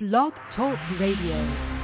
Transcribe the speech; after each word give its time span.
Blog 0.00 0.32
Talk 0.56 0.76
Radio. 0.98 1.83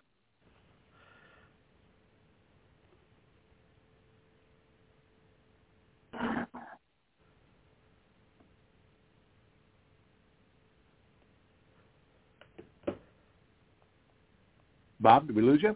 Bob, 14.99 15.27
did 15.27 15.35
we 15.35 15.41
lose 15.41 15.61
you? 15.63 15.75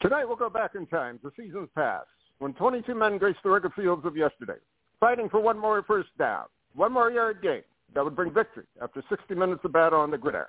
Tonight 0.00 0.24
we'll 0.24 0.36
go 0.36 0.48
back 0.48 0.74
in 0.74 0.86
time 0.86 1.18
to 1.18 1.30
seasons 1.36 1.68
past, 1.74 2.08
when 2.38 2.54
22 2.54 2.94
men 2.94 3.18
graced 3.18 3.40
the 3.44 3.50
rugged 3.50 3.74
fields 3.74 4.06
of 4.06 4.16
yesterday, 4.16 4.58
fighting 4.98 5.28
for 5.28 5.40
one 5.40 5.58
more 5.58 5.82
first 5.82 6.08
down, 6.18 6.44
one 6.74 6.90
more 6.90 7.10
yard 7.10 7.42
gain 7.42 7.60
that 7.94 8.02
would 8.02 8.16
bring 8.16 8.32
victory 8.32 8.64
after 8.80 9.02
60 9.10 9.34
minutes 9.34 9.60
of 9.62 9.74
battle 9.74 10.00
on 10.00 10.10
the 10.10 10.16
gridiron. 10.16 10.48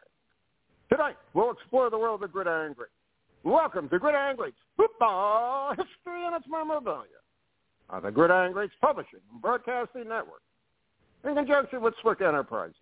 Tonight 0.90 1.18
we'll 1.34 1.52
explore 1.52 1.90
the 1.90 1.98
world 1.98 2.24
of 2.24 2.32
gridiron 2.32 2.72
greats. 2.72 2.94
Welcome 3.44 3.90
to 3.90 4.00
Gridiron 4.00 4.38
Greats 4.38 4.56
Football 4.78 5.72
History 5.72 6.26
and 6.26 6.36
its 6.36 6.46
Memorabilia 6.50 7.08
on 7.90 8.04
the 8.04 8.12
Gridiron 8.12 8.54
Greats 8.54 8.74
Publishing 8.80 9.20
and 9.34 9.42
Broadcasting 9.42 10.08
Network 10.08 10.44
in 11.26 11.36
conjunction 11.36 11.82
with 11.82 11.94
Swick 12.02 12.22
Enterprises. 12.22 12.76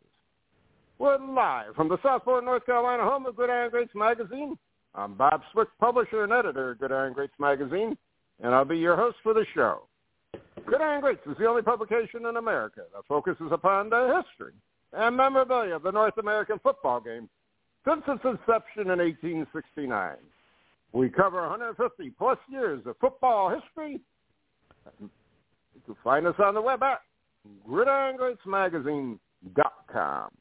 We're 0.99 1.17
live 1.17 1.75
from 1.75 1.89
the 1.89 1.97
Southport, 2.03 2.43
North 2.43 2.65
Carolina 2.67 3.03
home 3.03 3.25
of 3.25 3.35
Gridiron 3.35 3.71
Greats 3.71 3.95
Magazine 3.95 4.55
I'm 4.95 5.13
Bob 5.13 5.41
Swick, 5.51 5.67
publisher 5.79 6.23
and 6.23 6.33
editor 6.33 6.71
of 6.71 6.79
Gridiron 6.79 7.13
Greats 7.13 7.33
magazine, 7.39 7.97
and 8.41 8.55
I'll 8.55 8.65
be 8.65 8.77
your 8.77 8.95
host 8.95 9.17
for 9.21 9.33
the 9.33 9.45
show. 9.53 9.83
Gridiron 10.65 11.01
Greats 11.01 11.21
is 11.29 11.37
the 11.37 11.45
only 11.45 11.61
publication 11.61 12.25
in 12.25 12.37
America 12.37 12.81
that 12.93 13.05
focuses 13.07 13.51
upon 13.51 13.89
the 13.89 14.21
history 14.21 14.53
and 14.93 15.15
memorabilia 15.15 15.75
of 15.75 15.83
the 15.83 15.91
North 15.91 16.17
American 16.17 16.57
football 16.59 16.99
game 16.99 17.29
since 17.87 18.01
its 18.07 18.25
inception 18.25 18.89
in 18.91 18.99
1869. 18.99 20.15
We 20.91 21.07
cover 21.09 21.41
150 21.41 22.09
plus 22.17 22.39
years 22.49 22.81
of 22.85 22.97
football 22.99 23.49
history. 23.49 24.01
You 24.99 25.09
can 25.85 25.95
find 26.03 26.27
us 26.27 26.35
on 26.43 26.55
the 26.55 26.61
web 26.61 26.83
at 26.83 26.99
gridirongreatsmagazine.com. 27.67 30.31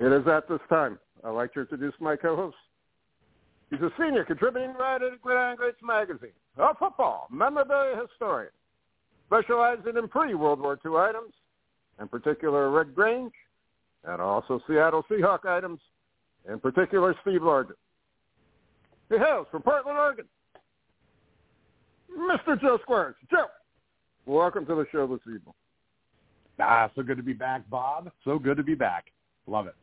It 0.00 0.12
is 0.12 0.26
at 0.26 0.48
this 0.48 0.60
time 0.68 0.98
I'd 1.24 1.30
like 1.30 1.54
to 1.54 1.60
introduce 1.60 1.94
my 2.00 2.16
co-host. 2.16 2.56
He's 3.70 3.80
a 3.80 3.90
senior 3.98 4.24
contributing 4.24 4.74
writer 4.78 5.12
at 5.12 5.22
Gridiron 5.22 5.56
Greats 5.56 5.78
magazine, 5.82 6.36
a 6.58 6.74
football 6.74 7.26
memorabilia 7.30 8.00
historian, 8.00 8.50
specializing 9.26 9.96
in 9.96 10.08
pre-World 10.08 10.60
War 10.60 10.78
II 10.84 10.96
items, 10.96 11.32
in 12.00 12.08
particular 12.08 12.70
Red 12.70 12.94
Grange, 12.94 13.32
and 14.04 14.20
also 14.20 14.60
Seattle 14.68 15.04
Seahawk 15.10 15.46
items, 15.46 15.80
in 16.48 16.60
particular 16.60 17.14
Steve 17.22 17.40
Largent. 17.40 17.76
He 19.08 19.18
hails 19.18 19.46
from 19.50 19.62
Portland, 19.62 19.98
Oregon. 19.98 20.26
Mr. 22.16 22.60
Joe 22.60 22.78
Squires. 22.82 23.16
Joe, 23.30 23.46
welcome 24.26 24.64
to 24.66 24.74
the 24.74 24.86
show 24.92 25.06
this 25.06 25.20
evening. 25.26 25.54
Ah, 26.60 26.90
so 26.94 27.02
good 27.02 27.16
to 27.16 27.22
be 27.22 27.32
back, 27.32 27.68
Bob. 27.68 28.10
So 28.24 28.38
good 28.38 28.56
to 28.58 28.62
be 28.62 28.74
back. 28.74 29.06
Love 29.46 29.66
it. 29.66 29.74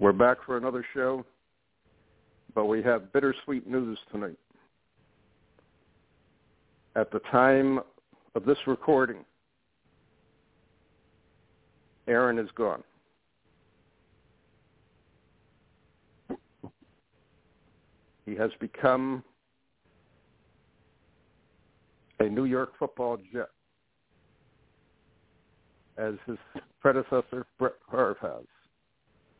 We're 0.00 0.12
back 0.12 0.38
for 0.46 0.56
another 0.56 0.82
show, 0.94 1.26
but 2.54 2.64
we 2.64 2.82
have 2.82 3.12
bittersweet 3.12 3.66
news 3.66 3.98
tonight. 4.10 4.38
At 6.96 7.10
the 7.10 7.18
time 7.30 7.80
of 8.34 8.46
this 8.46 8.56
recording, 8.66 9.26
Aaron 12.08 12.38
is 12.38 12.48
gone. 12.54 12.82
He 18.24 18.34
has 18.36 18.50
become 18.58 19.22
a 22.20 22.24
New 22.24 22.46
York 22.46 22.72
football 22.78 23.18
Jet, 23.34 23.50
as 25.98 26.14
his 26.26 26.38
predecessor 26.80 27.44
Brett 27.58 27.74
Favre 27.90 28.16
has 28.22 28.46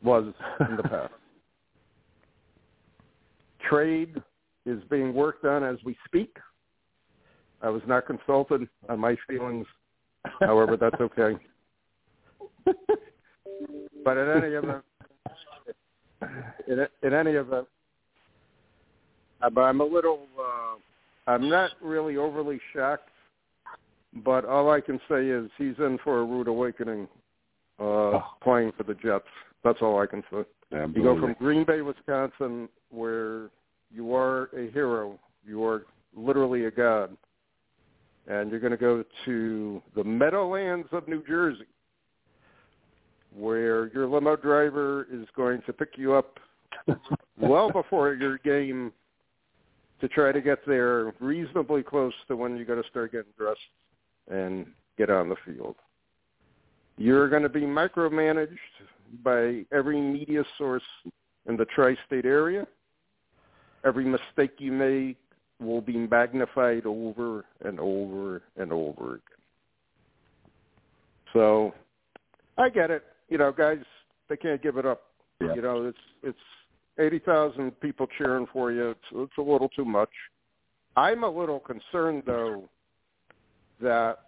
was 0.02 0.32
in 0.68 0.76
the 0.76 0.82
past. 0.88 1.12
Trade 3.68 4.16
is 4.66 4.82
being 4.90 5.14
worked 5.14 5.44
on 5.44 5.62
as 5.64 5.76
we 5.84 5.96
speak. 6.06 6.36
I 7.62 7.68
was 7.68 7.82
not 7.86 8.06
consulted 8.06 8.68
on 8.88 8.98
my 8.98 9.16
feelings. 9.28 9.66
However, 10.40 10.76
that's 10.76 11.00
okay. 11.00 11.36
but 14.04 14.16
in 14.16 14.30
any 14.30 14.54
event, 14.54 14.82
in, 16.66 16.86
in 17.02 17.14
any 17.14 17.32
event, 17.32 17.66
I'm 19.40 19.80
a 19.80 19.84
little. 19.84 20.26
Uh, 20.38 20.76
I'm 21.30 21.48
not 21.48 21.70
really 21.80 22.16
overly 22.16 22.60
shocked, 22.74 23.08
but 24.24 24.44
all 24.44 24.70
I 24.70 24.80
can 24.80 25.00
say 25.08 25.26
is 25.26 25.50
he's 25.56 25.74
in 25.78 25.98
for 26.02 26.20
a 26.20 26.24
rude 26.24 26.48
awakening, 26.48 27.08
uh, 27.78 27.82
oh. 27.84 28.24
playing 28.42 28.72
for 28.76 28.82
the 28.82 28.94
Jets. 28.94 29.24
That's 29.64 29.78
all 29.82 30.00
I 30.00 30.06
can 30.06 30.22
say. 30.30 30.44
Absolutely. 30.72 31.02
You 31.02 31.14
go 31.14 31.20
from 31.20 31.34
Green 31.38 31.64
Bay, 31.64 31.80
Wisconsin, 31.80 32.68
where 32.90 33.50
you 33.92 34.14
are 34.14 34.50
a 34.56 34.70
hero, 34.70 35.18
you 35.44 35.64
are 35.64 35.84
literally 36.14 36.66
a 36.66 36.70
god, 36.70 37.16
and 38.26 38.50
you're 38.50 38.60
going 38.60 38.70
to 38.70 38.76
go 38.76 39.04
to 39.24 39.82
the 39.96 40.04
Meadowlands 40.04 40.88
of 40.92 41.08
New 41.08 41.24
Jersey, 41.26 41.66
where 43.34 43.88
your 43.88 44.06
limo 44.06 44.36
driver 44.36 45.06
is 45.12 45.26
going 45.36 45.62
to 45.66 45.72
pick 45.72 45.90
you 45.96 46.14
up 46.14 46.38
well 47.38 47.70
before 47.72 48.14
your 48.14 48.38
game 48.38 48.92
to 50.00 50.08
try 50.08 50.32
to 50.32 50.40
get 50.40 50.64
there 50.66 51.12
reasonably 51.20 51.82
close 51.82 52.14
to 52.28 52.36
when 52.36 52.56
you 52.56 52.64
got 52.64 52.76
to 52.76 52.88
start 52.88 53.12
getting 53.12 53.32
dressed 53.36 53.58
and 54.30 54.66
get 54.96 55.10
on 55.10 55.28
the 55.28 55.36
field. 55.44 55.76
You're 56.96 57.28
going 57.28 57.42
to 57.42 57.48
be 57.48 57.62
micromanaged 57.62 58.58
by 59.22 59.64
every 59.72 60.00
media 60.00 60.44
source 60.58 60.82
in 61.46 61.56
the 61.56 61.64
tri-state 61.66 62.24
area. 62.24 62.66
Every 63.84 64.04
mistake 64.04 64.52
you 64.58 64.72
make 64.72 65.16
will 65.58 65.80
be 65.80 65.96
magnified 65.96 66.86
over 66.86 67.44
and 67.64 67.78
over 67.80 68.42
and 68.56 68.72
over 68.72 69.14
again. 69.14 69.20
So 71.32 71.74
I 72.58 72.68
get 72.68 72.90
it. 72.90 73.04
You 73.28 73.38
know, 73.38 73.52
guys, 73.52 73.78
they 74.28 74.36
can't 74.36 74.62
give 74.62 74.76
it 74.76 74.86
up. 74.86 75.02
Yeah. 75.40 75.54
You 75.54 75.62
know, 75.62 75.86
it's 75.86 75.98
it's 76.22 76.38
eighty 76.98 77.18
thousand 77.18 77.78
people 77.80 78.06
cheering 78.18 78.46
for 78.52 78.72
you. 78.72 78.90
It's 78.90 79.00
it's 79.12 79.38
a 79.38 79.42
little 79.42 79.68
too 79.68 79.84
much. 79.84 80.10
I'm 80.96 81.24
a 81.24 81.30
little 81.30 81.60
concerned 81.60 82.24
though 82.26 82.68
that 83.80 84.18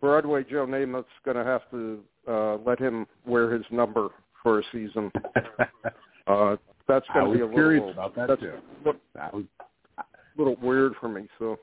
Broadway 0.00 0.44
Joe 0.44 0.66
Namath's 0.66 1.06
going 1.24 1.36
to 1.36 1.44
have 1.44 1.68
to 1.70 2.00
uh, 2.28 2.56
let 2.64 2.78
him 2.78 3.06
wear 3.26 3.52
his 3.52 3.64
number 3.70 4.08
for 4.42 4.60
a 4.60 4.62
season. 4.72 5.10
Uh, 6.26 6.56
that's 6.86 7.06
going 7.14 7.24
to 7.24 7.32
be 7.32 7.40
a 7.40 7.44
little 7.46 7.56
curious 7.56 7.90
about 7.90 8.14
that 8.14 8.28
that's 8.28 8.42
too. 8.42 8.52
a 8.84 8.92
That 9.14 9.32
was, 9.32 9.44
a 9.96 10.02
little 10.36 10.56
weird 10.60 10.92
for 11.00 11.08
me. 11.08 11.26
So 11.38 11.58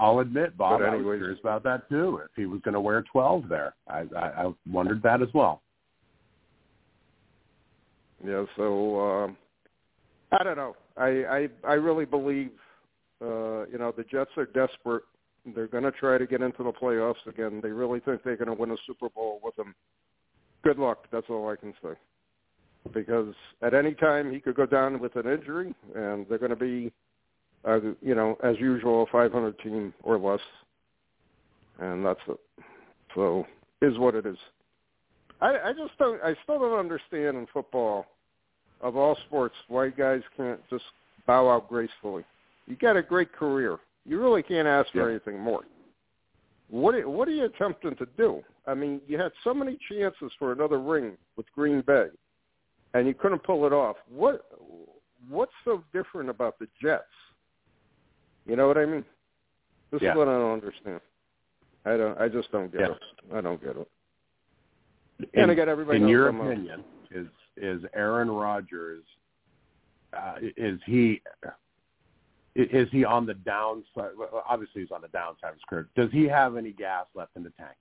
I'll 0.00 0.18
admit, 0.18 0.58
Bob, 0.58 0.80
But 0.80 0.88
I 0.88 0.96
was 0.96 1.04
curious 1.04 1.38
about 1.38 1.62
that 1.62 1.88
too. 1.88 2.20
If 2.24 2.32
he 2.34 2.46
was 2.46 2.60
going 2.62 2.74
to 2.74 2.80
wear 2.80 3.04
12 3.12 3.48
there, 3.48 3.74
I, 3.86 4.06
I, 4.16 4.26
I 4.46 4.54
wondered 4.68 5.04
that 5.04 5.22
as 5.22 5.28
well. 5.32 5.62
Yeah, 8.26 8.44
so 8.56 9.00
um 9.00 9.36
I 10.32 10.42
don't 10.42 10.56
know. 10.56 10.74
I 10.96 11.06
I 11.06 11.48
I 11.68 11.74
really 11.74 12.04
believe 12.04 12.50
uh, 13.22 13.66
you 13.66 13.78
know, 13.78 13.92
the 13.96 14.04
Jets 14.10 14.30
are 14.36 14.46
desperate. 14.46 15.04
They're 15.54 15.66
going 15.66 15.84
to 15.84 15.92
try 15.92 16.18
to 16.18 16.26
get 16.26 16.40
into 16.40 16.62
the 16.62 16.72
playoffs 16.72 17.26
again. 17.26 17.60
They 17.62 17.70
really 17.70 18.00
think 18.00 18.22
they're 18.22 18.36
going 18.36 18.48
to 18.48 18.54
win 18.54 18.70
a 18.70 18.76
Super 18.86 19.08
Bowl 19.08 19.40
with 19.42 19.58
him. 19.58 19.74
Good 20.62 20.78
luck. 20.78 21.06
That's 21.10 21.26
all 21.28 21.48
I 21.48 21.56
can 21.56 21.74
say. 21.82 21.94
Because 22.92 23.34
at 23.62 23.74
any 23.74 23.94
time 23.94 24.32
he 24.32 24.40
could 24.40 24.54
go 24.54 24.66
down 24.66 25.00
with 25.00 25.16
an 25.16 25.26
injury, 25.26 25.74
and 25.94 26.26
they're 26.28 26.38
going 26.38 26.50
to 26.50 26.56
be, 26.56 26.92
uh, 27.64 27.80
you 28.00 28.14
know, 28.14 28.36
as 28.42 28.56
usual, 28.58 29.02
a 29.02 29.06
500 29.06 29.58
team 29.60 29.92
or 30.02 30.18
less, 30.18 30.40
and 31.78 32.04
that's 32.04 32.20
it. 32.28 32.38
So 33.14 33.46
is 33.80 33.98
what 33.98 34.14
it 34.14 34.26
is. 34.26 34.38
I, 35.40 35.58
I 35.66 35.72
just 35.72 35.96
don't. 35.98 36.22
I 36.22 36.34
still 36.44 36.60
don't 36.60 36.78
understand 36.78 37.36
in 37.36 37.46
football, 37.52 38.06
of 38.80 38.96
all 38.96 39.16
sports, 39.26 39.54
why 39.68 39.88
guys 39.88 40.22
can't 40.36 40.60
just 40.70 40.84
bow 41.26 41.50
out 41.50 41.68
gracefully. 41.68 42.24
You 42.66 42.76
got 42.76 42.96
a 42.96 43.02
great 43.02 43.32
career. 43.32 43.78
You 44.04 44.20
really 44.20 44.42
can't 44.42 44.66
ask 44.66 44.90
for 44.92 44.98
Yeah. 45.08 45.10
anything 45.16 45.38
more. 45.38 45.64
What 46.68 46.94
are, 46.94 47.08
what 47.08 47.28
are 47.28 47.32
you 47.32 47.44
attempting 47.44 47.94
to 47.96 48.06
do? 48.16 48.42
I 48.66 48.74
mean, 48.74 49.00
you 49.06 49.18
had 49.18 49.32
so 49.44 49.52
many 49.52 49.76
chances 49.88 50.32
for 50.38 50.52
another 50.52 50.78
ring 50.80 51.18
with 51.36 51.50
Green 51.52 51.82
Bay, 51.82 52.08
and 52.94 53.06
you 53.06 53.14
couldn't 53.14 53.42
pull 53.42 53.66
it 53.66 53.72
off. 53.72 53.96
What 54.08 54.46
what's 55.28 55.52
so 55.64 55.84
different 55.92 56.30
about 56.30 56.58
the 56.58 56.66
Jets? 56.80 57.04
You 58.46 58.56
know 58.56 58.66
what 58.66 58.78
I 58.78 58.86
mean? 58.86 59.04
This 59.90 60.02
Yeah. 60.02 60.12
is 60.12 60.16
what 60.16 60.28
I 60.28 60.32
don't 60.32 60.52
understand. 60.52 61.00
I 61.84 61.96
don't. 61.96 62.18
I 62.18 62.28
just 62.28 62.50
don't 62.50 62.70
get 62.72 62.80
Yeah. 62.80 62.92
it. 62.92 63.02
I 63.34 63.40
don't 63.40 63.62
get 63.62 63.76
it. 63.76 63.88
In, 65.34 65.42
And 65.42 65.50
again, 65.50 65.68
everybody 65.68 65.98
in 66.00 66.08
your 66.08 66.28
opinion, 66.28 66.84
is 67.10 67.28
is 67.56 67.84
Aaron 67.92 68.30
Rodgers? 68.30 69.04
Uh, 70.12 70.38
is 70.40 70.80
he 70.84 71.22
is 72.54 72.88
he 72.90 73.04
on 73.04 73.26
the 73.26 73.34
downside? 73.34 74.10
well, 74.16 74.42
Obviously, 74.48 74.82
he's 74.82 74.90
on 74.90 75.00
the 75.02 75.08
downside 75.08 75.50
of 75.50 75.54
his 75.54 75.62
career. 75.68 75.88
Does 75.96 76.10
he 76.12 76.24
have 76.24 76.56
any 76.56 76.72
gas 76.72 77.06
left 77.14 77.36
in 77.36 77.42
the 77.42 77.50
tank? 77.50 77.76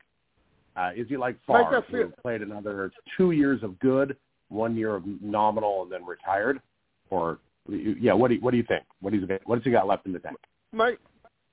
Uh, 0.75 0.91
is 0.95 1.07
he 1.09 1.17
like 1.17 1.37
Favre, 1.45 1.83
who 1.89 2.07
played 2.21 2.41
another 2.41 2.91
two 3.17 3.31
years 3.31 3.61
of 3.63 3.77
good, 3.79 4.15
one 4.47 4.75
year 4.75 4.95
of 4.95 5.03
nominal, 5.21 5.83
and 5.83 5.91
then 5.91 6.05
retired? 6.05 6.61
Or 7.09 7.39
yeah, 7.67 8.13
what 8.13 8.29
do 8.29 8.35
you, 8.35 8.41
what 8.41 8.51
do 8.51 8.57
you 8.57 8.63
think? 8.63 8.83
What 9.01 9.13
he's 9.13 9.23
what 9.45 9.57
has 9.57 9.63
he 9.65 9.71
got 9.71 9.87
left 9.87 10.05
in 10.05 10.13
the 10.13 10.19
tank? 10.19 10.37
My 10.71 10.95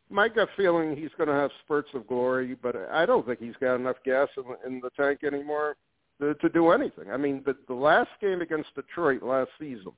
my 0.08 0.28
gut 0.28 0.48
feeling 0.56 0.96
he's 0.96 1.10
going 1.18 1.28
to 1.28 1.34
have 1.34 1.50
spurts 1.64 1.90
of 1.94 2.06
glory, 2.06 2.56
but 2.62 2.76
I 2.92 3.04
don't 3.04 3.26
think 3.26 3.40
he's 3.40 3.56
got 3.60 3.74
enough 3.74 3.96
gas 4.04 4.28
in, 4.36 4.44
the- 4.44 4.66
in 4.66 4.80
the 4.80 4.90
tank 4.90 5.24
anymore 5.24 5.76
to, 6.20 6.34
to 6.34 6.48
do 6.48 6.70
anything. 6.70 7.10
I 7.10 7.16
mean, 7.16 7.42
the, 7.44 7.56
the 7.66 7.74
last 7.74 8.10
game 8.20 8.40
against 8.40 8.74
Detroit 8.74 9.22
last 9.22 9.50
season 9.58 9.92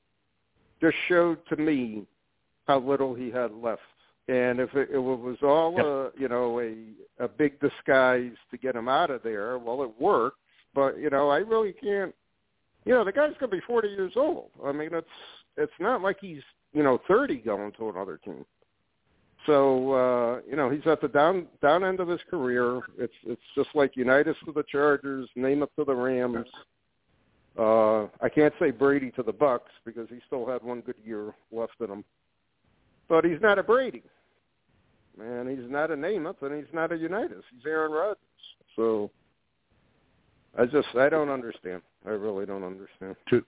just 0.81 0.97
showed 1.09 1.39
to 1.49 1.57
me 1.57 2.07
how 2.71 2.79
little 2.79 3.15
he 3.15 3.31
had 3.33 3.51
left. 3.53 3.83
And 4.29 4.61
if 4.61 4.73
it, 4.75 4.91
it 4.93 4.99
was 4.99 5.39
all 5.43 5.75
Yep. 5.77 5.85
a 5.85 6.11
you 6.21 6.29
know 6.29 6.61
a 6.61 7.25
a 7.25 7.29
big 7.29 7.59
disguise 7.59 8.37
to 8.53 8.57
get 8.57 8.77
him 8.77 8.89
out 8.89 9.11
of 9.11 9.25
there, 9.25 9.59
well, 9.59 9.83
it 9.83 9.91
worked. 10.01 10.39
But 10.73 10.99
you 10.99 11.11
know, 11.11 11.29
I 11.31 11.39
really 11.39 11.73
can't. 11.73 12.15
You 12.85 12.95
know, 12.95 13.05
the 13.05 13.13
guy's 13.13 13.37
going 13.41 13.51
to 13.51 13.57
be 13.57 13.63
40 13.67 13.89
years 13.89 14.13
old. 14.15 14.51
I 14.65 14.71
mean, 14.71 14.91
it's 14.93 15.17
it's 15.57 15.73
not 15.81 16.01
like 16.01 16.19
he's 16.21 16.43
you 16.73 16.85
know 16.85 17.01
30 17.09 17.39
going 17.39 17.73
to 17.73 17.89
another 17.89 18.19
team. 18.25 18.45
So 19.47 19.93
uh, 19.93 20.41
you 20.49 20.55
know 20.55 20.71
he's 20.71 20.87
at 20.87 21.01
the 21.01 21.09
down 21.09 21.47
down 21.61 21.83
end 21.83 21.99
of 21.99 22.07
his 22.07 22.21
career. 22.31 22.83
It's 22.99 23.19
it's 23.27 23.49
just 23.57 23.71
like 23.75 23.97
Unitas 23.97 24.37
to 24.45 24.53
the 24.53 24.65
Chargers, 24.71 25.29
Namath 25.37 25.75
to 25.77 25.85
the 25.85 25.95
Rams. 25.95 26.47
Uh, 27.59 28.05
I 28.23 28.29
can't 28.33 28.55
say 28.61 28.71
Brady 28.71 29.11
to 29.13 29.25
the 29.25 29.33
Bucks 29.33 29.73
because 29.85 30.09
he 30.09 30.21
still 30.29 30.47
had 30.47 30.63
one 30.63 30.83
good 30.83 30.95
year 31.05 31.35
left 31.51 31.73
in 31.81 31.91
him. 31.91 32.05
But 33.11 33.25
he's 33.25 33.41
not 33.43 33.59
a 33.59 33.63
Brady, 33.63 34.05
and 35.21 35.49
he's 35.51 35.69
not 35.69 35.91
a 35.91 35.97
Namath, 35.97 36.41
and 36.43 36.55
he's 36.55 36.73
not 36.73 36.93
a 36.93 36.97
Unitas. 36.97 37.43
He's 37.53 37.67
Aaron 37.67 37.91
Rodgers. 37.91 38.17
So 38.77 39.11
I 40.57 40.65
just 40.65 40.89
I 40.95 41.09
don't 41.09 41.29
understand. 41.29 41.83
I 42.07 42.11
really 42.11 42.47
don't 42.47 42.65
understand. 42.65 43.17
Two- 43.29 43.45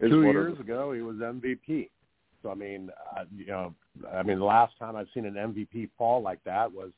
Two 0.00 0.22
years 0.24 0.60
ago, 0.60 0.92
he 0.92 1.00
was 1.00 1.16
MVP. 1.16 1.88
So 2.42 2.50
I 2.50 2.54
mean, 2.54 2.90
uh, 3.16 3.24
you 3.34 3.46
know, 3.46 3.74
I 4.12 4.22
mean, 4.22 4.38
the 4.38 4.44
last 4.44 4.74
time 4.78 4.96
I've 4.96 5.06
seen 5.14 5.24
an 5.24 5.34
MVP 5.34 5.88
fall 5.96 6.20
like 6.20 6.42
that 6.44 6.70
was 6.70 6.90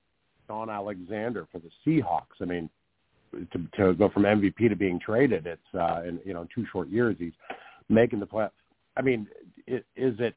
Shaun 0.48 0.68
Alexander 0.70 1.46
for 1.52 1.60
the 1.60 1.70
Seahawks. 1.86 2.40
I 2.40 2.46
mean, 2.46 2.68
to 3.52 3.58
to 3.76 3.94
go 3.94 4.08
from 4.08 4.24
MVP 4.24 4.68
to 4.68 4.74
being 4.74 4.98
traded, 4.98 5.46
it's 5.46 5.74
uh, 5.74 6.02
in 6.04 6.18
you 6.24 6.34
know 6.34 6.48
two 6.52 6.66
short 6.72 6.88
years 6.88 7.14
he's 7.18 7.34
making 7.88 8.18
the 8.18 8.26
play. 8.26 8.48
I 8.96 9.02
mean, 9.02 9.28
is 9.68 9.84
it? 9.96 10.34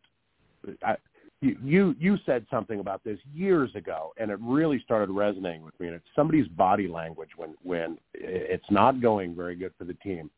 I, 0.84 0.98
you 1.42 1.96
you 1.98 2.18
said 2.26 2.46
something 2.52 2.80
about 2.80 3.04
this 3.04 3.18
years 3.34 3.74
ago, 3.76 4.14
and 4.18 4.30
it 4.30 4.40
really 4.42 4.80
started 4.84 5.10
resonating 5.10 5.64
with 5.64 5.80
me. 5.80 5.88
And 5.88 5.96
it's 5.96 6.06
somebody's 6.16 6.48
body 6.50 6.88
language 6.88 7.30
when 7.38 7.56
when 7.64 7.98
it's 8.14 8.70
not 8.70 9.02
going 9.02 9.36
very 9.36 9.56
good 9.56 9.74
for 9.78 9.86
the 9.86 9.94
team, 9.96 10.30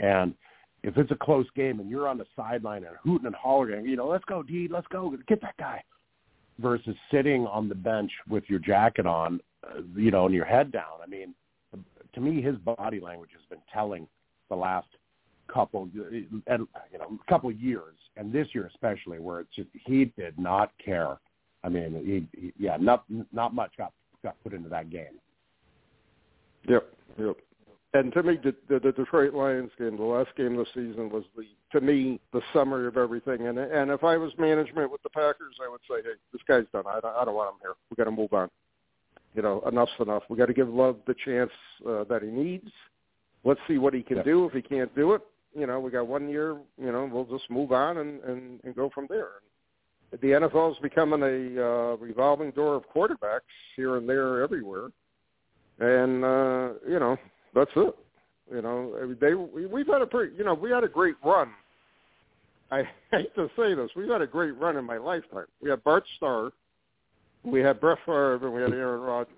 and 0.00 0.34
if 0.82 0.96
it's 0.96 1.12
a 1.12 1.16
close 1.16 1.46
game 1.54 1.78
and 1.80 1.88
you're 1.88 2.08
on 2.08 2.18
the 2.18 2.26
sideline 2.34 2.84
and 2.84 2.96
hooting 3.02 3.26
and 3.26 3.36
hollering, 3.36 3.86
you 3.86 3.96
know, 3.96 4.08
let's 4.08 4.24
go, 4.24 4.42
D, 4.42 4.68
let's 4.70 4.86
go, 4.88 5.16
get 5.28 5.40
that 5.40 5.56
guy, 5.56 5.82
versus 6.58 6.96
sitting 7.10 7.46
on 7.46 7.68
the 7.68 7.74
bench 7.74 8.10
with 8.28 8.44
your 8.48 8.58
jacket 8.58 9.06
on, 9.06 9.40
uh, 9.64 9.80
you 9.94 10.10
know, 10.10 10.26
and 10.26 10.34
your 10.34 10.44
head 10.44 10.72
down. 10.72 11.00
I 11.02 11.06
mean, 11.06 11.34
to 12.14 12.20
me, 12.20 12.42
his 12.42 12.56
body 12.56 13.00
language 13.00 13.30
has 13.32 13.42
been 13.48 13.62
telling 13.72 14.08
the 14.48 14.56
last 14.56 14.88
couple, 15.52 15.88
and 16.46 16.66
you 16.92 16.98
know, 16.98 17.18
couple 17.28 17.50
years, 17.50 17.94
and 18.16 18.32
this 18.32 18.48
year 18.54 18.70
especially, 18.72 19.18
where 19.18 19.40
it's 19.40 19.54
just 19.54 19.68
he 19.86 20.06
did 20.16 20.38
not 20.38 20.70
care. 20.84 21.16
I 21.64 21.68
mean, 21.68 22.26
he, 22.34 22.40
he 22.40 22.52
yeah, 22.58 22.76
not 22.80 23.04
not 23.32 23.54
much 23.54 23.72
got 23.76 23.92
got 24.22 24.36
put 24.42 24.52
into 24.52 24.68
that 24.68 24.90
game. 24.90 25.18
Yep, 26.68 26.92
yep. 27.18 27.36
And 27.94 28.10
to 28.14 28.22
me, 28.22 28.38
the, 28.42 28.54
the, 28.70 28.80
the 28.80 28.92
Detroit 28.92 29.34
Lions 29.34 29.70
game, 29.78 29.98
the 29.98 30.02
last 30.02 30.30
game 30.36 30.58
of 30.58 30.64
the 30.64 30.66
season, 30.72 31.10
was 31.10 31.24
the 31.36 31.44
to 31.72 31.84
me 31.84 32.20
the 32.32 32.40
summary 32.52 32.86
of 32.86 32.96
everything. 32.96 33.46
And 33.48 33.58
and 33.58 33.90
if 33.90 34.02
I 34.02 34.16
was 34.16 34.32
management 34.38 34.90
with 34.90 35.02
the 35.02 35.10
Packers, 35.10 35.56
I 35.62 35.68
would 35.68 35.80
say, 35.88 35.96
hey, 36.02 36.16
this 36.32 36.40
guy's 36.48 36.64
done. 36.72 36.84
I 36.86 37.00
don't, 37.00 37.14
I 37.14 37.24
don't 37.24 37.34
want 37.34 37.54
him 37.54 37.60
here. 37.60 37.74
We 37.90 37.96
got 37.96 38.04
to 38.04 38.10
move 38.10 38.32
on. 38.32 38.48
You 39.34 39.42
know, 39.42 39.62
enough's 39.66 39.90
enough. 40.00 40.22
We 40.28 40.36
got 40.36 40.46
to 40.46 40.54
give 40.54 40.68
Love 40.68 40.96
the 41.06 41.14
chance 41.24 41.50
uh, 41.88 42.04
that 42.04 42.22
he 42.22 42.28
needs. 42.28 42.70
Let's 43.44 43.60
see 43.66 43.78
what 43.78 43.92
he 43.92 44.02
can 44.02 44.18
Yeah. 44.18 44.22
do. 44.22 44.46
If 44.46 44.52
he 44.52 44.62
can't 44.62 44.94
do 44.94 45.12
it, 45.12 45.22
you 45.54 45.66
know, 45.66 45.80
we 45.80 45.90
got 45.90 46.06
one 46.06 46.28
year. 46.28 46.56
You 46.80 46.92
know, 46.92 47.08
we'll 47.10 47.24
just 47.38 47.50
move 47.50 47.72
on 47.72 47.98
and 47.98 48.22
and, 48.24 48.60
and 48.64 48.74
go 48.74 48.90
from 48.90 49.06
there. 49.08 49.28
The 50.12 50.18
NFL 50.18 50.72
is 50.72 50.78
becoming 50.82 51.22
a 51.22 51.62
uh, 51.62 51.96
revolving 51.96 52.50
door 52.50 52.74
of 52.74 52.84
quarterbacks 52.94 53.40
here 53.76 53.96
and 53.96 54.06
there, 54.08 54.42
everywhere, 54.42 54.88
and 55.78 56.24
uh, 56.24 56.74
you 56.88 56.98
know 56.98 57.16
that's 57.54 57.70
it. 57.76 57.96
You 58.52 58.60
know, 58.60 59.14
they 59.20 59.34
we- 59.34 59.66
we've 59.66 59.86
had 59.86 60.02
a 60.02 60.06
pretty, 60.06 60.36
you 60.36 60.44
know, 60.44 60.54
we 60.54 60.70
had 60.70 60.84
a 60.84 60.88
great 60.88 61.14
run. 61.24 61.50
I 62.70 62.82
hate 63.10 63.34
to 63.36 63.48
say 63.56 63.74
this, 63.74 63.90
we've 63.96 64.08
had 64.08 64.22
a 64.22 64.26
great 64.26 64.58
run 64.58 64.76
in 64.76 64.84
my 64.84 64.98
lifetime. 64.98 65.46
We 65.62 65.70
had 65.70 65.82
Bart 65.84 66.04
Starr, 66.16 66.50
we 67.44 67.60
had 67.60 67.80
Brett 67.80 67.98
Favre, 68.04 68.36
and 68.36 68.52
we 68.52 68.62
had 68.62 68.72
Aaron 68.72 69.00
Rodgers. 69.00 69.34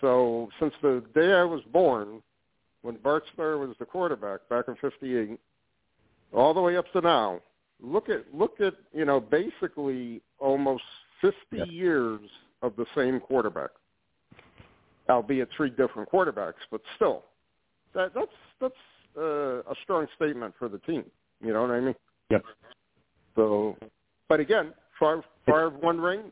So 0.00 0.48
since 0.60 0.74
the 0.82 1.02
day 1.14 1.32
I 1.32 1.44
was 1.44 1.62
born, 1.72 2.22
when 2.84 2.96
Bart 2.96 3.24
Starr 3.32 3.56
was 3.56 3.74
the 3.78 3.86
quarterback 3.86 4.46
back 4.50 4.66
in 4.68 4.76
'58, 4.76 5.40
all 6.34 6.52
the 6.52 6.60
way 6.60 6.76
up 6.76 6.84
to 6.92 7.00
now, 7.00 7.40
look 7.82 8.10
at 8.10 8.32
look 8.34 8.60
at 8.60 8.74
you 8.92 9.06
know 9.06 9.18
basically 9.20 10.20
almost 10.38 10.84
50 11.22 11.36
Yep. 11.52 11.68
years 11.70 12.20
of 12.60 12.76
the 12.76 12.84
same 12.94 13.20
quarterback, 13.20 13.70
albeit 15.08 15.48
three 15.56 15.70
different 15.70 16.10
quarterbacks, 16.10 16.60
but 16.70 16.82
still, 16.96 17.24
that 17.94 18.12
that's 18.14 18.36
that's 18.60 18.74
uh, 19.16 19.60
a 19.62 19.74
strong 19.82 20.06
statement 20.16 20.54
for 20.58 20.68
the 20.68 20.78
team. 20.80 21.04
You 21.42 21.54
know 21.54 21.62
what 21.62 21.70
I 21.70 21.80
mean? 21.80 21.94
Yep. 22.30 22.44
So, 23.36 23.76
but 24.28 24.40
again, 24.40 24.74
Favre, 24.98 25.24
Favre 25.46 25.70
one 25.70 25.98
ring, 26.00 26.30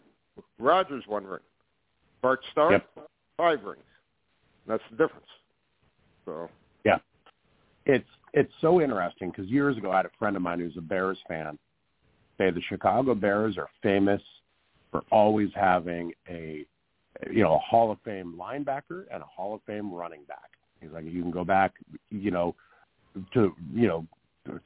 Rodgers 0.59 1.05
one 1.07 1.25
ring, 1.25 1.41
Bart 2.21 2.41
Starr 2.53 2.73
Yep. 2.73 3.09
five 3.39 3.63
rings. 3.65 3.83
That's 4.67 4.83
the 4.91 4.97
difference. 4.97 5.27
So 6.25 6.49
yeah, 6.85 6.99
it's 7.87 8.09
it's 8.33 8.53
so 8.61 8.81
interesting 8.81 9.31
because 9.31 9.51
years 9.51 9.77
ago 9.77 9.91
I 9.91 9.99
had 9.99 10.07
a 10.07 10.11
friend 10.19 10.37
of 10.37 10.43
mine 10.43 10.61
who's 10.61 10.77
a 10.77 10.83
Bears 10.83 11.19
fan 11.29 11.59
say 12.39 12.51
the 12.51 12.63
Chicago 12.69 13.15
Bears 13.15 13.59
are 13.59 13.69
famous 13.83 14.23
for 14.91 15.03
always 15.11 15.51
having 15.55 16.13
a 16.29 16.65
you 17.31 17.43
know 17.43 17.55
a 17.55 17.59
Hall 17.59 17.91
of 17.91 17.99
Fame 18.05 18.35
linebacker 18.39 19.05
and 19.13 19.23
a 19.23 19.27
Hall 19.27 19.55
of 19.55 19.61
Fame 19.67 19.93
running 19.93 20.25
back. 20.25 20.51
He's 20.81 20.91
like 20.91 21.05
you 21.05 21.23
can 21.23 21.31
go 21.31 21.45
back 21.45 21.75
you 22.11 22.31
know 22.31 22.55
to 23.35 23.55
you 23.73 23.87
know 23.89 24.07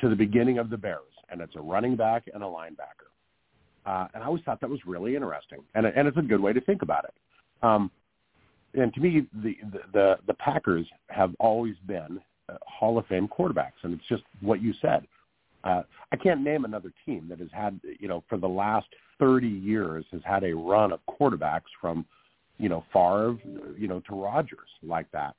to 0.00 0.08
the 0.08 0.16
beginning 0.16 0.58
of 0.58 0.70
the 0.70 0.76
Bears 0.76 1.02
and 1.30 1.40
it's 1.40 1.56
a 1.56 1.60
running 1.60 1.96
back 1.96 2.24
and 2.32 2.42
a 2.42 2.46
linebacker. 2.46 3.10
Uh, 3.84 4.08
and 4.14 4.22
I 4.22 4.26
always 4.26 4.42
thought 4.42 4.60
that 4.60 4.70
was 4.70 4.80
really 4.84 5.14
interesting, 5.14 5.60
and 5.74 5.86
and 5.86 6.08
it's 6.08 6.16
a 6.16 6.22
good 6.22 6.40
way 6.40 6.52
to 6.52 6.60
think 6.60 6.82
about 6.82 7.04
it. 7.04 7.14
Um, 7.62 7.90
and 8.76 8.92
to 8.94 9.00
me, 9.00 9.26
the, 9.42 9.56
the 9.92 10.16
the 10.26 10.34
Packers 10.34 10.86
have 11.08 11.34
always 11.40 11.74
been 11.86 12.20
uh, 12.48 12.56
Hall 12.66 12.98
of 12.98 13.06
Fame 13.06 13.28
quarterbacks, 13.28 13.82
and 13.82 13.94
it's 13.94 14.08
just 14.08 14.22
what 14.40 14.62
you 14.62 14.72
said. 14.80 15.06
Uh, 15.64 15.82
I 16.12 16.16
can't 16.16 16.42
name 16.42 16.64
another 16.64 16.92
team 17.04 17.26
that 17.28 17.40
has 17.40 17.48
had, 17.52 17.80
you 17.98 18.06
know, 18.06 18.22
for 18.28 18.38
the 18.38 18.48
last 18.48 18.86
30 19.18 19.48
years 19.48 20.04
has 20.12 20.20
had 20.24 20.44
a 20.44 20.54
run 20.54 20.92
of 20.92 21.00
quarterbacks 21.08 21.72
from, 21.80 22.06
you 22.58 22.68
know, 22.68 22.84
Favre, 22.92 23.36
you 23.76 23.88
know, 23.88 24.00
to 24.08 24.14
Rodgers 24.14 24.68
like 24.84 25.10
that. 25.10 25.34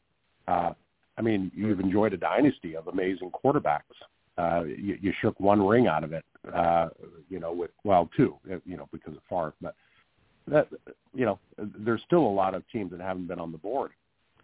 Uh, 0.48 0.74
I 1.18 1.22
mean, 1.22 1.50
you've 1.56 1.80
enjoyed 1.80 2.14
a 2.14 2.18
dynasty 2.18 2.76
of 2.76 2.88
amazing 2.88 3.32
quarterbacks. 3.32 3.84
Uh, 4.38 4.64
you, 4.66 4.98
you 5.02 5.14
shook 5.22 5.40
one 5.40 5.66
ring 5.66 5.88
out 5.88 6.04
of 6.04 6.12
it, 6.12 6.26
uh, 6.54 6.90
you 7.30 7.40
know, 7.40 7.54
with 7.54 7.72
well, 7.86 8.10
two, 8.18 8.36
you 8.66 8.76
know, 8.78 8.90
because 8.92 9.16
of 9.16 9.22
Favre, 9.30 9.54
but 9.62 9.76
that, 10.48 10.68
you 11.14 11.26
know, 11.26 11.40
there's 11.58 12.02
still 12.06 12.26
a 12.26 12.36
lot 12.44 12.54
of 12.54 12.64
teams 12.72 12.92
that 12.92 13.02
haven't 13.02 13.28
been 13.28 13.40
on 13.40 13.52
the 13.52 13.58
board. 13.58 13.92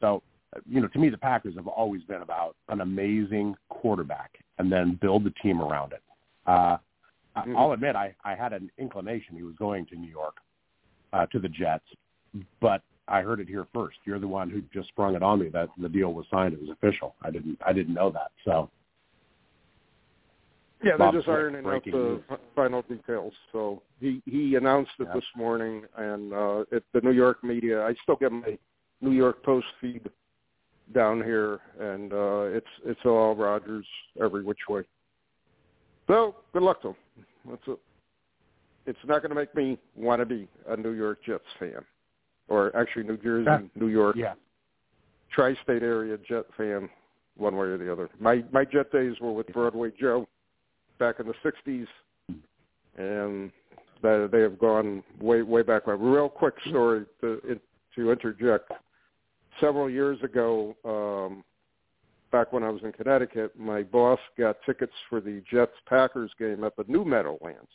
So 0.01 0.21
you 0.69 0.81
know, 0.81 0.87
to 0.87 0.99
me, 0.99 1.09
the 1.09 1.17
Packers 1.17 1.55
have 1.55 1.67
always 1.67 2.03
been 2.03 2.21
about 2.21 2.55
an 2.69 2.81
amazing 2.81 3.55
quarterback 3.69 4.37
and 4.59 4.71
then 4.71 4.97
build 5.01 5.23
the 5.23 5.33
team 5.41 5.61
around 5.61 5.93
it. 5.93 6.01
Uh, 6.45 6.77
Mhm. 7.35 7.57
I'll 7.57 7.71
admit, 7.71 7.95
I, 7.95 8.15
I 8.23 8.35
had 8.35 8.53
an 8.53 8.69
inclination 8.77 9.35
he 9.35 9.43
was 9.43 9.55
going 9.55 9.87
to 9.87 9.95
New 9.95 10.09
York, 10.09 10.39
uh, 11.13 11.25
to 11.27 11.39
the 11.39 11.49
Jets, 11.49 11.85
but 12.59 12.83
I 13.07 13.21
heard 13.21 13.39
it 13.39 13.47
here 13.47 13.65
first. 13.73 13.97
You're 14.05 14.19
the 14.19 14.27
one 14.27 14.49
who 14.49 14.61
just 14.73 14.89
sprung 14.89 15.15
it 15.15 15.23
on 15.23 15.39
me 15.39 15.49
that 15.49 15.69
the 15.77 15.89
deal 15.89 16.13
was 16.13 16.27
signed. 16.29 16.53
It 16.53 16.61
was 16.61 16.69
official. 16.69 17.15
I 17.23 17.31
didn't, 17.31 17.59
I 17.65 17.73
didn't 17.73 17.95
know 17.95 18.11
that. 18.11 18.31
So, 18.45 18.69
Yeah, 20.83 20.97
they're 20.97 21.11
just 21.13 21.27
ironing 21.29 21.65
out 21.65 21.83
the 21.85 21.91
news. 21.91 22.21
final 22.55 22.81
details. 22.83 23.33
So 23.51 23.81
he 23.99 24.21
he 24.25 24.55
announced 24.55 24.91
it 24.99 25.07
Yeah. 25.07 25.13
this 25.15 25.25
morning, 25.35 25.83
and 25.97 26.33
uh, 26.33 26.61
at 26.73 26.83
the 26.93 27.01
New 27.01 27.11
York 27.11 27.43
media, 27.43 27.83
I 27.85 27.93
still 28.03 28.15
get 28.17 28.31
my 28.31 28.57
New 29.01 29.11
York 29.11 29.43
Post 29.43 29.67
feed 29.79 30.09
down 30.93 31.23
here, 31.23 31.59
and 31.79 32.11
uh, 32.13 32.41
it's 32.57 32.67
it's 32.85 32.99
all 33.05 33.35
Rodgers 33.35 33.85
every 34.21 34.43
which 34.43 34.59
way. 34.69 34.83
So 36.07 36.35
good 36.51 36.63
luck 36.63 36.81
to 36.81 36.89
him. 36.89 36.95
That's 37.49 37.61
it. 37.67 37.79
It's 38.85 38.99
not 39.05 39.21
going 39.21 39.29
to 39.29 39.35
make 39.35 39.55
me 39.55 39.77
want 39.95 40.19
to 40.19 40.25
be 40.25 40.47
a 40.67 40.75
New 40.75 40.91
York 40.91 41.19
Jets 41.25 41.45
fan, 41.57 41.85
or 42.49 42.75
actually 42.75 43.03
New 43.03 43.15
Jersey, 43.17 43.45
Yeah. 43.45 43.59
New 43.75 43.87
York, 43.87 44.17
yeah, 44.17 44.33
tri-state 45.31 45.81
area 45.83 46.17
Jet 46.27 46.45
fan, 46.57 46.89
one 47.37 47.55
way 47.55 47.67
or 47.67 47.77
the 47.77 47.89
other. 47.89 48.09
My 48.19 48.43
my 48.51 48.65
Jet 48.65 48.91
days 48.91 49.13
were 49.21 49.31
with 49.31 49.47
Broadway 49.53 49.91
Joe 49.97 50.27
back 50.99 51.19
in 51.19 51.27
the 51.27 51.33
'60s, 51.43 51.87
and 52.97 53.51
they 54.01 54.27
they 54.31 54.41
have 54.41 54.59
gone 54.59 55.03
way 55.19 55.41
way 55.41 55.61
back. 55.61 55.87
A 55.87 55.95
real 55.95 56.29
quick 56.29 56.55
story 56.69 57.05
to 57.21 57.59
to 57.95 58.11
interject. 58.11 58.71
Several 59.59 59.89
years 59.89 60.17
ago, 60.23 60.75
um, 60.83 61.43
back 62.31 62.51
when 62.51 62.63
I 62.63 62.69
was 62.69 62.81
in 62.83 62.91
Connecticut, 62.91 63.57
my 63.57 63.83
boss 63.83 64.19
got 64.37 64.57
tickets 64.65 64.93
for 65.09 65.21
the 65.21 65.43
Jets 65.49 65.75
Packers 65.87 66.31
game 66.39 66.63
at 66.63 66.75
the 66.75 66.83
new 66.87 67.05
Meadowlands, 67.05 67.69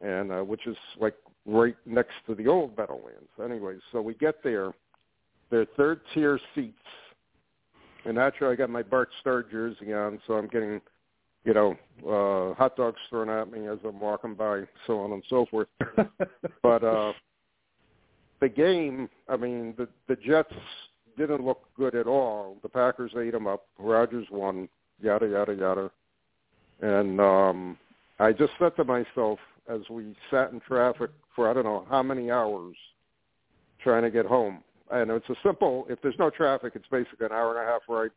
and 0.00 0.32
uh, 0.32 0.40
which 0.40 0.66
is 0.66 0.76
like 1.00 1.14
right 1.46 1.76
next 1.86 2.14
to 2.26 2.34
the 2.34 2.48
old 2.48 2.76
Meadowlands. 2.76 3.30
Anyways, 3.42 3.80
so 3.92 4.02
we 4.02 4.14
get 4.14 4.42
there, 4.42 4.72
they're 5.50 5.66
third 5.76 6.00
tier 6.12 6.40
seats, 6.54 6.74
and 8.04 8.16
naturally 8.16 8.52
I 8.52 8.56
got 8.56 8.70
my 8.70 8.82
Bart 8.82 9.08
Starr 9.20 9.44
jersey 9.44 9.92
on, 9.92 10.20
so 10.26 10.34
I'm 10.34 10.48
getting, 10.48 10.80
you 11.44 11.54
know, 11.54 11.76
uh, 12.02 12.54
hot 12.54 12.76
dogs 12.76 12.98
thrown 13.08 13.28
at 13.28 13.50
me 13.50 13.68
as 13.68 13.78
I'm 13.86 14.00
walking 14.00 14.34
by, 14.34 14.62
so 14.86 15.00
on 15.00 15.12
and 15.12 15.22
so 15.28 15.46
forth. 15.50 15.68
But 16.62 16.82
uh, 16.82 17.12
the 18.40 18.48
game, 18.48 19.08
I 19.28 19.36
mean, 19.36 19.74
the 19.76 19.86
the 20.08 20.16
Jets 20.16 20.54
didn't 21.16 21.44
look 21.44 21.62
good 21.76 21.94
at 21.94 22.06
all. 22.06 22.56
The 22.62 22.68
Packers 22.68 23.12
ate 23.18 23.32
them 23.32 23.46
up. 23.46 23.66
Rodgers 23.78 24.26
won. 24.30 24.68
Yada 25.02 25.28
yada 25.28 25.54
yada. 25.54 25.90
And 26.80 27.20
um, 27.20 27.78
I 28.18 28.32
just 28.32 28.52
said 28.58 28.76
to 28.76 28.84
myself 28.84 29.38
as 29.68 29.80
we 29.90 30.16
sat 30.30 30.52
in 30.52 30.60
traffic 30.60 31.10
for 31.34 31.48
I 31.48 31.54
don't 31.54 31.64
know 31.64 31.86
how 31.90 32.02
many 32.02 32.30
hours 32.30 32.76
trying 33.82 34.02
to 34.02 34.10
get 34.10 34.26
home. 34.26 34.62
And 34.90 35.10
it's 35.10 35.28
a 35.28 35.34
simple. 35.44 35.86
If 35.88 36.00
there's 36.02 36.18
no 36.18 36.30
traffic, 36.30 36.72
it's 36.74 36.88
basically 36.90 37.26
an 37.26 37.32
hour 37.32 37.58
and 37.58 37.68
a 37.68 37.70
half 37.70 37.82
ride 37.88 38.10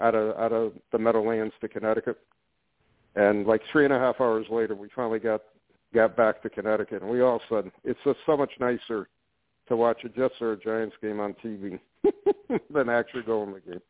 out 0.00 0.14
of 0.14 0.36
out 0.38 0.52
of 0.52 0.72
the 0.92 0.98
Meadowlands 0.98 1.54
to 1.60 1.68
Connecticut. 1.68 2.18
And 3.16 3.46
like 3.46 3.60
three 3.72 3.84
and 3.84 3.92
a 3.92 3.98
half 3.98 4.20
hours 4.20 4.46
later, 4.50 4.74
we 4.74 4.88
finally 4.94 5.18
got 5.18 5.42
got 5.92 6.16
back 6.16 6.40
to 6.42 6.50
Connecticut, 6.50 7.02
and 7.02 7.10
we 7.10 7.20
all 7.20 7.40
said 7.48 7.70
it's 7.84 7.98
just 8.04 8.18
so 8.24 8.36
much 8.36 8.52
nicer 8.60 9.08
to 9.68 9.76
watch 9.76 10.04
a 10.04 10.08
Jets 10.08 10.34
or 10.40 10.52
a 10.52 10.56
Giants 10.56 10.94
game 11.02 11.18
on 11.20 11.34
TV 11.44 11.78
than 12.72 12.88
actually 12.88 13.22
go 13.22 13.42
in 13.42 13.52
the 13.52 13.60
game. 13.60 13.80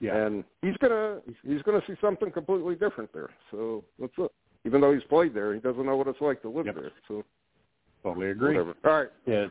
yeah, 0.00 0.16
And 0.24 0.44
he's 0.62 0.76
gonna 0.78 1.20
he's 1.44 1.62
gonna 1.62 1.82
see 1.86 1.94
something 2.00 2.30
completely 2.30 2.74
different 2.76 3.12
there. 3.12 3.30
So 3.50 3.84
that's 3.98 4.12
it. 4.18 4.30
Even 4.66 4.80
though 4.80 4.92
he's 4.92 5.04
played 5.04 5.34
there, 5.34 5.54
he 5.54 5.60
doesn't 5.60 5.84
know 5.86 5.96
what 5.96 6.06
it's 6.08 6.20
like 6.20 6.42
to 6.42 6.48
live 6.50 6.66
Yep. 6.66 6.74
there. 6.74 6.90
So 7.08 7.24
totally 8.02 8.30
agree. 8.30 8.56
whatever. 8.56 8.74
All 8.84 8.92
right. 9.00 9.08
Yeah, 9.26 9.46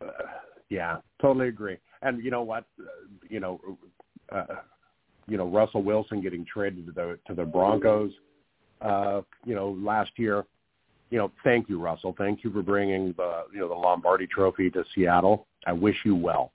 uh, 0.00 0.06
yeah, 0.68 0.96
totally 1.20 1.48
agree. 1.48 1.78
And 2.02 2.22
you 2.22 2.30
know 2.30 2.42
what? 2.42 2.64
Uh, 2.80 2.84
you 3.28 3.40
know, 3.40 3.60
uh, 4.30 4.44
you 5.28 5.36
know 5.36 5.46
Russell 5.46 5.82
Wilson 5.82 6.20
getting 6.20 6.44
traded 6.44 6.86
to 6.86 6.92
the 6.92 7.18
to 7.26 7.34
the 7.34 7.44
Broncos. 7.44 8.12
Uh, 8.80 9.22
you 9.44 9.54
know, 9.54 9.76
last 9.80 10.10
year. 10.16 10.44
You 11.10 11.16
know, 11.16 11.32
thank 11.42 11.70
you, 11.70 11.80
Russell. 11.80 12.14
Thank 12.18 12.44
you 12.44 12.52
for 12.52 12.62
bringing 12.62 13.14
the 13.16 13.44
you 13.52 13.60
know 13.60 13.68
the 13.68 13.74
Lombardi 13.74 14.26
Trophy 14.26 14.70
to 14.70 14.84
Seattle. 14.94 15.46
I 15.66 15.72
wish 15.72 15.96
you 16.04 16.14
well. 16.14 16.52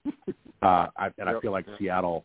Uh, 0.61 0.87
I, 0.95 1.09
and 1.17 1.27
I 1.27 1.37
feel 1.41 1.51
like 1.51 1.65
Seattle 1.77 2.23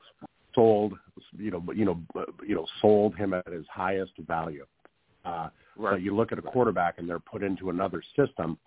sold, 0.54 0.92
you 1.36 1.50
know, 1.50 1.64
you 1.74 1.84
know, 1.84 1.98
you 2.46 2.54
know, 2.54 2.64
sold 2.80 3.16
him 3.16 3.34
at 3.34 3.48
his 3.48 3.64
highest 3.68 4.12
value. 4.28 4.64
Uh, 5.24 5.48
Right. 5.78 5.92
But 5.92 6.02
you 6.02 6.14
look 6.14 6.32
at 6.32 6.38
a 6.38 6.42
quarterback 6.42 6.98
and 6.98 7.08
they're 7.08 7.20
put 7.20 7.42
into 7.42 7.70
another 7.70 8.02
system 8.16 8.58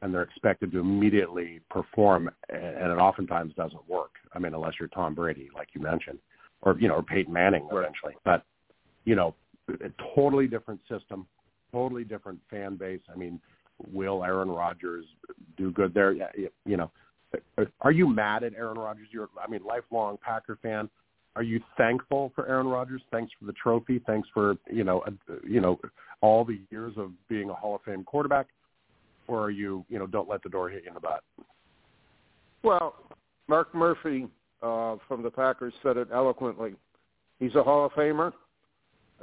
and 0.00 0.14
they're 0.14 0.22
expected 0.22 0.70
to 0.72 0.78
immediately 0.78 1.60
perform 1.68 2.30
and 2.48 2.92
it 2.92 2.98
oftentimes 2.98 3.52
doesn't 3.54 3.88
work. 3.88 4.12
I 4.32 4.38
mean, 4.38 4.54
unless 4.54 4.74
you're 4.78 4.88
Tom 4.88 5.14
Brady, 5.14 5.50
like 5.54 5.68
you 5.74 5.80
mentioned, 5.80 6.18
or, 6.62 6.78
you 6.78 6.88
know, 6.88 6.94
or 6.94 7.02
Peyton 7.02 7.32
Manning 7.32 7.68
eventually. 7.70 8.14
But, 8.24 8.44
you 9.04 9.14
know, 9.14 9.34
a 9.68 9.90
totally 10.14 10.46
different 10.46 10.80
system, 10.88 11.26
totally 11.72 12.04
different 12.04 12.40
fan 12.50 12.76
base. 12.76 13.00
I 13.12 13.16
mean, 13.16 13.40
will 13.92 14.24
Aaron 14.24 14.50
Rodgers 14.50 15.04
do 15.56 15.70
good 15.70 15.94
there? 15.94 16.12
Yeah, 16.12 16.28
you- 16.64 16.76
know, 16.76 16.90
are 17.80 17.92
you 17.92 18.06
mad 18.08 18.44
at 18.44 18.54
Aaron 18.54 18.78
Rodgers? 18.78 19.08
You're, 19.10 19.28
I 19.42 19.48
mean, 19.48 19.62
lifelong 19.64 20.18
Packer 20.18 20.56
fan. 20.62 20.88
Are 21.34 21.42
you 21.42 21.60
thankful 21.78 22.30
for 22.34 22.46
Aaron 22.46 22.66
Rodgers? 22.66 23.00
Thanks 23.10 23.32
for 23.38 23.46
the 23.46 23.54
trophy. 23.54 24.00
Thanks 24.00 24.28
for 24.34 24.56
you 24.70 24.84
know, 24.84 25.00
uh, 25.00 25.36
you 25.46 25.60
know, 25.60 25.80
all 26.20 26.44
the 26.44 26.60
years 26.70 26.92
of 26.98 27.12
being 27.28 27.48
a 27.48 27.54
Hall 27.54 27.74
of 27.74 27.82
Fame 27.82 28.04
quarterback. 28.04 28.48
Or 29.28 29.40
are 29.40 29.50
you, 29.50 29.84
you 29.88 29.98
know, 29.98 30.06
don't 30.06 30.28
let 30.28 30.42
the 30.42 30.50
door 30.50 30.68
hit 30.68 30.82
you 30.82 30.88
in 30.88 30.94
the 30.94 31.00
butt? 31.00 31.22
Well, 32.62 32.96
Mark 33.48 33.74
Murphy 33.74 34.26
uh, 34.62 34.96
from 35.08 35.22
the 35.22 35.30
Packers 35.30 35.74
said 35.82 35.96
it 35.96 36.08
eloquently. 36.12 36.74
He's 37.38 37.54
a 37.54 37.62
Hall 37.62 37.86
of 37.86 37.92
Famer. 37.92 38.32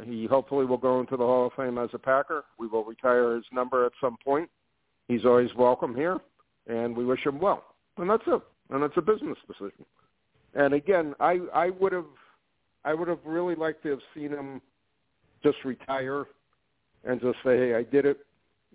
He 0.03 0.25
hopefully 0.25 0.65
will 0.65 0.77
go 0.77 0.99
into 0.99 1.17
the 1.17 1.23
Hall 1.23 1.47
of 1.47 1.53
Fame 1.53 1.77
as 1.77 1.89
a 1.93 1.99
Packer. 1.99 2.45
We 2.57 2.67
will 2.67 2.85
retire 2.85 3.35
his 3.35 3.45
number 3.51 3.85
at 3.85 3.91
some 3.99 4.17
point. 4.23 4.49
He's 5.07 5.25
always 5.25 5.49
welcome 5.57 5.95
here, 5.95 6.19
and 6.67 6.95
we 6.95 7.05
wish 7.05 7.25
him 7.25 7.39
well. 7.39 7.63
And 7.97 8.09
that's 8.09 8.23
it. 8.27 8.41
and 8.69 8.83
it's 8.83 8.95
a 8.97 9.01
business 9.01 9.37
decision. 9.47 9.85
And 10.53 10.73
again, 10.73 11.13
I 11.19 11.39
I 11.53 11.69
would 11.69 11.91
have 11.91 12.05
I 12.85 12.93
would 12.93 13.07
have 13.07 13.19
really 13.25 13.55
liked 13.55 13.83
to 13.83 13.89
have 13.89 13.99
seen 14.15 14.29
him 14.29 14.61
just 15.43 15.57
retire 15.65 16.25
and 17.03 17.19
just 17.21 17.37
say, 17.43 17.57
hey, 17.57 17.75
I 17.75 17.83
did 17.83 18.05
it. 18.05 18.25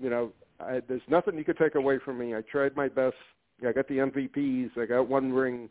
You 0.00 0.10
know, 0.10 0.32
I, 0.60 0.80
there's 0.88 1.02
nothing 1.08 1.36
you 1.36 1.44
could 1.44 1.58
take 1.58 1.74
away 1.74 1.98
from 2.04 2.18
me. 2.18 2.34
I 2.34 2.40
tried 2.42 2.76
my 2.76 2.88
best. 2.88 3.16
I 3.66 3.72
got 3.72 3.88
the 3.88 3.98
MVPs. 3.98 4.76
I 4.78 4.86
got 4.86 5.08
one 5.08 5.32
ring. 5.32 5.68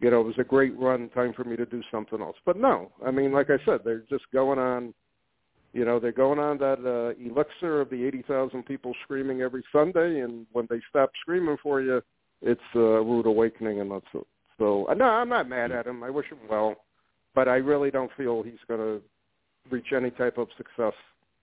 You 0.00 0.10
know, 0.10 0.20
it 0.20 0.26
was 0.26 0.38
a 0.38 0.44
great 0.44 0.78
run. 0.78 1.08
Time 1.10 1.32
for 1.32 1.44
me 1.44 1.56
to 1.56 1.66
do 1.66 1.82
something 1.90 2.20
else. 2.20 2.36
But 2.44 2.58
no, 2.58 2.92
I 3.04 3.10
mean, 3.10 3.32
like 3.32 3.48
I 3.50 3.64
said, 3.64 3.80
they're 3.84 4.04
just 4.10 4.24
going 4.32 4.58
on. 4.58 4.92
You 5.72 5.84
know, 5.84 5.98
they're 5.98 6.12
going 6.12 6.38
on 6.38 6.58
that 6.58 6.78
uh, 6.86 7.22
elixir 7.22 7.80
of 7.80 7.90
the 7.90 8.04
80,000 8.06 8.64
people 8.64 8.94
screaming 9.04 9.42
every 9.42 9.62
Sunday, 9.72 10.20
and 10.20 10.46
when 10.52 10.66
they 10.70 10.80
stop 10.88 11.10
screaming 11.20 11.56
for 11.62 11.82
you, 11.82 12.00
it's 12.40 12.60
a 12.74 12.78
rude 12.78 13.26
awakening, 13.26 13.80
and 13.80 13.90
that's 13.90 14.06
it. 14.14 14.26
So, 14.58 14.86
uh, 14.88 14.94
no, 14.94 15.04
I'm 15.04 15.28
not 15.28 15.48
mad 15.48 15.72
at 15.72 15.86
him. 15.86 16.02
I 16.02 16.10
wish 16.10 16.26
him 16.26 16.38
well, 16.48 16.76
but 17.34 17.48
I 17.48 17.56
really 17.56 17.90
don't 17.90 18.10
feel 18.16 18.42
he's 18.42 18.54
going 18.68 18.80
to 18.80 19.02
reach 19.70 19.92
any 19.94 20.10
type 20.10 20.38
of 20.38 20.48
success 20.56 20.94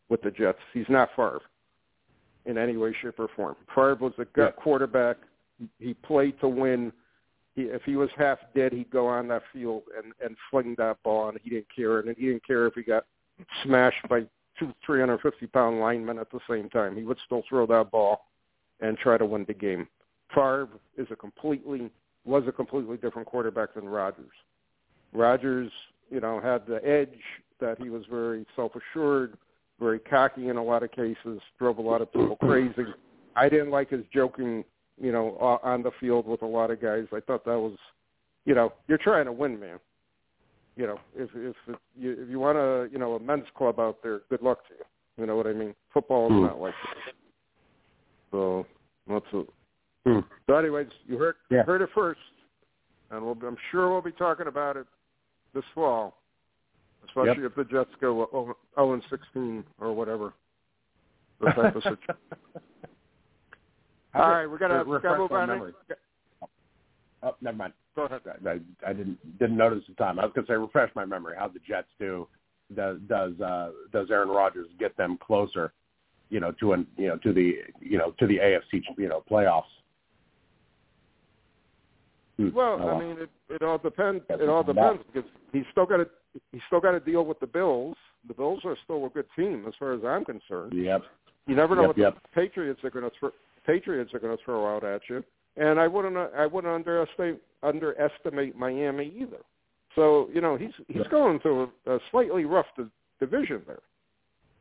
with 0.09 0.21
the 0.21 0.31
Jets. 0.31 0.59
He's 0.73 0.89
not 0.89 1.09
Favre 1.15 1.41
in 2.45 2.57
any 2.57 2.75
way, 2.75 2.95
shape, 3.01 3.19
or 3.19 3.29
form. 3.35 3.55
Favre 3.73 3.95
was 3.95 4.13
a 4.17 4.25
good 4.25 4.53
yeah. 4.55 4.63
quarterback. 4.63 5.17
He 5.79 5.93
played 5.93 6.39
to 6.41 6.47
win. 6.47 6.91
He, 7.55 7.63
if 7.63 7.83
he 7.83 7.95
was 7.95 8.09
half 8.17 8.39
dead, 8.55 8.73
he'd 8.73 8.89
go 8.89 9.07
on 9.07 9.27
that 9.29 9.43
field 9.51 9.83
and 9.95 10.13
and 10.23 10.35
fling 10.49 10.75
that 10.77 10.97
ball, 11.03 11.29
and 11.29 11.39
he 11.43 11.49
didn't 11.49 11.67
care. 11.75 11.99
And 11.99 12.15
he 12.17 12.27
didn't 12.27 12.45
care 12.45 12.67
if 12.67 12.73
he 12.73 12.83
got 12.83 13.05
smashed 13.63 14.07
by 14.09 14.21
two, 14.57 14.73
three 14.85 14.99
hundred 14.99 15.21
fifty 15.21 15.47
pound 15.47 15.79
linemen 15.79 16.19
at 16.19 16.31
the 16.31 16.39
same 16.49 16.69
time. 16.69 16.95
He 16.95 17.03
would 17.03 17.19
still 17.25 17.43
throw 17.47 17.65
that 17.67 17.91
ball 17.91 18.25
and 18.79 18.97
try 18.97 19.17
to 19.17 19.25
win 19.25 19.45
the 19.47 19.53
game. 19.53 19.87
Favre 20.33 20.67
is 20.97 21.07
a 21.11 21.15
completely 21.15 21.89
was 22.25 22.43
a 22.47 22.51
completely 22.51 22.97
different 22.97 23.27
quarterback 23.27 23.75
than 23.75 23.87
Rodgers. 23.87 24.31
Rodgers, 25.11 25.71
you 26.09 26.21
know, 26.21 26.39
had 26.39 26.65
the 26.65 26.83
edge 26.87 27.19
that 27.59 27.77
he 27.79 27.89
was 27.89 28.03
very 28.09 28.45
self 28.55 28.71
assured 28.75 29.37
very 29.79 29.99
cocky 29.99 30.49
in 30.49 30.57
a 30.57 30.63
lot 30.63 30.83
of 30.83 30.91
cases, 30.91 31.41
drove 31.59 31.77
a 31.77 31.81
lot 31.81 32.01
of 32.01 32.11
people 32.11 32.35
crazy. 32.37 32.85
I 33.35 33.49
didn't 33.49 33.71
like 33.71 33.89
his 33.89 34.05
joking, 34.13 34.63
you 34.99 35.11
know, 35.11 35.37
on 35.63 35.83
the 35.83 35.91
field 35.99 36.27
with 36.27 36.41
a 36.41 36.47
lot 36.47 36.71
of 36.71 36.81
guys. 36.81 37.05
I 37.13 37.19
thought 37.19 37.45
that 37.45 37.59
was, 37.59 37.77
you 38.45 38.55
know, 38.55 38.73
you're 38.87 38.97
trying 38.97 39.25
to 39.25 39.31
win, 39.31 39.59
man. 39.59 39.79
You 40.75 40.87
know, 40.87 40.99
if 41.15 41.29
if 41.35 41.55
it, 41.67 41.79
you, 41.95 42.15
if 42.19 42.29
you 42.29 42.39
want 42.39 42.57
a 42.57 42.89
you 42.91 42.97
know 42.97 43.13
a 43.13 43.19
men's 43.19 43.45
club 43.55 43.79
out 43.79 43.97
there, 44.01 44.21
good 44.29 44.41
luck 44.41 44.67
to 44.67 44.73
you. 44.73 44.85
You 45.17 45.27
know 45.27 45.35
what 45.35 45.45
I 45.45 45.53
mean? 45.53 45.75
Football 45.93 46.27
is 46.27 46.31
mm. 46.33 46.47
not 46.47 46.59
like 46.59 46.73
that. 46.83 47.13
So 48.31 48.65
that's 49.07 49.25
it. 49.33 49.49
Mm. 50.07 50.25
So, 50.47 50.55
anyways, 50.55 50.87
you 51.05 51.17
heard 51.17 51.35
yeah. 51.51 51.63
heard 51.63 51.81
it 51.81 51.89
first, 51.93 52.19
and 53.11 53.23
we'll, 53.23 53.37
I'm 53.45 53.57
sure 53.71 53.91
we'll 53.91 54.01
be 54.01 54.11
talking 54.11 54.47
about 54.47 54.77
it 54.77 54.87
this 55.53 55.63
fall 55.75 56.15
especially 57.07 57.43
yep. 57.43 57.51
if 57.51 57.55
the 57.55 57.63
Jets 57.65 57.91
go 57.99 58.55
0 58.75 58.93
and 58.93 59.03
16 59.09 59.63
or 59.79 59.93
whatever. 59.93 60.33
The 61.39 61.47
type 61.51 61.75
of 61.75 61.83
situation. 61.83 62.15
All 64.13 64.29
right, 64.29 64.45
we're 64.45 64.57
gonna, 64.57 64.83
we're 64.85 64.99
gonna 64.99 65.17
move 65.17 65.31
on. 65.31 65.47
Memory. 65.47 65.73
Oh, 67.23 67.35
never 67.41 67.57
mind. 67.57 67.73
Go 67.95 68.03
ahead. 68.03 68.21
I, 68.45 68.59
I 68.87 68.93
didn't 68.93 69.39
didn't 69.39 69.57
notice 69.57 69.83
the 69.87 69.95
time. 69.95 70.19
I 70.19 70.25
was 70.25 70.33
gonna 70.35 70.47
say 70.47 70.53
refresh 70.53 70.91
my 70.95 71.05
memory. 71.05 71.35
How 71.37 71.47
the 71.47 71.59
Jets 71.67 71.87
do? 71.99 72.27
Does 72.75 72.97
does 73.07 73.39
uh, 73.39 73.71
does 73.91 74.07
Aaron 74.11 74.29
Rodgers 74.29 74.67
get 74.79 74.95
them 74.97 75.17
closer? 75.25 75.73
You 76.29 76.39
know, 76.39 76.51
to 76.59 76.73
an 76.73 76.87
you 76.97 77.07
know 77.07 77.17
to 77.17 77.33
the 77.33 77.53
you 77.79 77.97
know 77.97 78.13
to 78.19 78.27
the 78.27 78.37
AFC 78.37 78.81
you 78.97 79.09
know 79.09 79.23
playoffs. 79.29 79.63
Hmm. 82.37 82.49
Well, 82.53 82.79
oh, 82.81 82.89
I 82.89 82.99
mean, 82.99 83.17
it 83.19 83.29
it 83.49 83.61
all 83.61 83.77
depends. 83.77 84.23
It 84.29 84.49
all 84.49 84.63
depends 84.63 85.03
because 85.11 85.29
he's 85.51 85.65
still 85.71 85.85
got 85.85 85.97
to 85.97 86.07
he's 86.51 86.61
still 86.67 86.79
got 86.79 86.91
to 86.91 86.99
deal 86.99 87.25
with 87.25 87.39
the 87.39 87.47
Bills. 87.47 87.95
The 88.27 88.33
Bills 88.33 88.61
are 88.65 88.77
still 88.83 89.05
a 89.05 89.09
good 89.09 89.27
team 89.35 89.65
as 89.67 89.73
far 89.77 89.93
as 89.93 90.01
I'm 90.05 90.25
concerned. 90.25 90.73
Yep. 90.73 91.03
You 91.45 91.55
never 91.55 91.75
know 91.75 91.81
yep, 91.81 91.87
what 91.89 91.97
yep. 91.97 92.15
the 92.15 92.29
Patriots 92.33 92.79
are 92.83 92.89
going 92.89 93.03
to 93.03 93.11
throw. 93.19 93.31
Patriots 93.65 94.13
are 94.13 94.19
going 94.19 94.35
to 94.35 94.43
throw 94.43 94.75
out 94.75 94.83
at 94.83 95.01
you, 95.09 95.23
and 95.57 95.79
I 95.79 95.87
wouldn't 95.87 96.17
I 96.17 96.45
wouldn't 96.45 96.73
underestimate 96.73 97.41
underestimate 97.61 98.57
Miami 98.57 99.13
either. 99.19 99.41
So 99.95 100.29
you 100.33 100.41
know 100.41 100.57
he's 100.57 100.73
he's 100.87 101.07
going 101.09 101.39
through 101.39 101.69
a, 101.85 101.95
a 101.95 101.99
slightly 102.11 102.45
rough 102.45 102.67
di- 102.77 102.85
division 103.19 103.61
there. 103.67 103.81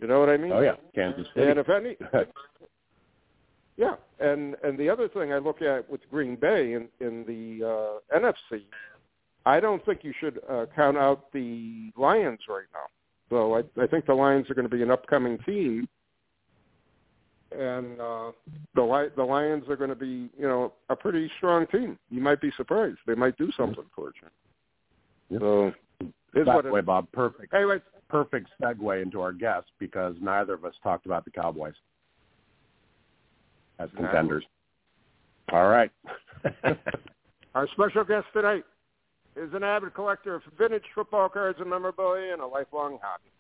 You 0.01 0.09
know 0.09 0.21
what 0.21 0.29
I 0.29 0.37
mean? 0.37 0.53
Oh 0.53 0.61
yeah, 0.61 0.77
Kansas 0.95 1.27
City. 1.35 1.49
And 1.49 1.59
if 1.59 1.69
any, 1.69 1.97
yeah, 3.77 3.95
and 4.21 4.57
and 4.63 4.79
the 4.79 4.89
other 4.89 5.09
thing 5.09 5.33
I 5.33 5.39
look 5.39 5.63
at 5.63 5.89
with 5.91 6.01
Green 6.11 6.37
Bay 6.37 6.75
in 6.75 6.89
in 7.01 7.25
the 7.27 8.01
uh, 8.13 8.19
NFC 8.19 8.63
I 9.45 9.61
don't 9.61 9.85
think 9.85 10.01
you 10.03 10.13
should 10.21 10.41
uh, 10.49 10.67
count 10.75 10.97
out 10.97 11.33
the 11.33 11.91
Lions 11.97 12.41
right 12.49 12.67
now. 12.73 12.87
So 13.31 13.55
I, 13.55 13.83
I 13.83 13.87
think 13.87 14.07
the 14.07 14.15
Lions 14.15 14.49
are 14.51 14.55
going 14.55 14.69
to 14.69 14.75
be 14.75 14.83
an 14.83 14.91
upcoming 14.91 15.39
team, 15.45 15.89
and 17.59 18.01
uh, 18.01 18.33
the 18.75 18.83
Li- 18.83 19.11
the 19.17 19.23
Lions 19.23 19.65
are 19.69 19.77
going 19.77 19.91
to 19.91 19.97
be 19.97 20.31
you 20.39 20.47
know 20.49 20.73
a 20.89 20.97
pretty 20.97 21.31
strong 21.39 21.67
team. 21.67 21.99
You 22.11 22.21
might 22.21 22.41
be 22.41 22.53
surprised; 22.57 22.99
they 23.07 23.15
might 23.15 23.37
do 23.37 23.51
something 23.57 23.85
for 23.95 24.13
you. 25.31 25.39
So 25.39 25.73
is 26.35 26.47
that 26.47 26.47
what 26.47 26.71
way, 26.71 26.81
Bob. 26.81 27.11
Perfect. 27.13 27.55
Anyway, 27.55 27.79
perfect 28.09 28.49
segue 28.61 29.03
into 29.03 29.21
our 29.21 29.33
guest 29.33 29.67
because 29.79 30.15
neither 30.21 30.55
of 30.55 30.65
us 30.65 30.75
talked 30.83 31.07
about 31.07 31.25
the 31.25 31.31
Cowboys 31.31 31.75
as 33.79 33.89
contenders. 33.97 34.45
No. 35.51 35.59
All 35.59 35.69
right. 35.69 35.91
our 37.55 37.69
special 37.73 38.05
guest 38.05 38.27
tonight 38.33 38.65
is 39.37 39.53
an 39.55 39.63
avid 39.63 39.95
collector 39.95 40.35
of 40.35 40.43
vintage 40.59 40.85
football 40.95 41.29
cards 41.29 41.59
and 41.61 41.69
memorabilia 41.69 42.33
and 42.33 42.43
a 42.43 42.47
lifelong 42.47 42.99
hobby. 43.03 43.31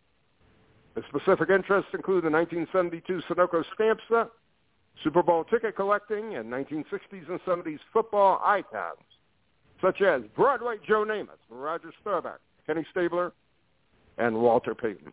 His 0.94 1.04
specific 1.08 1.48
interests 1.48 1.90
include 1.94 2.24
the 2.24 2.30
1972 2.30 3.22
Sunoco 3.28 3.64
stamp 3.74 4.00
set, 4.08 4.28
Super 5.02 5.22
Bowl 5.22 5.44
ticket 5.44 5.74
collecting, 5.74 6.36
and 6.36 6.52
1960s 6.52 7.28
and 7.28 7.40
70s 7.42 7.78
football 7.92 8.40
icons, 8.44 8.98
such 9.80 10.02
as 10.02 10.22
Broadway 10.36 10.76
Joe 10.86 11.04
Namath, 11.04 11.40
Roger 11.48 11.92
Staubach, 12.00 12.40
Kenny 12.66 12.86
Stabler, 12.90 13.32
and 14.18 14.36
Walter 14.36 14.74
Payton. 14.74 15.12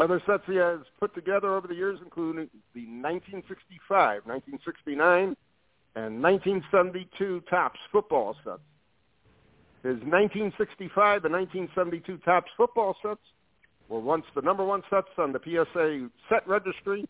Other 0.00 0.22
sets 0.26 0.42
he 0.46 0.56
has 0.56 0.80
put 0.98 1.14
together 1.14 1.54
over 1.54 1.68
the 1.68 1.74
years 1.74 1.98
include 2.02 2.36
the 2.74 2.86
1965, 2.86 4.26
1969, 4.26 5.36
and 5.96 6.22
1972 6.22 7.42
Topps 7.48 7.78
football 7.92 8.34
sets, 8.44 8.60
his 9.82 10.00
1965 10.02 11.24
and 11.24 11.34
1972 11.34 12.18
Topps 12.24 12.50
football 12.56 12.96
sets 13.02 13.20
were 13.88 14.00
once 14.00 14.24
the 14.34 14.42
number 14.42 14.64
one 14.64 14.82
sets 14.90 15.08
on 15.18 15.32
the 15.32 15.40
PSA 15.44 16.08
set 16.28 16.46
registry, 16.48 17.08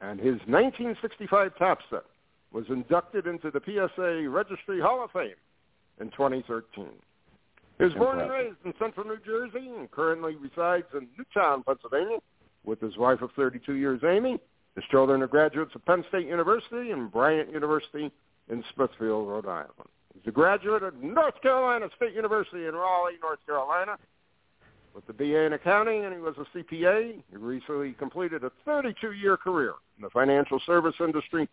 and 0.00 0.18
his 0.18 0.36
1965 0.46 1.56
Topps 1.58 1.84
set 1.90 2.04
was 2.52 2.64
inducted 2.68 3.26
into 3.26 3.50
the 3.50 3.60
PSA 3.64 4.28
Registry 4.28 4.80
Hall 4.80 5.04
of 5.04 5.10
Fame 5.10 5.34
in 6.00 6.10
2013. 6.10 6.86
He 7.78 7.84
was 7.84 7.94
born 7.94 8.20
and 8.20 8.30
raised 8.30 8.56
in 8.64 8.74
central 8.78 9.06
New 9.06 9.18
Jersey 9.24 9.68
and 9.68 9.90
currently 9.90 10.34
resides 10.34 10.86
in 10.94 11.06
Newtown, 11.16 11.62
Pennsylvania, 11.62 12.18
with 12.64 12.80
his 12.80 12.96
wife 12.96 13.22
of 13.22 13.30
32 13.36 13.74
years, 13.74 14.00
Amy. 14.04 14.40
His 14.74 14.84
children 14.90 15.22
are 15.22 15.28
graduates 15.28 15.74
of 15.74 15.84
Penn 15.84 16.04
State 16.08 16.26
University 16.26 16.90
and 16.90 17.10
Bryant 17.10 17.52
University 17.52 18.10
in 18.48 18.64
Smithfield, 18.74 19.28
Rhode 19.28 19.46
Island. 19.46 19.88
He's 20.14 20.26
a 20.26 20.32
graduate 20.32 20.82
of 20.82 21.00
North 21.02 21.40
Carolina 21.40 21.88
State 21.96 22.14
University 22.14 22.66
in 22.66 22.74
Raleigh, 22.74 23.18
North 23.22 23.38
Carolina, 23.46 23.96
with 24.98 25.06
the 25.06 25.12
BA 25.12 25.44
in 25.44 25.52
accounting, 25.52 26.04
and 26.04 26.12
he 26.12 26.20
was 26.20 26.34
a 26.38 26.58
CPA. 26.58 27.22
He 27.30 27.36
recently 27.36 27.92
completed 27.92 28.42
a 28.42 28.50
32-year 28.66 29.36
career 29.36 29.74
in 29.96 30.02
the 30.02 30.10
financial 30.10 30.60
service 30.66 30.94
industry, 30.98 31.48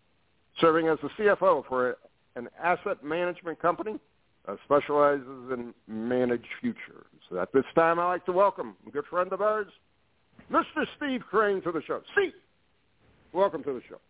serving 0.60 0.88
as 0.88 0.98
the 1.00 1.08
CFO 1.10 1.64
for 1.68 1.96
an 2.34 2.48
asset 2.60 3.04
management 3.04 3.60
company 3.62 4.00
that 4.46 4.58
specializes 4.64 5.52
in 5.52 5.72
managed 5.86 6.48
futures. 6.60 7.06
So 7.30 7.38
at 7.38 7.52
this 7.52 7.64
time, 7.76 8.00
I'd 8.00 8.08
like 8.08 8.26
to 8.26 8.32
welcome 8.32 8.74
a 8.86 8.90
good 8.90 9.06
friend 9.08 9.32
of 9.32 9.40
ours, 9.40 9.68
Mr. 10.50 10.84
Steve 10.96 11.22
Crane, 11.30 11.62
to 11.62 11.70
the 11.70 11.82
show. 11.82 12.00
Steve, 12.14 12.32
welcome 13.32 13.62
to 13.62 13.74
the 13.74 13.80
show. 13.88 14.00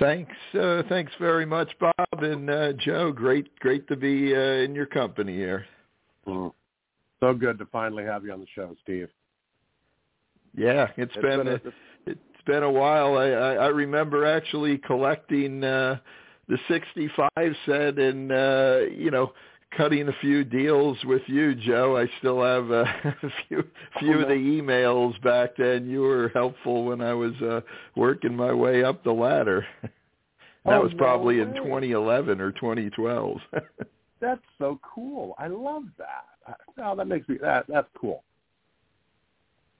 Thanks, 0.00 0.32
uh, 0.58 0.82
thanks 0.88 1.12
very 1.20 1.46
much, 1.46 1.70
Bob 1.78 2.22
and 2.22 2.50
uh, 2.50 2.72
Joe. 2.72 3.12
Great, 3.12 3.56
great 3.60 3.86
to 3.86 3.94
be 3.94 4.34
uh, 4.34 4.38
in 4.38 4.74
your 4.74 4.86
company 4.86 5.34
here. 5.34 5.64
Mm. 6.26 6.52
So 7.22 7.32
good 7.32 7.56
to 7.60 7.66
finally 7.66 8.02
have 8.02 8.24
you 8.24 8.32
on 8.32 8.40
the 8.40 8.46
show, 8.52 8.74
Steve. 8.82 9.08
Yeah, 10.56 10.88
it's, 10.96 11.12
it's 11.14 11.22
been, 11.22 11.44
been 11.44 11.48
a, 11.48 11.60
it's 12.04 12.44
been 12.46 12.64
a 12.64 12.70
while. 12.70 13.16
I, 13.16 13.28
I, 13.28 13.52
I 13.54 13.66
remember 13.68 14.26
actually 14.26 14.78
collecting 14.78 15.62
uh, 15.62 16.00
the 16.48 16.58
'65 16.66 17.30
set, 17.64 17.98
and 18.00 18.32
uh, 18.32 18.78
you 18.92 19.12
know, 19.12 19.34
cutting 19.76 20.08
a 20.08 20.12
few 20.20 20.42
deals 20.42 20.98
with 21.04 21.22
you, 21.26 21.54
Joe. 21.54 21.96
I 21.96 22.10
still 22.18 22.42
have 22.42 22.72
uh, 22.72 22.84
a 23.04 23.32
few 23.46 23.62
few 24.00 24.18
of 24.18 24.26
the 24.26 24.34
emails 24.34 25.22
back 25.22 25.50
then. 25.56 25.88
You 25.88 26.00
were 26.00 26.32
helpful 26.34 26.86
when 26.86 27.00
I 27.00 27.14
was 27.14 27.34
uh, 27.40 27.60
working 27.94 28.34
my 28.34 28.52
way 28.52 28.82
up 28.82 29.04
the 29.04 29.12
ladder. 29.12 29.64
That 30.64 30.78
oh, 30.78 30.82
was 30.82 30.92
probably 30.96 31.38
no 31.38 31.42
in 31.42 31.54
2011 31.54 32.40
or 32.40 32.52
2012. 32.52 33.40
that's 34.20 34.40
so 34.58 34.78
cool. 34.94 35.34
I 35.36 35.48
love 35.48 35.86
that. 35.98 36.31
No, 36.76 36.96
that 36.96 37.06
makes 37.06 37.28
me 37.28 37.38
that 37.40 37.66
that's 37.68 37.88
cool. 37.98 38.22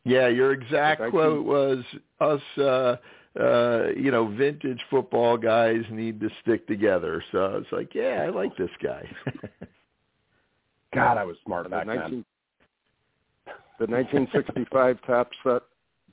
Yeah, 0.05 0.29
your 0.29 0.53
exact 0.53 1.11
quote 1.11 1.44
was 1.44 1.85
us 2.20 2.40
uh 2.59 2.96
uh 3.38 3.88
you 3.96 4.11
know, 4.11 4.27
vintage 4.29 4.81
football 4.90 5.37
guys 5.37 5.83
need 5.90 6.20
to 6.20 6.29
stick 6.42 6.66
together. 6.66 7.22
So 7.33 7.38
I 7.38 7.57
was 7.57 7.66
like, 7.72 7.94
yeah, 7.94 8.25
I 8.27 8.31
like 8.31 8.57
this 8.57 8.70
guy. 8.83 9.09
God, 10.94 11.16
I 11.16 11.25
was 11.25 11.37
smart 11.44 11.70
back 11.70 11.87
the 11.87 11.94
19, 11.94 12.11
then. 12.11 13.55
The 13.79 13.87
1965 13.87 14.98
top 15.07 15.31
set, 15.42 15.62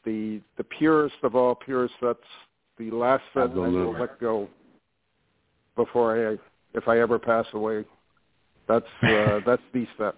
the 0.06 0.42
the 0.58 0.64
purest 0.64 1.16
of 1.24 1.36
all 1.36 1.56
pure 1.56 1.90
sets, 2.00 2.20
the 2.78 2.90
last 2.92 3.24
set 3.34 3.44
Absolutely. 3.44 3.82
I 3.82 3.84
will 3.84 4.00
let 4.00 4.20
go 4.20 4.48
before 5.76 6.32
I, 6.32 6.38
if 6.74 6.88
I 6.88 7.00
ever 7.00 7.20
pass 7.20 7.46
away. 7.54 7.86
That's 8.68 8.86
uh, 9.04 9.40
that's 9.46 9.62
the 9.74 9.86
set 9.98 10.16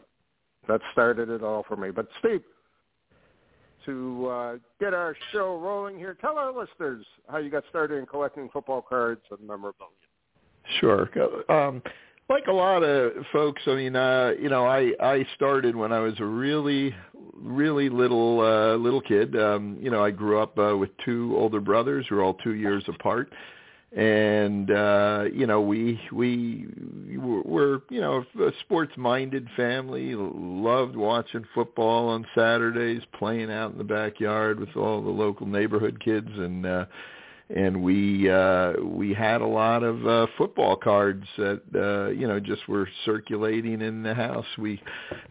that 0.67 0.81
started 0.91 1.29
it 1.29 1.43
all 1.43 1.63
for 1.67 1.75
me. 1.75 1.91
But 1.91 2.07
Steve, 2.19 2.41
to 3.85 4.27
uh, 4.27 4.57
get 4.79 4.93
our 4.93 5.15
show 5.31 5.57
rolling 5.57 5.97
here, 5.97 6.15
tell 6.19 6.37
our 6.37 6.51
listeners 6.51 7.05
how 7.27 7.37
you 7.37 7.49
got 7.49 7.63
started 7.69 7.97
in 7.97 8.05
collecting 8.05 8.49
football 8.53 8.81
cards 8.81 9.21
and 9.31 9.39
memorabilia. 9.47 9.89
Sure. 10.79 11.09
Um, 11.49 11.81
like 12.29 12.47
a 12.47 12.51
lot 12.51 12.83
of 12.83 13.11
folks, 13.33 13.61
I 13.65 13.75
mean, 13.75 13.95
uh, 13.95 14.31
you 14.39 14.49
know, 14.49 14.65
I 14.65 14.93
I 15.01 15.25
started 15.35 15.75
when 15.75 15.91
I 15.91 15.99
was 15.99 16.13
a 16.19 16.25
really 16.25 16.95
really 17.35 17.89
little 17.89 18.39
uh 18.39 18.75
little 18.75 19.01
kid. 19.01 19.35
Um, 19.35 19.77
you 19.81 19.89
know, 19.89 20.03
I 20.03 20.11
grew 20.11 20.39
up 20.39 20.57
uh, 20.57 20.77
with 20.77 20.91
two 21.03 21.35
older 21.37 21.59
brothers 21.59 22.05
who 22.07 22.19
are 22.19 22.23
all 22.23 22.35
2 22.35 22.53
years 22.53 22.83
apart. 22.87 23.31
And 23.93 24.71
uh 24.71 25.25
you 25.33 25.45
know, 25.45 25.59
we 25.59 25.99
we 26.13 26.65
were, 27.17 27.81
you 27.89 27.99
know, 27.99 28.23
a 28.39 28.51
sports-minded 28.61 29.49
family, 29.57 30.15
loved 30.15 30.95
watching 30.95 31.45
football 31.53 32.07
on 32.07 32.25
Saturdays, 32.33 33.01
playing 33.19 33.51
out 33.51 33.73
in 33.73 33.77
the 33.77 33.83
backyard 33.83 34.61
with 34.61 34.77
all 34.77 35.01
the 35.01 35.09
local 35.09 35.45
neighborhood 35.45 36.01
kids. 36.03 36.29
And 36.29 36.65
uh 36.65 36.85
and 37.55 37.81
we 37.81 38.29
uh 38.29 38.73
we 38.83 39.13
had 39.13 39.41
a 39.41 39.47
lot 39.47 39.83
of 39.83 40.05
uh 40.07 40.27
football 40.37 40.75
cards 40.75 41.25
that 41.37 41.61
uh 41.75 42.11
you 42.11 42.27
know 42.27 42.39
just 42.39 42.67
were 42.67 42.87
circulating 43.05 43.81
in 43.81 44.03
the 44.03 44.13
house. 44.13 44.45
We 44.57 44.81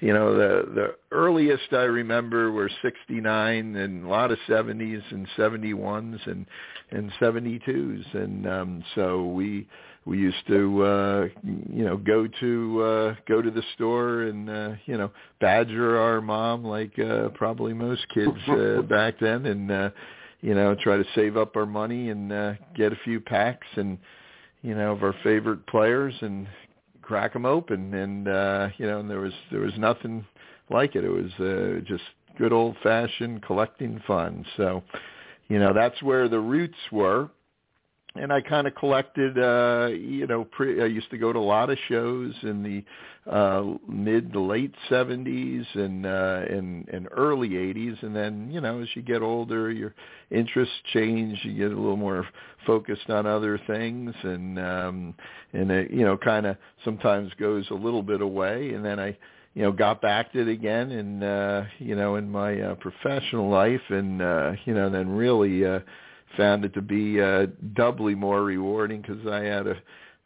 you 0.01 0.13
know 0.13 0.35
the 0.35 0.73
the 0.75 0.97
earliest 1.13 1.73
i 1.73 1.83
remember 1.83 2.53
were 2.53 2.71
69 2.83 3.77
and 3.77 4.05
a 4.05 4.09
lot 4.09 4.31
of 4.31 4.39
70s 4.49 5.03
and 5.11 5.27
71s 5.37 6.27
and 6.27 6.47
and 6.91 7.11
72s 7.21 8.15
and 8.15 8.47
um 8.47 8.85
so 8.95 9.27
we 9.27 9.67
we 10.05 10.19
used 10.19 10.47
to 10.47 10.83
uh 10.85 11.29
you 11.43 11.85
know 11.85 11.97
go 11.97 12.27
to 12.41 12.83
uh 12.83 13.15
go 13.29 13.43
to 13.43 13.51
the 13.51 13.63
store 13.75 14.23
and 14.23 14.49
uh 14.49 14.73
you 14.87 14.97
know 14.97 15.11
badger 15.41 15.99
our 15.99 16.21
mom 16.21 16.65
like 16.65 16.97
uh 16.99 17.29
probably 17.31 17.73
most 17.73 18.07
kids 18.15 18.39
uh 18.49 18.83
back 18.83 19.19
then. 19.21 19.47
And 19.47 19.71
uh 19.71 19.91
you 20.41 20.55
know, 20.55 20.75
try 20.75 20.97
to 20.97 21.05
save 21.15 21.37
up 21.37 21.57
our 21.57 21.67
money 21.67 22.11
and 22.11 22.33
uh, 22.33 22.55
get 22.75 22.93
a 22.93 22.99
few 23.05 23.21
packs 23.21 23.67
and 23.77 23.99
you 24.63 24.75
know 24.75 24.93
of 24.93 25.03
our 25.03 25.15
favorite 25.23 25.67
players 25.67 26.15
and 26.21 26.47
crack 27.03 27.33
them 27.33 27.47
open. 27.47 27.95
And 27.95 28.29
uh, 28.29 28.69
you 28.79 28.87
know, 28.87 29.01
and 29.01 29.11
there 29.11 29.21
was 29.21 29.33
there 29.51 29.61
was 29.61 29.73
nothing 29.79 30.25
like 30.71 30.95
it. 30.97 31.05
It 31.05 31.11
was 31.11 31.33
uh, 31.41 31.81
just 31.87 32.05
good 32.39 32.53
old 32.53 32.77
fashioned 32.83 33.43
collecting 33.43 34.01
fun. 34.07 34.45
So, 34.57 34.83
you 35.49 35.59
know, 35.59 35.73
that's 35.75 36.03
where 36.03 36.29
the 36.29 36.41
roots 36.41 36.79
were 36.91 37.29
and 38.17 38.33
I 38.33 38.41
kind 38.41 38.67
of 38.67 38.75
collected. 38.75 39.39
Uh, 39.39 39.89
you 39.93 40.27
know, 40.27 40.45
pre- 40.45 40.83
I 40.83 40.87
used 40.87 41.11
to 41.11 41.19
go 41.19 41.33
to 41.33 41.39
a 41.39 41.41
lot 41.41 41.71
of 41.71 41.79
shows 41.89 42.35
in 42.43 42.63
the 42.63 43.31
uh, 43.31 43.77
mid 43.89 44.33
to 44.33 44.41
late 44.41 44.75
'70s 44.91 45.65
and 45.75 46.07
uh, 46.07 46.43
and 46.49 46.89
and 46.89 47.09
early 47.13 47.51
'80s, 47.51 48.03
and 48.03 48.15
then 48.15 48.51
you 48.51 48.61
know, 48.61 48.81
as 48.83 48.89
you 48.95 49.03
get 49.03 49.23
older, 49.23 49.71
your 49.71 49.95
interests 50.31 50.75
change. 50.93 51.39
You 51.45 51.55
get 51.55 51.73
a 51.77 51.81
little 51.81 51.97
more 51.97 52.27
focused 52.67 53.11
on 53.11 53.27
other 53.27 53.61
things, 53.67 54.15
and 54.23 54.59
um, 54.59 55.15
and 55.53 55.71
it 55.71 55.91
you 55.91 56.05
know, 56.05 56.17
kind 56.17 56.47
of 56.47 56.57
sometimes 56.85 57.31
goes 57.39 57.67
a 57.71 57.75
little 57.75 58.03
bit 58.03 58.23
away, 58.23 58.71
and 58.75 58.85
then 58.85 58.99
I 58.99 59.17
you 59.55 59.63
know 59.63 59.73
got 59.73 60.01
back 60.01 60.33
to 60.33 60.41
it 60.41 60.49
again 60.49 60.93
and 60.93 61.25
uh 61.25 61.65
you 61.81 61.97
know 61.97 62.15
in 62.15 62.31
my 62.31 62.61
uh, 62.61 62.75
professional 62.77 63.51
life 63.51 63.81
and 63.89 64.23
uh 64.23 64.53
you 64.65 64.73
know 64.73 64.89
then 64.89 65.09
really 65.09 65.67
uh 65.67 65.81
found 66.37 66.65
it 66.65 66.75
to 66.75 66.83
be 66.83 67.21
uh, 67.21 67.47
doubly 67.75 68.15
more 68.15 68.43
rewarding 68.43 69.03
because 69.03 69.27
I 69.27 69.41
had 69.41 69.67
a, 69.67 69.77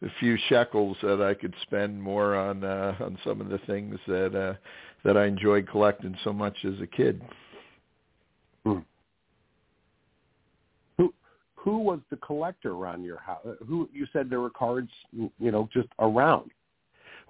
a 0.02 0.08
few 0.20 0.36
shekels 0.48 0.96
that 1.02 1.22
I 1.22 1.34
could 1.34 1.54
spend 1.62 2.00
more 2.00 2.36
on 2.36 2.64
uh, 2.64 2.94
on 3.00 3.18
some 3.24 3.40
of 3.40 3.48
the 3.48 3.58
things 3.66 3.98
that 4.06 4.34
uh, 4.34 4.54
that 5.04 5.16
I 5.16 5.26
enjoyed 5.26 5.68
collecting 5.68 6.16
so 6.24 6.32
much 6.32 6.56
as 6.64 6.80
a 6.80 6.86
kid. 6.86 7.22
Hmm. 8.64 8.78
Who 10.98 11.14
who 11.54 11.78
was 11.78 12.00
the 12.10 12.16
collector 12.16 12.72
around 12.72 13.04
your 13.04 13.18
house? 13.18 13.46
Who 13.66 13.88
you 13.92 14.06
said 14.12 14.28
there 14.28 14.40
were 14.40 14.50
cards, 14.50 14.90
you 15.12 15.30
know, 15.38 15.68
just 15.72 15.88
around. 15.98 16.50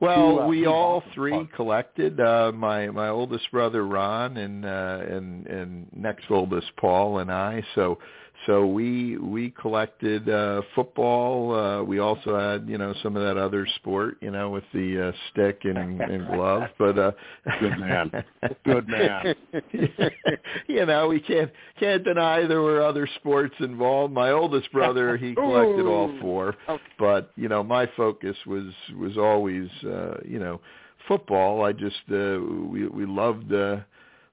Well, 0.00 0.16
Who, 0.16 0.40
uh, 0.40 0.46
we 0.48 0.66
all 0.66 1.02
three 1.14 1.48
collected. 1.54 2.20
Uh, 2.20 2.50
my 2.52 2.88
my 2.88 3.08
oldest 3.08 3.50
brother 3.52 3.87
Ron 3.87 4.37
and 4.37 4.64
uh, 4.64 5.00
and 5.08 5.46
and 5.46 5.87
next 5.94 6.24
oldest 6.30 6.66
Paul 6.76 7.18
and 7.18 7.30
I. 7.30 7.62
So 7.74 7.98
so 8.46 8.66
we 8.66 9.16
we 9.18 9.50
collected 9.50 10.28
uh, 10.28 10.62
football. 10.74 11.54
Uh, 11.54 11.83
we 11.83 11.98
also 11.98 12.38
had 12.38 12.68
you 12.68 12.78
know 12.78 12.94
some 13.02 13.16
of 13.16 13.22
that 13.22 13.37
other 13.40 13.66
sport, 13.76 14.16
you 14.20 14.30
know, 14.30 14.50
with 14.50 14.64
the 14.72 15.09
uh, 15.09 15.12
stick 15.30 15.61
and, 15.64 16.00
and 16.00 16.26
glove. 16.28 16.62
But 16.78 16.98
uh, 16.98 17.12
Good 17.61 17.78
man. 17.78 18.24
Good 18.64 18.88
man. 18.88 19.35
you 20.66 20.87
know, 20.87 21.09
we 21.09 21.20
can't 21.20 21.50
can't 21.78 22.04
deny 22.04 22.46
there 22.46 22.62
were 22.62 22.83
other 22.83 23.09
sports 23.16 23.54
involved. 23.61 24.12
My 24.12 24.30
oldest 24.30 24.70
brother, 24.72 25.16
he 25.16 25.35
collected 25.35 25.87
all 25.87 26.14
four, 26.20 26.54
Oh, 26.68 26.78
but 26.98 27.30
you 27.37 27.48
know 27.48 27.62
my 27.62 27.87
focus 27.96 28.37
was 28.46 28.72
was 28.98 29.16
always 29.16 29.68
uh 29.85 30.16
you 30.24 30.38
know 30.38 30.61
football 31.09 31.64
i 31.64 31.72
just 31.72 31.96
uh 32.11 32.38
we 32.40 32.87
we 32.88 33.04
loved 33.04 33.52
uh 33.52 33.76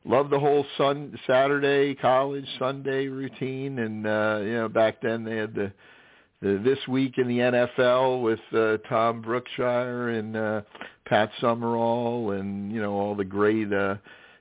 loved 0.06 0.30
the 0.32 0.40
whole 0.40 0.66
sun 0.78 1.18
saturday 1.28 1.96
college 1.96 2.46
sunday 2.60 3.08
routine 3.08 3.80
and 3.80 4.08
uh 4.08 4.40
you 4.42 4.54
know 4.54 4.70
back 4.70 5.02
then 5.02 5.24
they 5.24 5.38
had 5.38 5.54
the 5.54 5.72
the 6.42 6.62
this 6.64 6.80
week 6.88 7.18
in 7.18 7.28
the 7.28 7.38
nfl 7.38 8.24
with 8.24 8.40
uh 8.54 8.78
tom 8.90 9.22
brookshier 9.22 10.18
and 10.18 10.36
uh 10.36 10.62
pat 11.06 11.30
summerall 11.40 12.32
and 12.32 12.72
you 12.72 12.82
know 12.82 12.94
all 12.94 13.16
the 13.16 13.26
great 13.26 13.72
uh 13.72 13.96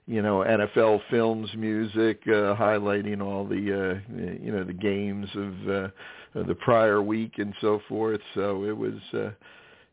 you 0.06 0.22
know 0.22 0.38
NFL 0.38 1.00
films 1.10 1.48
music 1.54 2.20
uh 2.26 2.56
highlighting 2.56 3.20
all 3.22 3.46
the 3.46 3.54
uh 3.54 4.14
you 4.42 4.50
know 4.50 4.64
the 4.64 4.72
games 4.72 5.28
of 5.34 5.68
uh 5.68 5.88
uh, 6.34 6.44
the 6.44 6.54
prior 6.54 7.02
week 7.02 7.34
and 7.38 7.54
so 7.60 7.80
forth. 7.88 8.20
So 8.34 8.64
it 8.64 8.76
was, 8.76 8.94
uh, 9.12 9.30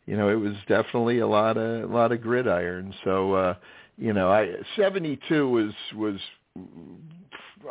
you 0.06 0.16
know, 0.16 0.30
it 0.30 0.36
was 0.36 0.54
definitely 0.68 1.20
a 1.20 1.28
lot 1.28 1.58
of 1.58 1.90
a 1.90 1.94
lot 1.94 2.12
of 2.12 2.22
gridiron. 2.22 2.94
So 3.04 3.34
uh, 3.34 3.56
you 3.98 4.14
know, 4.14 4.32
I 4.32 4.54
72 4.76 5.50
was 5.50 5.74
was 5.96 6.20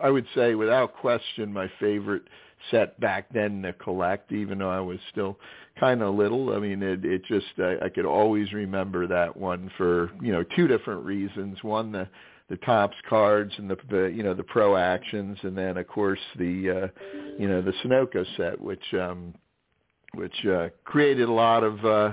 I 0.02 0.10
would 0.10 0.26
say 0.34 0.54
without 0.54 0.94
question 0.94 1.52
my 1.52 1.70
favorite 1.80 2.22
set 2.70 2.98
back 3.00 3.26
then 3.32 3.62
to 3.62 3.72
collect, 3.74 4.32
even 4.32 4.58
though 4.58 4.70
I 4.70 4.80
was 4.80 4.98
still 5.10 5.38
kind 5.78 6.02
of 6.02 6.14
little. 6.14 6.54
I 6.54 6.58
mean, 6.58 6.82
it 6.82 7.04
it 7.04 7.22
just 7.26 7.46
I, 7.58 7.86
I 7.86 7.88
could 7.88 8.06
always 8.06 8.52
remember 8.52 9.06
that 9.06 9.36
one 9.36 9.70
for 9.76 10.10
you 10.20 10.32
know 10.32 10.44
two 10.56 10.66
different 10.66 11.04
reasons. 11.04 11.62
One 11.62 11.92
the 11.92 12.08
the 12.48 12.56
Topps 12.58 12.96
cards 13.08 13.52
and 13.58 13.68
the, 13.70 13.76
the 13.90 14.04
you 14.06 14.22
know 14.22 14.34
the 14.34 14.44
pro 14.44 14.76
actions 14.76 15.38
and 15.42 15.56
then 15.56 15.76
of 15.76 15.88
course 15.88 16.20
the 16.38 16.70
uh 16.70 17.00
you 17.38 17.48
know 17.48 17.60
the 17.60 17.72
Sunoco 17.84 18.24
set 18.36 18.60
which 18.60 18.94
um 18.94 19.34
which 20.14 20.46
uh 20.46 20.68
created 20.84 21.28
a 21.28 21.32
lot 21.32 21.64
of 21.64 21.84
uh 21.84 22.12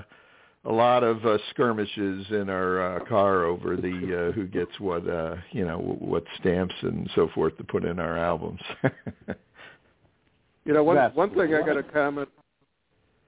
a 0.65 0.71
lot 0.71 1.03
of 1.03 1.25
uh, 1.25 1.37
skirmishes 1.49 2.25
in 2.29 2.49
our 2.49 2.97
uh, 2.97 3.05
car 3.05 3.43
over 3.43 3.75
the 3.75 4.29
uh, 4.29 4.31
who 4.31 4.47
gets 4.47 4.71
what 4.79 5.07
uh 5.07 5.35
you 5.51 5.65
know 5.65 5.77
what 5.77 6.23
stamps 6.39 6.75
and 6.83 7.09
so 7.15 7.27
forth 7.35 7.57
to 7.57 7.63
put 7.63 7.83
in 7.83 7.99
our 7.99 8.17
albums. 8.17 8.61
You 10.65 10.73
know, 10.73 10.83
one 10.83 10.95
That's 10.95 11.15
one 11.15 11.33
thing 11.35 11.53
I 11.53 11.59
got 11.65 11.73
to 11.73 11.83
comment, 11.83 12.29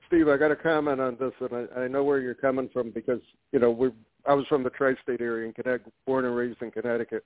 Steve. 0.08 0.30
I 0.30 0.38
got 0.38 0.50
to 0.50 0.56
comment 0.56 1.02
on 1.02 1.17
this, 1.19 1.34
and 1.41 1.67
I, 1.76 1.82
I 1.82 1.88
know 1.88 2.04
where 2.04 2.19
you're 2.19 2.34
coming 2.34 2.69
from 2.71 2.91
because 2.91 3.19
you 3.52 3.60
know 3.60 3.71
we. 3.71 3.89
I 4.28 4.34
was 4.34 4.48
from 4.48 4.63
the 4.63 4.71
tri-state 4.71 5.21
area 5.21 5.45
in 5.45 5.54
Connecticut, 5.54 5.93
born 6.08 6.26
and 6.26 6.36
raised 6.36 6.60
in 6.62 6.71
Connecticut. 6.71 7.24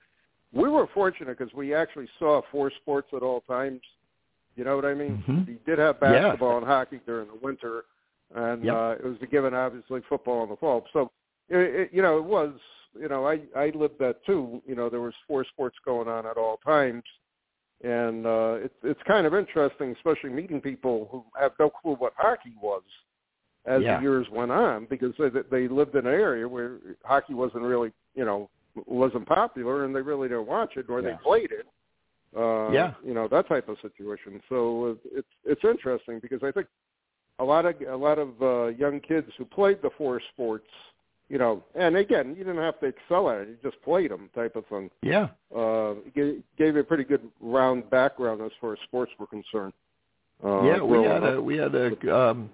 We 0.52 0.68
were 0.68 0.86
fortunate 0.92 1.38
because 1.38 1.54
we 1.54 1.74
actually 1.74 2.08
saw 2.18 2.42
four 2.52 2.70
sports 2.82 3.08
at 3.14 3.22
all 3.22 3.40
times. 3.42 3.80
You 4.56 4.64
know 4.64 4.76
what 4.76 4.84
I 4.84 4.92
mean? 4.92 5.24
Mhm. 5.26 5.46
We 5.46 5.58
did 5.64 5.78
have 5.78 5.96
Yeah. 6.02 6.10
basketball 6.12 6.58
and 6.58 6.66
hockey 6.66 7.00
during 7.06 7.28
the 7.28 7.36
winter, 7.40 7.84
and 8.34 8.64
Yep. 8.64 8.74
uh, 8.74 8.94
it 8.98 9.04
was 9.04 9.16
a 9.22 9.26
given, 9.26 9.54
obviously, 9.54 10.00
football 10.08 10.42
in 10.44 10.50
the 10.50 10.56
fall. 10.56 10.86
So, 10.92 11.10
it, 11.48 11.58
it, 11.58 11.90
you 11.92 12.02
know, 12.02 12.18
it 12.18 12.24
was. 12.24 12.52
You 13.00 13.08
know, 13.08 13.24
I 13.24 13.40
I 13.54 13.70
lived 13.70 14.00
that 14.00 14.16
too. 14.26 14.60
You 14.66 14.74
know, 14.74 14.88
there 14.88 15.00
was 15.00 15.14
four 15.28 15.44
sports 15.44 15.76
going 15.84 16.08
on 16.08 16.26
at 16.26 16.36
all 16.36 16.56
times 16.56 17.04
and 17.82 18.26
uh, 18.26 18.54
it's 18.62 18.74
it's 18.82 19.00
kind 19.06 19.26
of 19.26 19.34
interesting, 19.34 19.94
especially 19.96 20.30
meeting 20.30 20.60
people 20.60 21.08
who 21.10 21.24
have 21.40 21.52
no 21.58 21.70
clue 21.70 21.94
what 21.94 22.12
hockey 22.16 22.54
was 22.60 22.82
as 23.66 23.82
yeah. 23.82 23.96
the 23.96 24.02
years 24.02 24.26
went 24.30 24.50
on, 24.50 24.86
because 24.90 25.14
they 25.18 25.28
they 25.50 25.68
lived 25.68 25.94
in 25.94 26.06
an 26.06 26.12
area 26.12 26.46
where 26.46 26.78
hockey 27.04 27.34
wasn't 27.34 27.62
really 27.62 27.90
you 28.14 28.24
know 28.24 28.50
wasn't 28.86 29.26
popular, 29.26 29.84
and 29.84 29.96
they 29.96 30.02
really 30.02 30.28
didn't 30.28 30.46
watch 30.46 30.76
it, 30.76 30.86
or 30.88 31.00
yeah. 31.00 31.10
they 31.10 31.16
played 31.22 31.50
it. 31.52 31.66
Uh, 32.36 32.70
yeah, 32.70 32.92
you 33.04 33.14
know 33.14 33.28
that 33.28 33.48
type 33.48 33.68
of 33.68 33.76
situation. 33.80 34.40
So 34.48 34.98
it's 35.14 35.28
it's 35.44 35.64
interesting 35.64 36.20
because 36.20 36.40
I 36.42 36.52
think 36.52 36.66
a 37.40 37.44
lot 37.44 37.66
of 37.66 37.74
a 37.88 37.96
lot 37.96 38.18
of 38.18 38.30
uh, 38.40 38.66
young 38.68 39.00
kids 39.00 39.28
who 39.38 39.44
played 39.44 39.78
the 39.82 39.90
four 39.96 40.20
sports, 40.32 40.68
you 41.28 41.38
know, 41.38 41.64
and 41.74 41.96
again, 41.96 42.30
you 42.36 42.44
didn't 42.44 42.62
have 42.62 42.78
to 42.80 42.86
excel 42.86 43.30
at 43.30 43.40
it; 43.42 43.48
you 43.48 43.56
just 43.62 43.82
played 43.82 44.10
them, 44.10 44.28
type 44.34 44.56
of 44.56 44.66
thing. 44.66 44.90
Yeah, 45.02 45.28
uh, 45.56 45.94
gave, 46.14 46.42
gave 46.58 46.76
a 46.76 46.84
pretty 46.84 47.04
good 47.04 47.22
round 47.40 47.88
background 47.90 48.42
as 48.42 48.52
far 48.60 48.74
as 48.74 48.78
sports 48.84 49.12
were 49.18 49.26
concerned. 49.26 49.72
Uh, 50.44 50.62
yeah, 50.62 50.82
we 50.82 51.02
had 51.02 51.24
up. 51.24 51.34
a 51.34 51.42
we 51.42 51.56
had 51.56 51.74
a 51.74 52.16
um, 52.16 52.50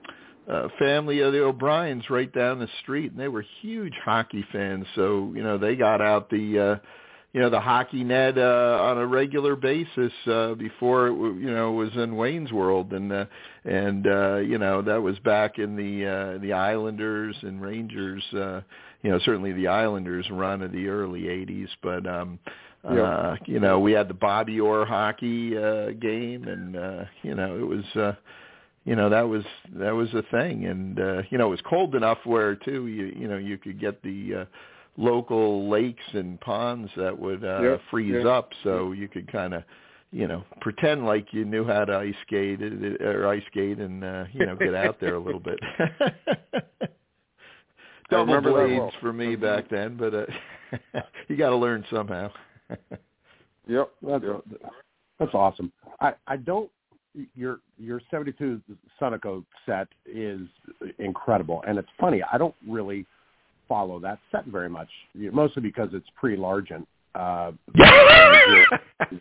uh, 0.49 0.69
family 0.79 1.21
of 1.21 1.33
the 1.33 1.43
O'Briens 1.43 2.09
right 2.09 2.33
down 2.33 2.59
the 2.59 2.69
street, 2.83 3.11
and 3.11 3.21
they 3.21 3.29
were 3.29 3.45
huge 3.61 3.95
hockey 4.05 4.45
fans. 4.53 4.87
So 4.95 5.33
you 5.35 5.43
know, 5.43 5.59
they 5.59 5.77
got 5.77 6.01
out 6.01 6.31
the. 6.31 6.59
uh 6.59 6.87
you 7.33 7.41
know 7.41 7.51
the 7.51 7.61
hockey 7.61 8.03
net 8.03 8.39
uh, 8.39 8.79
on 8.81 8.99
a 8.99 9.07
regular 9.07 9.57
basis 9.57 10.13
uh, 10.27 10.55
before 10.55 11.09
it 11.09 11.13
you 11.13 11.53
know 11.53 11.73
was 11.73 11.91
in 11.95 12.17
Wayne's 12.17 12.53
World. 12.53 12.93
And 12.93 13.13
uh, 13.13 13.27
and 13.65 14.07
uh, 14.07 14.37
you 14.37 14.59
know 14.59 14.81
that 14.83 15.03
was 15.03 15.19
back 15.19 15.59
in 15.59 15.77
the 15.77 16.07
uh, 16.07 16.39
the 16.39 16.55
Islanders 16.55 17.37
and 17.43 17.61
Rangers 17.61 18.23
uh, 18.33 18.63
you 19.03 19.11
know 19.11 19.19
certainly 19.25 19.53
the 19.53 19.69
Islanders 19.69 20.27
run 20.31 20.63
of 20.63 20.73
the 20.73 20.89
early 20.89 21.23
80s 21.23 21.69
but 21.83 22.07
um 22.07 22.39
yeah. 22.85 23.03
uh 23.03 23.37
you 23.47 23.61
know 23.61 23.81
we 23.81 23.93
had 23.93 24.09
the 24.09 24.15
Bobby 24.15 24.59
Orr 24.59 24.87
hockey 24.87 25.57
uh 25.57 25.91
game. 25.91 26.49
And 26.49 26.77
uh 26.77 27.05
you 27.23 27.35
know 27.35 27.57
it 27.59 27.67
was 27.67 27.85
uh 27.97 28.15
you 28.85 28.97
know 28.97 29.11
that 29.11 29.29
was 29.29 29.45
that 29.75 29.95
was 29.95 30.09
a 30.15 30.23
thing. 30.31 30.65
And 30.65 30.99
uh 30.99 31.23
you 31.31 31.39
know 31.39 31.49
it 31.49 31.51
was 31.51 31.61
cold 31.69 31.95
enough 31.95 32.19
where 32.25 32.55
too 32.55 32.87
you 32.87 33.13
you 33.15 33.29
know 33.29 33.37
you 33.37 33.59
could 33.59 33.79
get 33.79 34.03
the 34.03 34.35
uh 34.35 34.45
local 34.97 35.69
lakes 35.69 36.05
and 36.13 36.41
ponds 36.41 36.91
that 36.97 37.17
would 37.19 37.45
uh 37.45 37.61
Yeah, 37.63 37.77
freeze 37.91 38.23
yeah. 38.25 38.31
up 38.31 38.51
so 38.65 38.93
you 38.93 39.09
could 39.09 39.31
kind 39.31 39.55
of 39.55 39.63
you 40.11 40.27
know 40.27 40.45
pretend 40.61 41.05
like 41.05 41.33
you 41.33 41.45
knew 41.45 41.65
how 41.67 41.85
to 41.85 41.97
ice 41.97 42.15
skate 42.27 42.61
uh, 42.63 43.05
or 43.05 43.27
ice 43.27 43.43
skate 43.51 43.79
and 43.79 44.03
uh 44.05 44.25
you 44.33 44.47
know 44.47 44.57
get 44.57 44.75
out 44.75 44.99
there 45.01 45.15
a 45.17 45.21
little 45.21 45.41
bit 45.41 45.59
double 48.11 48.41
blades 48.41 48.79
well. 48.79 48.93
for 49.01 49.13
me 49.13 49.37
back 49.37 49.69
then 49.69 49.97
but 49.97 50.15
uh 50.15 50.27
you 51.29 51.37
got 51.37 51.51
to 51.51 51.57
learn 51.57 51.85
somehow 51.91 52.31
Yep. 53.67 53.91
That's, 54.03 54.25
yep. 54.25 54.45
that's 55.19 55.35
awesome. 55.35 55.73
I, 56.01 56.15
I 56.27 56.37
don't 56.37 56.71
your 57.35 57.61
your 57.79 58.01
72 58.11 58.61
Sunoco 59.01 59.43
set 59.65 59.89
is 60.05 60.41
incredible, 60.99 61.65
and 61.67 61.79
it's 61.79 61.89
funny. 61.99 62.23
I 62.31 62.37
don't 62.37 62.55
really 62.69 63.07
follow 63.69 63.99
that 64.01 64.19
set 64.31 64.47
very 64.47 64.69
much, 64.69 64.89
mostly 65.15 65.63
because 65.63 65.91
it's 65.93 66.07
pre-Largent. 66.17 66.87
Uh, 67.15 67.53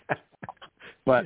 but 1.06 1.26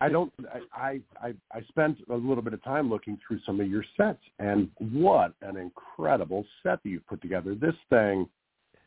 I 0.00 0.08
don't. 0.08 0.32
I, 0.72 1.00
I 1.20 1.34
I 1.52 1.60
spent 1.68 1.98
a 2.08 2.14
little 2.14 2.42
bit 2.42 2.54
of 2.54 2.62
time 2.64 2.88
looking 2.88 3.18
through 3.26 3.40
some 3.44 3.60
of 3.60 3.68
your 3.68 3.84
sets, 3.96 4.22
and 4.38 4.70
what 4.78 5.34
an 5.42 5.56
incredible 5.56 6.46
set 6.62 6.82
that 6.82 6.88
you've 6.88 7.06
put 7.06 7.20
together. 7.20 7.54
This 7.54 7.74
thing, 7.90 8.26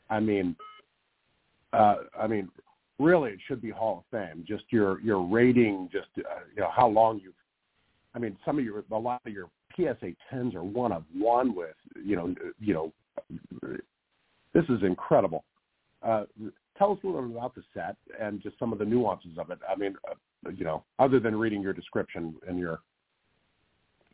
I 0.10 0.20
mean, 0.20 0.56
uh, 1.74 1.96
I 2.20 2.28
mean, 2.28 2.50
really, 3.00 3.32
it 3.32 3.40
should 3.48 3.62
be 3.62 3.70
Hall 3.70 4.06
of 4.06 4.18
Fame. 4.18 4.46
Just 4.48 4.64
your 4.70 5.02
your 5.02 5.22
rating, 5.28 5.90
just 5.92 6.08
uh, 6.18 6.40
you 6.56 6.62
know 6.62 6.70
how 6.74 6.88
long 6.88 7.20
you've. 7.24 7.34
I 8.16 8.20
mean, 8.20 8.38
some 8.46 8.58
of 8.58 8.64
your 8.64 8.84
a 8.92 8.98
lot 8.98 9.22
of 9.26 9.34
your 9.34 9.50
PSA 9.76 10.14
tens 10.30 10.56
are 10.56 10.64
one 10.64 10.92
of 10.92 11.04
one 11.14 11.56
with 11.56 11.76
you 12.04 12.16
know 12.16 12.34
you 12.60 12.74
know. 12.74 12.94
This 14.54 14.66
is 14.70 14.84
incredible. 14.84 15.44
Uh, 16.02 16.26
tell 16.78 16.92
us 16.92 17.00
a 17.04 17.08
little 17.08 17.24
bit 17.24 17.36
about 17.36 17.56
the 17.56 17.64
set 17.74 17.96
and 18.20 18.42
just 18.42 18.58
some 18.60 18.74
of 18.74 18.80
the 18.80 18.86
nuances 18.86 19.38
of 19.38 19.50
it. 19.50 19.60
I 19.70 19.76
mean, 19.76 19.96
uh, 20.10 20.50
you 20.52 20.66
know, 20.66 20.84
other 21.00 21.20
than 21.20 21.36
reading 21.36 21.62
your 21.62 21.74
description 21.74 22.36
and 22.48 22.60
your. 22.60 22.80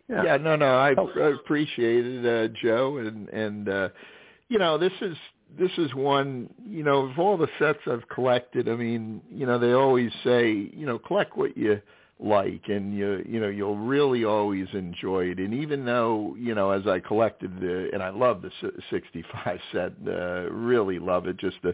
Yeah, 0.08 0.38
no, 0.38 0.56
no, 0.56 0.76
I, 0.76 0.94
I 0.94 1.28
appreciate 1.30 2.04
it, 2.04 2.26
uh, 2.26 2.52
Joe, 2.64 2.98
and 2.98 3.30
and 3.30 3.70
uh, 3.70 3.90
you 4.48 4.58
know, 4.58 4.76
this 4.80 4.92
is 5.02 5.16
this 5.58 5.72
is 5.78 5.94
one, 5.94 6.50
you 6.68 6.84
know, 6.84 7.06
of 7.06 7.20
all 7.20 7.38
the 7.38 7.48
sets 7.60 7.80
I've 7.86 8.08
collected. 8.10 8.68
I 8.68 8.76
mean, 8.76 9.22
you 9.32 9.46
know, 9.46 9.60
they 9.60 9.74
always 9.74 10.12
say, 10.24 10.52
you 10.52 10.86
know, 10.86 10.98
collect 10.98 11.38
what 11.38 11.56
you 11.56 11.80
like, 12.20 12.64
and 12.68 12.96
you 12.96 13.24
you 13.28 13.40
know 13.40 13.48
you'll 13.48 13.78
really 13.78 14.26
always 14.26 14.68
enjoy 14.74 15.26
it. 15.26 15.40
And 15.40 15.54
even 15.54 15.86
though 15.86 16.36
you 16.38 16.54
know, 16.54 16.72
as 16.72 16.86
I 16.86 17.00
collected 17.00 17.60
the, 17.60 17.90
and 17.94 18.04
I 18.04 18.10
love 18.10 18.42
the 18.42 18.52
'65 18.90 19.60
set, 19.72 19.94
uh, 20.08 20.52
really 20.52 21.00
love 21.00 21.28
it. 21.28 21.38
Just 21.38 21.58
a 21.64 21.74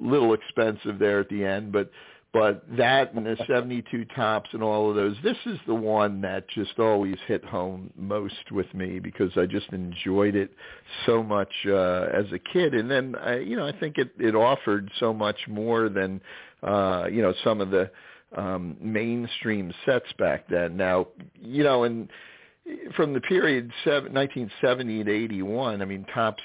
little 0.00 0.34
expensive 0.34 0.98
there 0.98 1.20
at 1.20 1.28
the 1.28 1.44
end, 1.44 1.72
but 1.72 1.90
but 2.32 2.64
that 2.76 3.14
and 3.14 3.24
the 3.24 3.36
72 3.48 4.04
Topps 4.14 4.50
and 4.52 4.62
all 4.62 4.90
of 4.90 4.96
those 4.96 5.16
this 5.22 5.36
is 5.46 5.58
the 5.66 5.74
one 5.74 6.20
that 6.20 6.46
just 6.48 6.78
always 6.78 7.16
hit 7.26 7.44
home 7.44 7.90
most 7.96 8.52
with 8.52 8.72
me 8.74 8.98
because 8.98 9.30
I 9.36 9.46
just 9.46 9.72
enjoyed 9.72 10.34
it 10.36 10.50
so 11.06 11.22
much 11.22 11.52
uh 11.66 12.08
as 12.12 12.26
a 12.32 12.38
kid 12.38 12.74
and 12.74 12.90
then 12.90 13.14
I 13.16 13.38
you 13.38 13.56
know 13.56 13.66
I 13.66 13.72
think 13.78 13.96
it 13.96 14.10
it 14.18 14.34
offered 14.34 14.90
so 15.00 15.14
much 15.14 15.38
more 15.48 15.88
than 15.88 16.20
uh 16.62 17.06
you 17.10 17.22
know 17.22 17.32
some 17.42 17.60
of 17.60 17.70
the 17.70 17.90
um 18.36 18.76
mainstream 18.80 19.72
sets 19.84 20.12
back 20.18 20.48
then. 20.48 20.76
Now 20.76 21.08
you 21.40 21.62
know 21.62 21.84
and 21.84 22.08
from 22.96 23.12
the 23.12 23.20
period 23.20 23.70
seven, 23.84 24.12
1970 24.12 25.04
to 25.04 25.10
81, 25.10 25.82
I 25.82 25.84
mean, 25.84 26.04
Topps 26.12 26.42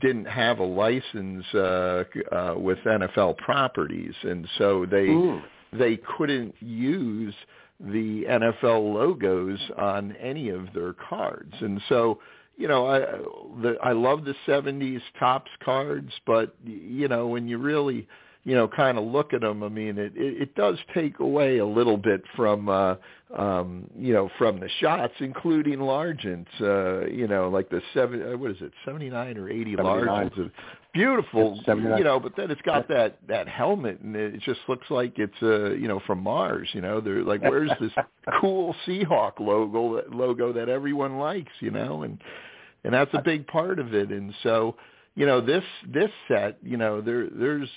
didn't 0.00 0.26
have 0.26 0.58
a 0.58 0.64
license 0.64 1.44
uh, 1.54 2.04
uh, 2.30 2.54
with 2.56 2.78
NFL 2.84 3.38
properties, 3.38 4.14
and 4.22 4.46
so 4.58 4.86
they 4.86 5.06
Ooh. 5.06 5.40
they 5.72 5.98
couldn't 6.16 6.54
use 6.60 7.34
the 7.80 8.24
NFL 8.28 8.92
logos 8.92 9.58
on 9.78 10.12
any 10.16 10.50
of 10.50 10.72
their 10.74 10.92
cards, 10.92 11.54
and 11.60 11.80
so 11.88 12.18
you 12.56 12.68
know, 12.68 12.86
I 12.86 12.98
the 13.62 13.76
I 13.82 13.92
love 13.92 14.24
the 14.24 14.34
70s 14.46 15.00
Topps 15.18 15.50
cards, 15.64 16.12
but 16.26 16.54
you 16.64 17.08
know, 17.08 17.26
when 17.28 17.48
you 17.48 17.58
really 17.58 18.06
you 18.48 18.54
know, 18.54 18.66
kind 18.66 18.96
of 18.96 19.04
look 19.04 19.34
at 19.34 19.42
them, 19.42 19.62
I 19.62 19.68
mean, 19.68 19.98
it, 19.98 20.14
it, 20.16 20.42
it 20.42 20.54
does 20.54 20.78
take 20.94 21.18
away 21.18 21.58
a 21.58 21.66
little 21.66 21.98
bit 21.98 22.22
from, 22.34 22.70
uh, 22.70 22.94
um, 23.36 23.90
you 23.94 24.14
know, 24.14 24.30
from 24.38 24.58
the 24.58 24.70
shots, 24.80 25.12
including 25.20 25.80
Largent, 25.80 26.46
uh, 26.62 27.06
you 27.08 27.28
know, 27.28 27.50
like 27.50 27.68
the 27.68 27.82
seven, 27.92 28.22
uh, 28.22 28.38
what 28.38 28.52
is 28.52 28.56
it, 28.62 28.72
79 28.86 29.36
or 29.36 29.50
80 29.50 29.76
79. 29.76 29.84
Largents. 29.84 30.50
Beautiful, 30.94 31.60
you 31.98 32.04
know, 32.04 32.18
but 32.18 32.32
then 32.38 32.50
it's 32.50 32.62
got 32.62 32.88
that, 32.88 33.18
that 33.28 33.46
helmet 33.46 34.00
and 34.00 34.16
it 34.16 34.40
just 34.40 34.60
looks 34.66 34.86
like 34.88 35.18
it's, 35.18 35.42
uh, 35.42 35.72
you 35.72 35.86
know, 35.86 36.00
from 36.06 36.22
Mars, 36.22 36.70
you 36.72 36.80
know, 36.80 37.02
they're 37.02 37.22
like, 37.22 37.42
where's 37.42 37.70
this 37.78 37.92
cool 38.40 38.74
Seahawk 38.86 39.40
logo, 39.40 40.02
logo 40.10 40.54
that 40.54 40.70
everyone 40.70 41.18
likes, 41.18 41.52
you 41.60 41.70
know, 41.70 42.02
and, 42.02 42.18
and 42.82 42.94
that's 42.94 43.12
a 43.12 43.20
big 43.20 43.46
part 43.46 43.78
of 43.78 43.92
it. 43.92 44.08
And 44.08 44.32
so, 44.42 44.74
you 45.18 45.26
know 45.26 45.40
this 45.40 45.64
this 45.92 46.10
set 46.28 46.58
you 46.62 46.76
know 46.76 47.00
there 47.00 47.28
there's 47.28 47.68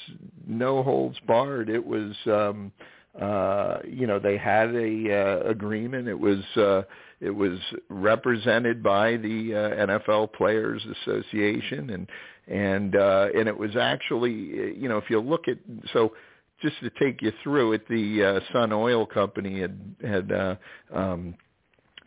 no 0.45 0.83
holds 0.83 1.17
barred. 1.25 1.69
It 1.69 1.83
was 1.83 2.15
um 2.27 2.71
uh 3.19 3.79
you 3.83 4.05
know 4.05 4.19
they 4.19 4.37
had 4.37 4.69
a 4.75 5.11
uh, 5.11 5.49
agreement. 5.49 6.07
It 6.07 6.19
was 6.19 6.43
uh 6.55 6.83
it 7.19 7.31
was 7.31 7.57
represented 7.89 8.83
by 8.83 9.17
the 9.17 9.55
uh, 9.55 9.87
NFL 9.87 10.33
players 10.33 10.85
association. 10.85 11.89
And 11.89 12.07
and 12.47 12.95
uh 12.95 13.29
and 13.35 13.47
it 13.47 13.57
was 13.57 13.75
actually 13.75 14.33
you 14.77 14.87
know 14.87 14.99
if 14.99 15.09
you 15.09 15.19
look 15.19 15.47
at 15.47 15.57
so 15.93 16.13
just 16.61 16.79
to 16.81 16.91
take 16.91 17.23
you 17.23 17.31
through 17.41 17.73
it 17.73 17.87
the 17.89 18.23
uh, 18.23 18.53
Sun 18.53 18.71
Oil 18.71 19.07
company 19.07 19.61
had 19.61 19.95
had 20.03 20.31
uh 20.31 20.55
um 20.93 21.35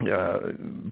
uh, 0.01 0.39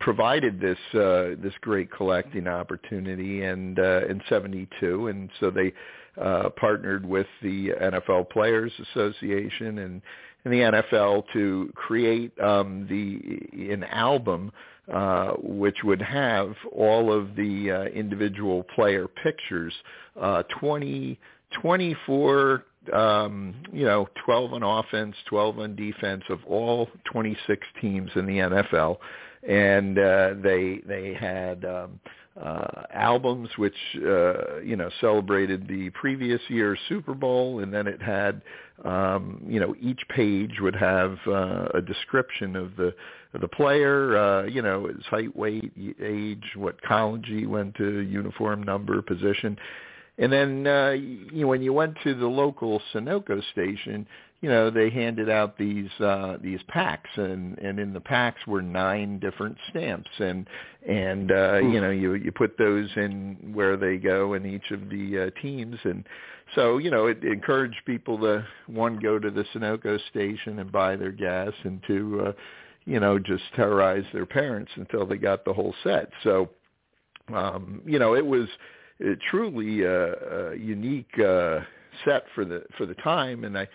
provided 0.01 0.61
this 0.61 0.79
uh, 0.95 1.35
this 1.43 1.53
great 1.61 1.91
collecting 1.91 2.47
opportunity 2.47 3.43
and 3.43 3.79
uh, 3.79 4.07
in 4.07 4.23
72 4.29 5.09
and 5.09 5.29
so 5.41 5.51
they 5.51 5.73
uh, 6.21 6.49
partnered 6.51 7.05
with 7.05 7.27
the 7.43 7.71
NFL 7.71 8.31
Players 8.31 8.73
Association 8.91 9.79
and, 9.79 10.03
and 10.45 10.53
the 10.53 10.59
NFL 10.59 11.25
to 11.33 11.73
create 11.75 12.39
um, 12.41 12.87
the 12.89 13.73
an 13.73 13.85
album 13.85 14.53
uh, 14.93 15.33
which 15.43 15.79
would 15.85 16.03
have 16.03 16.55
all 16.73 17.13
of 17.13 17.35
the 17.37 17.71
uh, 17.71 17.83
individual 17.85 18.65
player 18.75 19.09
pictures 19.09 19.73
uh, 20.21 20.43
20 20.61 21.19
24 21.61 22.65
um, 22.93 23.55
you 23.73 23.85
know, 23.85 24.09
12 24.25 24.53
on 24.55 24.63
offense, 24.63 25.15
12 25.29 25.59
on 25.59 25.77
defense 25.77 26.23
of 26.29 26.41
all 26.47 26.89
26 27.05 27.67
teams 27.81 28.11
in 28.15 28.27
the 28.27 28.39
NFL. 28.39 28.99
and 29.49 29.99
uh, 29.99 30.35
they 30.43 30.81
they 30.87 31.15
had 31.15 31.65
um, 31.65 32.01
uh, 32.41 32.85
albums 32.95 33.49
which 33.57 33.77
uh, 33.97 34.61
you 34.61 34.77
know 34.77 34.89
celebrated 35.01 35.67
the 35.69 35.91
previous 35.91 36.41
year's 36.49 36.79
Super 36.89 37.15
Bowl, 37.15 37.61
and 37.61 37.73
then 37.73 37.87
it 37.87 38.01
had 38.01 38.41
um, 38.85 39.43
you 39.47 39.61
know 39.61 39.75
each 39.81 40.01
page 40.15 40.61
would 40.61 40.77
have 40.77 41.19
uh, 41.27 41.67
a 41.75 41.83
description 41.83 42.57
of 42.57 42.77
the 42.77 42.95
the 43.41 43.49
player, 43.49 44.17
uh, 44.17 44.45
you 44.45 44.63
know 44.63 44.87
his 44.87 45.05
height, 45.07 45.35
weight, 45.37 45.73
age, 46.03 46.45
what 46.55 46.81
college 46.83 47.27
he 47.27 47.47
went 47.47 47.75
to, 47.77 48.01
uniform 48.01 48.63
number, 48.63 49.03
position. 49.03 49.59
And 50.19 50.33
then 50.33 50.67
uh, 50.67 50.91
you 50.91 51.43
know, 51.43 51.47
when 51.49 51.63
you 51.63 51.73
went 51.73 51.97
to 52.05 52.15
the 52.15 52.27
local 52.27 52.81
Sunoco 52.93 53.43
station, 53.53 54.07
you 54.43 54.49
know 54.49 54.71
they 54.71 54.91
handed 54.91 55.31
out 55.31 55.57
these 55.57 55.89
uh 56.01 56.37
these 56.43 56.61
packs 56.69 57.09
and 57.15 57.57
and 57.59 57.79
in 57.79 57.93
the 57.93 58.01
packs 58.01 58.45
were 58.47 58.61
nine 58.61 59.19
different 59.21 59.57
stamps. 59.71 60.11
And 60.19 60.47
and 60.87 61.31
uh 61.31 61.59
you 61.59 61.81
know 61.81 61.91
you 61.91 62.15
you 62.15 62.33
put 62.33 62.59
those 62.59 62.91
in 62.97 63.53
where 63.55 63.77
they 63.77 63.97
go 63.97 64.35
in 64.35 64.45
each 64.45 64.71
of 64.71 64.91
the 64.91 65.31
uh, 65.33 65.41
teams. 65.41 65.77
And 65.85 66.05
so 66.55 66.79
you 66.79 66.91
know 66.91 67.07
it 67.07 67.23
encouraged 67.25 67.81
people 67.87 68.19
to 68.19 68.45
one 68.67 68.99
go 68.99 69.19
to 69.19 69.31
the 69.31 69.45
Sunoco 69.55 69.99
station 70.11 70.59
and 70.59 70.71
buy 70.71 70.97
their 70.97 71.13
gas 71.13 71.53
and 71.63 71.81
to 71.87 72.25
uh 72.27 72.33
you 72.85 72.99
know 72.99 73.19
just 73.21 73.45
terrorize 73.55 74.05
their 74.13 74.27
parents 74.27 74.73
until 74.75 75.07
they 75.07 75.17
got 75.17 75.45
the 75.45 75.53
whole 75.53 75.75
set. 75.85 76.11
So 76.25 76.51
um 77.33 77.81
you 77.87 78.01
know 78.01 78.17
it 78.17 78.27
was 78.27 78.49
truly 79.31 79.83
a, 79.83 80.51
a 80.51 80.57
unique 80.57 81.19
uh 81.19 81.61
set 82.05 82.25
for 82.35 82.45
the 82.45 82.63
for 82.77 82.87
the 82.87 82.95
time 82.97 83.45
and 83.45 83.59
I 83.59 83.69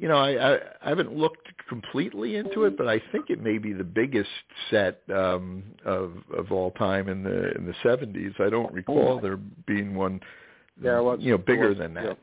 you 0.00 0.08
know, 0.08 0.16
I, 0.16 0.30
I, 0.30 0.58
I 0.82 0.88
haven't 0.88 1.14
looked 1.14 1.48
completely 1.68 2.36
into 2.36 2.64
it, 2.64 2.78
but 2.78 2.88
I 2.88 3.02
think 3.12 3.28
it 3.28 3.42
may 3.42 3.58
be 3.58 3.72
the 3.72 3.84
biggest 3.84 4.30
set 4.70 5.02
um, 5.14 5.62
of 5.84 6.14
of 6.36 6.52
all 6.52 6.70
time 6.72 7.08
in 7.08 7.22
the 7.22 7.54
in 7.56 7.66
the 7.66 7.74
seventies. 7.82 8.32
I 8.38 8.48
don't 8.48 8.72
recall 8.72 9.20
there 9.20 9.36
being 9.66 9.94
one, 9.94 10.20
yeah, 10.80 11.00
was, 11.00 11.18
you 11.20 11.32
know, 11.32 11.38
bigger 11.38 11.70
was, 11.70 11.78
than 11.78 11.94
that. 11.94 12.04
Yeah. 12.04 12.14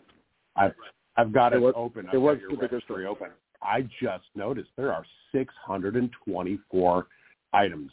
I've 0.55 0.73
I've 1.17 1.33
got 1.33 1.53
it, 1.53 1.57
it 1.57 1.59
was, 1.59 1.73
open. 1.75 2.07
I've 2.07 2.15
it 2.15 2.17
was 2.17 2.37
the 2.49 2.57
biggest 2.57 2.85
story 2.85 3.05
open. 3.05 3.27
I 3.61 3.81
just 4.01 4.25
noticed 4.35 4.69
there 4.77 4.93
are 4.93 5.05
624 5.31 7.07
items, 7.53 7.91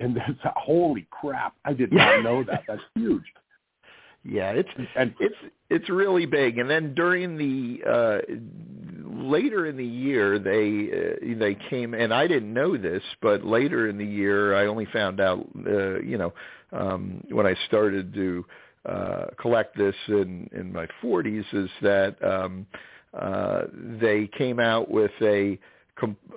and 0.00 0.16
that's 0.16 0.54
holy 0.56 1.06
crap! 1.10 1.54
I 1.64 1.72
did 1.72 1.92
not 1.92 2.22
know 2.22 2.44
that. 2.44 2.62
That's 2.68 2.82
huge. 2.94 3.24
Yeah, 4.24 4.50
it's 4.50 4.68
and 4.96 5.14
it's 5.20 5.34
it's 5.70 5.88
really 5.88 6.26
big. 6.26 6.58
And 6.58 6.68
then 6.68 6.94
during 6.94 7.36
the 7.36 7.80
uh 7.88 8.18
later 9.06 9.66
in 9.66 9.76
the 9.76 9.84
year 9.86 10.38
they 10.38 10.90
uh, 10.92 11.38
they 11.38 11.56
came 11.70 11.94
and 11.94 12.12
I 12.12 12.26
didn't 12.26 12.52
know 12.52 12.76
this, 12.76 13.02
but 13.22 13.44
later 13.44 13.88
in 13.88 13.96
the 13.98 14.04
year 14.04 14.54
I 14.54 14.66
only 14.66 14.86
found 14.86 15.20
out 15.20 15.46
uh, 15.66 16.00
you 16.00 16.18
know 16.18 16.32
um 16.72 17.24
when 17.30 17.46
I 17.46 17.54
started 17.66 18.12
to 18.14 18.44
uh 18.86 19.26
collect 19.40 19.76
this 19.76 19.94
in 20.08 20.48
in 20.52 20.72
my 20.72 20.86
40s 21.02 21.44
is 21.52 21.70
that 21.82 22.22
um 22.22 22.66
uh 23.18 23.62
they 24.00 24.28
came 24.36 24.60
out 24.60 24.90
with 24.90 25.12
a 25.22 25.58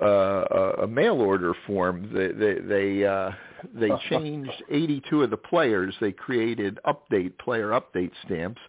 uh, 0.02 0.74
a 0.84 0.88
mail 0.88 1.22
order 1.22 1.54
form. 1.68 2.10
They 2.14 2.30
they 2.30 2.60
they, 2.60 3.06
uh, 3.06 3.32
they 3.74 3.92
changed 4.10 4.64
82 4.70 5.24
of 5.24 5.30
the 5.30 5.38
players. 5.38 5.96
They 6.02 6.12
created 6.12 6.80
update 6.86 7.38
player 7.40 7.70
update 7.70 8.12
stamps 8.26 8.62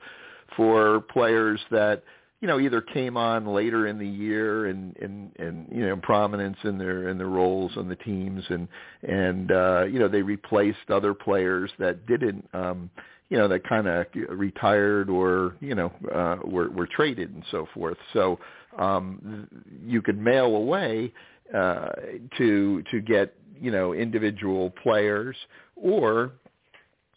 for 0.56 1.00
players 1.12 1.60
that 1.70 2.02
you 2.42 2.48
know 2.48 2.58
either 2.58 2.82
came 2.82 3.16
on 3.16 3.46
later 3.46 3.86
in 3.86 3.98
the 3.98 4.06
year 4.06 4.66
and 4.66 4.96
and 4.98 5.30
and 5.38 5.66
you 5.70 5.86
know 5.86 5.96
prominence 5.96 6.58
in 6.64 6.76
their 6.76 7.08
in 7.08 7.16
their 7.16 7.28
roles 7.28 7.72
on 7.76 7.88
the 7.88 7.96
teams 7.96 8.44
and 8.50 8.68
and 9.08 9.52
uh 9.52 9.84
you 9.84 9.98
know 9.98 10.08
they 10.08 10.20
replaced 10.20 10.90
other 10.90 11.14
players 11.14 11.70
that 11.78 12.04
didn't 12.06 12.46
um 12.52 12.90
you 13.30 13.38
know 13.38 13.48
that 13.48 13.66
kind 13.66 13.86
of 13.86 14.06
retired 14.28 15.08
or 15.08 15.56
you 15.60 15.74
know 15.74 15.90
uh 16.14 16.36
were 16.44 16.68
were 16.70 16.86
traded 16.86 17.32
and 17.32 17.44
so 17.50 17.66
forth 17.72 17.96
so 18.12 18.38
um 18.78 19.48
you 19.86 20.02
could 20.02 20.18
mail 20.18 20.56
away 20.56 21.12
uh 21.54 21.88
to 22.36 22.82
to 22.90 23.00
get 23.00 23.34
you 23.62 23.70
know 23.70 23.94
individual 23.94 24.70
players 24.82 25.36
or 25.76 26.32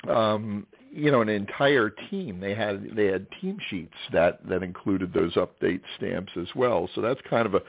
um 0.08 0.68
you 0.92 1.12
know 1.12 1.22
an 1.22 1.30
entire 1.30 1.90
team. 2.10 2.40
They 2.40 2.56
had 2.56 2.96
they 2.96 3.08
had 3.08 3.28
team 3.42 3.58
sheets 3.70 3.96
that 4.14 4.48
that 4.48 4.64
included 4.64 5.12
those 5.14 5.34
update 5.34 5.82
stamps 5.98 6.32
as 6.40 6.48
well. 6.56 6.88
So 6.96 7.02
that's 7.02 7.20
kind 7.30 7.46
of 7.46 7.56
a 7.56 7.62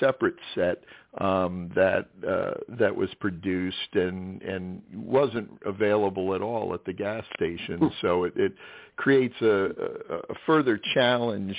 separate 0.00 0.34
set 0.56 0.82
um 1.20 1.70
that 1.76 2.08
uh 2.26 2.54
that 2.80 2.96
was 2.96 3.10
produced 3.20 3.94
and 3.94 4.42
and 4.42 4.82
wasn't 4.92 5.50
available 5.64 6.34
at 6.34 6.42
all 6.42 6.74
at 6.74 6.84
the 6.84 6.92
gas 6.92 7.24
station. 7.36 7.92
So 8.00 8.24
it, 8.24 8.32
it 8.36 8.54
creates 8.96 9.40
a, 9.40 9.46
a, 9.46 10.16
a 10.30 10.34
further 10.46 10.80
challenge 10.94 11.54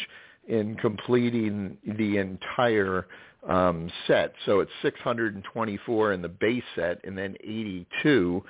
in 0.48 0.76
completing 0.76 1.78
the 1.98 2.18
entire 2.18 3.08
um 3.48 3.92
set. 4.08 4.34
So 4.46 4.60
it's 4.60 4.72
624 4.82 6.14
in 6.14 6.22
the 6.22 6.30
base 6.30 6.64
set 6.76 7.00
and 7.04 7.18
then 7.18 7.36
82 7.42 8.44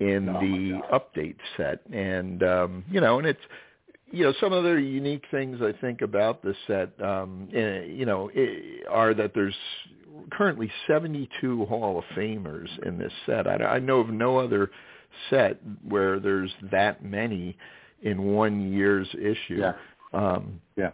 in 0.00 0.28
oh 0.28 0.40
the 0.40 0.80
update 0.92 1.36
set. 1.56 1.80
And 1.92 2.42
um 2.42 2.84
you 2.90 3.00
know 3.00 3.18
and 3.18 3.26
it's 3.26 3.40
you 4.10 4.24
know 4.24 4.32
some 4.40 4.52
other 4.52 4.78
unique 4.78 5.24
things 5.32 5.58
i 5.60 5.72
think 5.80 6.00
about 6.00 6.40
this 6.40 6.56
set 6.68 6.92
um 7.02 7.48
eh, 7.52 7.80
you 7.86 8.06
know 8.06 8.30
are 8.88 9.14
that 9.14 9.32
there's 9.34 9.54
currently 10.30 10.70
72 10.86 11.64
hall 11.66 11.98
of 11.98 12.04
famers 12.16 12.68
in 12.86 12.98
this 12.98 13.12
set. 13.26 13.46
I, 13.46 13.56
I 13.64 13.78
know 13.78 14.00
of 14.00 14.08
no 14.10 14.38
other 14.38 14.70
set 15.30 15.60
where 15.86 16.18
there's 16.20 16.52
that 16.70 17.04
many 17.04 17.56
in 18.02 18.22
one 18.34 18.72
year's 18.72 19.08
issue. 19.14 19.60
Yeah. 19.60 19.72
Um 20.12 20.60
yeah 20.76 20.92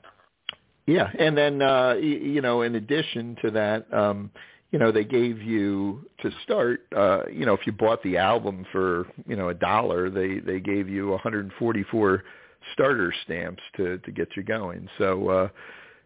yeah 0.87 1.11
and 1.19 1.37
then 1.37 1.63
uh 1.63 1.95
you 1.95 2.41
know 2.41 2.63
in 2.63 2.75
addition 2.75 3.37
to 3.43 3.51
that 3.51 3.93
um 3.93 4.31
you 4.71 4.79
know 4.79 4.91
they 4.91 5.05
gave 5.05 5.41
you 5.41 6.09
to 6.21 6.31
start 6.43 6.87
uh 6.97 7.23
you 7.33 7.47
know 7.47 7.55
if 7.55 7.67
you 7.67 7.73
bought 7.73 8.03
the 8.03 8.17
album 8.17 8.67
for 8.73 9.07
you 9.27 9.37
know 9.37 9.49
a 9.51 9.55
dollar 9.55 10.11
they 10.11 10.39
they 10.41 10.61
gave 10.61 10.89
you 10.89 11.09
144 11.11 12.25
starter 12.73 13.13
stamps 13.25 13.63
to 13.77 13.99
to 13.99 14.13
get 14.13 14.29
you 14.37 14.43
going. 14.43 14.89
So 14.99 15.29
uh 15.29 15.49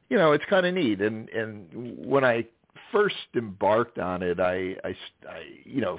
you 0.09 0.17
know 0.17 0.33
it's 0.33 0.45
kind 0.49 0.67
of 0.67 0.75
neat. 0.75 1.01
And 1.01 1.29
and 1.31 1.69
when 2.07 2.25
i 2.25 2.47
first 2.93 3.17
embarked 3.35 3.99
on 3.99 4.23
it 4.23 4.39
I, 4.39 4.77
I 4.85 4.97
i 5.29 5.43
you 5.65 5.81
know 5.81 5.99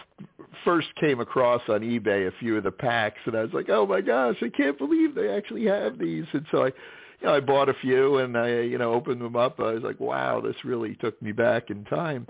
first 0.63 0.87
came 0.99 1.19
across 1.19 1.61
on 1.67 1.81
ebay 1.81 2.27
a 2.27 2.31
few 2.39 2.55
of 2.57 2.63
the 2.63 2.71
packs 2.71 3.19
and 3.25 3.35
i 3.35 3.41
was 3.41 3.51
like 3.51 3.69
oh 3.69 3.85
my 3.85 3.99
gosh 3.99 4.37
i 4.41 4.49
can't 4.49 4.77
believe 4.77 5.13
they 5.13 5.29
actually 5.29 5.65
have 5.65 5.99
these. 5.99 6.25
And 6.31 6.45
so 6.51 6.65
i 6.65 6.71
you 7.19 7.27
know 7.27 7.34
i 7.34 7.39
bought 7.39 7.69
a 7.69 7.73
few 7.75 8.17
and 8.17 8.38
i 8.38 8.60
you 8.62 8.77
know 8.77 8.93
opened 8.93 9.21
them 9.21 9.36
up 9.36 9.60
i 9.60 9.73
was 9.73 9.84
like 9.84 9.99
wow 9.99 10.39
this 10.39 10.56
really 10.63 10.95
took 10.95 11.21
me 11.21 11.32
back 11.32 11.69
in 11.69 11.84
time 11.86 12.27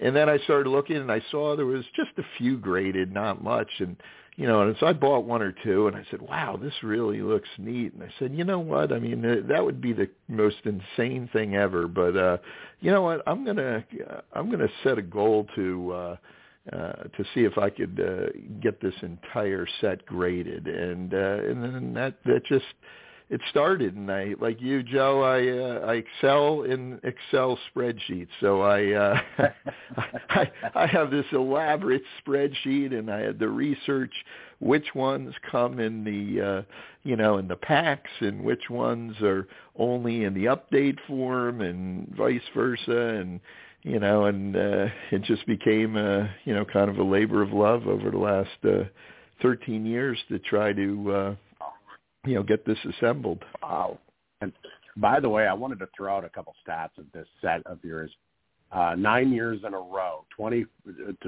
and 0.00 0.14
then 0.14 0.28
I 0.28 0.38
started 0.38 0.68
looking 0.68 0.96
and 0.96 1.10
I 1.10 1.22
saw 1.30 1.54
there 1.54 1.66
was 1.66 1.84
just 1.94 2.10
a 2.18 2.24
few 2.38 2.58
graded, 2.58 3.12
not 3.12 3.42
much. 3.44 3.70
And, 3.78 3.96
you 4.36 4.46
know, 4.46 4.62
and 4.62 4.74
so 4.80 4.86
I 4.86 4.92
bought 4.92 5.24
one 5.24 5.40
or 5.40 5.54
two 5.64 5.86
and 5.86 5.96
I 5.96 6.04
said, 6.10 6.20
wow, 6.20 6.58
this 6.60 6.72
really 6.82 7.22
looks 7.22 7.48
neat. 7.58 7.94
And 7.94 8.02
I 8.02 8.10
said, 8.18 8.34
you 8.34 8.44
know 8.44 8.58
what? 8.58 8.92
I 8.92 8.98
mean, 8.98 9.22
that 9.48 9.64
would 9.64 9.80
be 9.80 9.92
the 9.92 10.10
most 10.28 10.56
insane 10.64 11.30
thing 11.32 11.54
ever. 11.54 11.86
But, 11.86 12.16
uh, 12.16 12.38
you 12.80 12.90
know 12.90 13.02
what? 13.02 13.22
I'm 13.26 13.44
going 13.44 13.56
to, 13.56 13.84
I'm 14.32 14.48
going 14.48 14.66
to 14.66 14.72
set 14.82 14.98
a 14.98 15.02
goal 15.02 15.46
to, 15.54 15.92
uh, 15.92 16.16
uh, 16.72 16.92
to 16.92 17.24
see 17.34 17.44
if 17.44 17.58
I 17.58 17.70
could 17.70 18.00
uh, 18.00 18.30
get 18.60 18.80
this 18.80 18.94
entire 19.02 19.66
set 19.82 20.04
graded, 20.06 20.66
and 20.66 21.12
uh, 21.12 21.16
and 21.16 21.62
then 21.62 21.92
that 21.92 22.14
that 22.24 22.42
just 22.46 22.64
it 23.34 23.40
started 23.50 23.96
and 23.96 24.12
I 24.12 24.36
like 24.40 24.60
you 24.60 24.84
Joe 24.84 25.20
I 25.22 25.48
uh, 25.48 25.90
I 25.90 25.94
excel 25.94 26.62
in 26.62 27.00
Excel 27.02 27.58
spreadsheets. 27.74 28.28
So 28.40 28.62
I 28.62 28.92
uh 28.92 29.20
I 30.28 30.52
I 30.76 30.86
have 30.86 31.10
this 31.10 31.26
elaborate 31.32 32.04
spreadsheet 32.24 32.96
and 32.96 33.10
I 33.10 33.18
had 33.18 33.40
to 33.40 33.48
research 33.48 34.12
which 34.60 34.86
ones 34.94 35.34
come 35.50 35.80
in 35.80 36.04
the 36.04 36.40
uh 36.40 36.62
you 37.02 37.16
know 37.16 37.38
in 37.38 37.48
the 37.48 37.56
packs 37.56 38.12
and 38.20 38.44
which 38.44 38.70
ones 38.70 39.20
are 39.20 39.48
only 39.76 40.22
in 40.22 40.34
the 40.34 40.44
update 40.44 40.98
form 41.08 41.60
and 41.60 42.06
vice 42.16 42.40
versa. 42.54 43.18
And 43.18 43.40
you 43.82 43.98
know 43.98 44.26
and 44.26 44.54
uh 44.54 44.86
it 45.10 45.22
just 45.22 45.44
became 45.48 45.96
a 45.96 46.32
you 46.44 46.54
know 46.54 46.64
kind 46.64 46.88
of 46.88 46.98
a 46.98 47.02
labor 47.02 47.42
of 47.42 47.52
love 47.52 47.88
over 47.88 48.12
the 48.12 48.16
last 48.16 48.50
uh 48.62 48.84
13 49.42 49.84
years 49.84 50.18
to 50.28 50.38
try 50.38 50.72
to 50.72 51.12
uh 51.12 51.34
you 52.24 52.34
know, 52.34 52.42
get 52.42 52.64
this 52.64 52.78
assembled. 52.96 53.44
Wow. 53.62 53.98
And 54.40 54.52
by 54.96 55.20
the 55.20 55.28
way, 55.28 55.46
I 55.46 55.52
wanted 55.52 55.78
to 55.80 55.88
throw 55.96 56.16
out 56.16 56.24
a 56.24 56.28
couple 56.28 56.54
stats 56.66 56.96
of 56.98 57.06
this 57.12 57.26
set 57.40 57.66
of 57.66 57.78
yours. 57.82 58.10
Uh, 58.72 58.94
nine 58.96 59.32
years 59.32 59.60
in 59.66 59.72
a 59.74 59.78
row, 59.78 60.24
20 60.36 60.66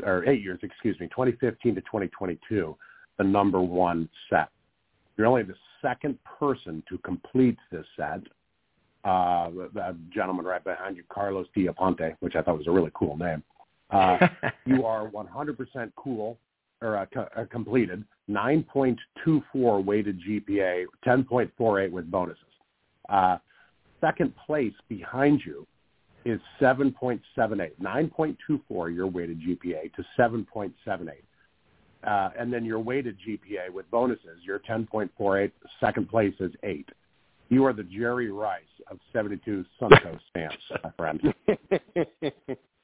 or 0.05 0.28
eight 0.28 0.42
years, 0.42 0.59
excuse 0.62 0.99
me, 0.99 1.07
2015 1.09 1.76
to 1.76 1.80
2022, 1.82 2.76
the 3.18 3.24
number 3.24 3.61
one 3.61 4.09
set. 4.28 4.49
You're 5.16 5.26
only 5.26 5.44
the 5.44 5.55
second 5.80 6.18
person 6.24 6.82
to 6.88 6.99
complete 6.99 7.57
this 7.70 7.86
set. 7.97 8.20
Uh, 9.05 9.51
the 9.72 9.97
gentleman 10.12 10.44
right 10.44 10.64
behind 10.64 10.97
you, 10.97 11.05
Carlos 11.09 11.47
Diaponte, 11.55 12.16
which 12.20 12.34
I 12.34 12.42
thought 12.42 12.59
was 12.59 12.66
a 12.66 12.72
really 12.72 12.90
cool 12.94 13.16
name. 13.16 13.42
Uh, 13.90 14.26
you 14.66 14.84
are 14.84 15.09
100% 15.09 15.92
cool 15.94 16.38
or 16.83 16.99
uh, 16.99 17.07
uh, 17.37 17.45
completed, 17.51 18.05
9.24 18.29 19.85
weighted 19.85 20.20
GPA, 20.20 20.85
10.48 21.07 21.91
with 21.91 22.11
bonuses. 22.11 22.43
Uh, 23.09 23.39
second 24.01 24.33
place 24.47 24.74
behind 24.89 25.41
you 25.45 25.66
is 26.24 26.41
7.78, 26.61 27.20
9.24 27.81 28.95
your 28.95 29.07
weighted 29.07 29.41
GPA 29.41 29.93
to 29.95 30.05
7.78. 30.18 30.72
Uh, 32.05 32.31
and 32.39 32.53
then 32.53 32.64
your 32.64 32.79
weighted 32.79 33.16
GPA 33.27 33.72
with 33.72 33.91
bonuses, 33.91 34.39
your 34.43 34.59
10.48, 34.61 35.51
second 35.81 36.09
place 36.09 36.35
is 36.41 36.53
8. 36.62 36.89
You 37.49 37.64
are 37.64 37.72
the 37.72 37.85
Jerry 37.85 38.31
Rice 38.31 38.62
of 38.91 38.99
72 39.12 39.64
Sunoco 39.81 40.18
stamps, 40.31 40.57
my 40.83 40.91
friend. 40.97 41.35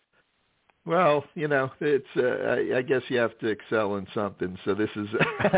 Well, 0.84 1.24
you 1.34 1.46
know, 1.46 1.70
it's 1.80 2.04
uh, 2.16 2.76
I, 2.76 2.82
guess 2.82 3.02
you 3.08 3.18
have 3.18 3.38
to 3.38 3.46
excel 3.46 3.96
in 3.96 4.06
something. 4.12 4.58
So 4.64 4.74
this 4.74 4.90
is 4.96 5.06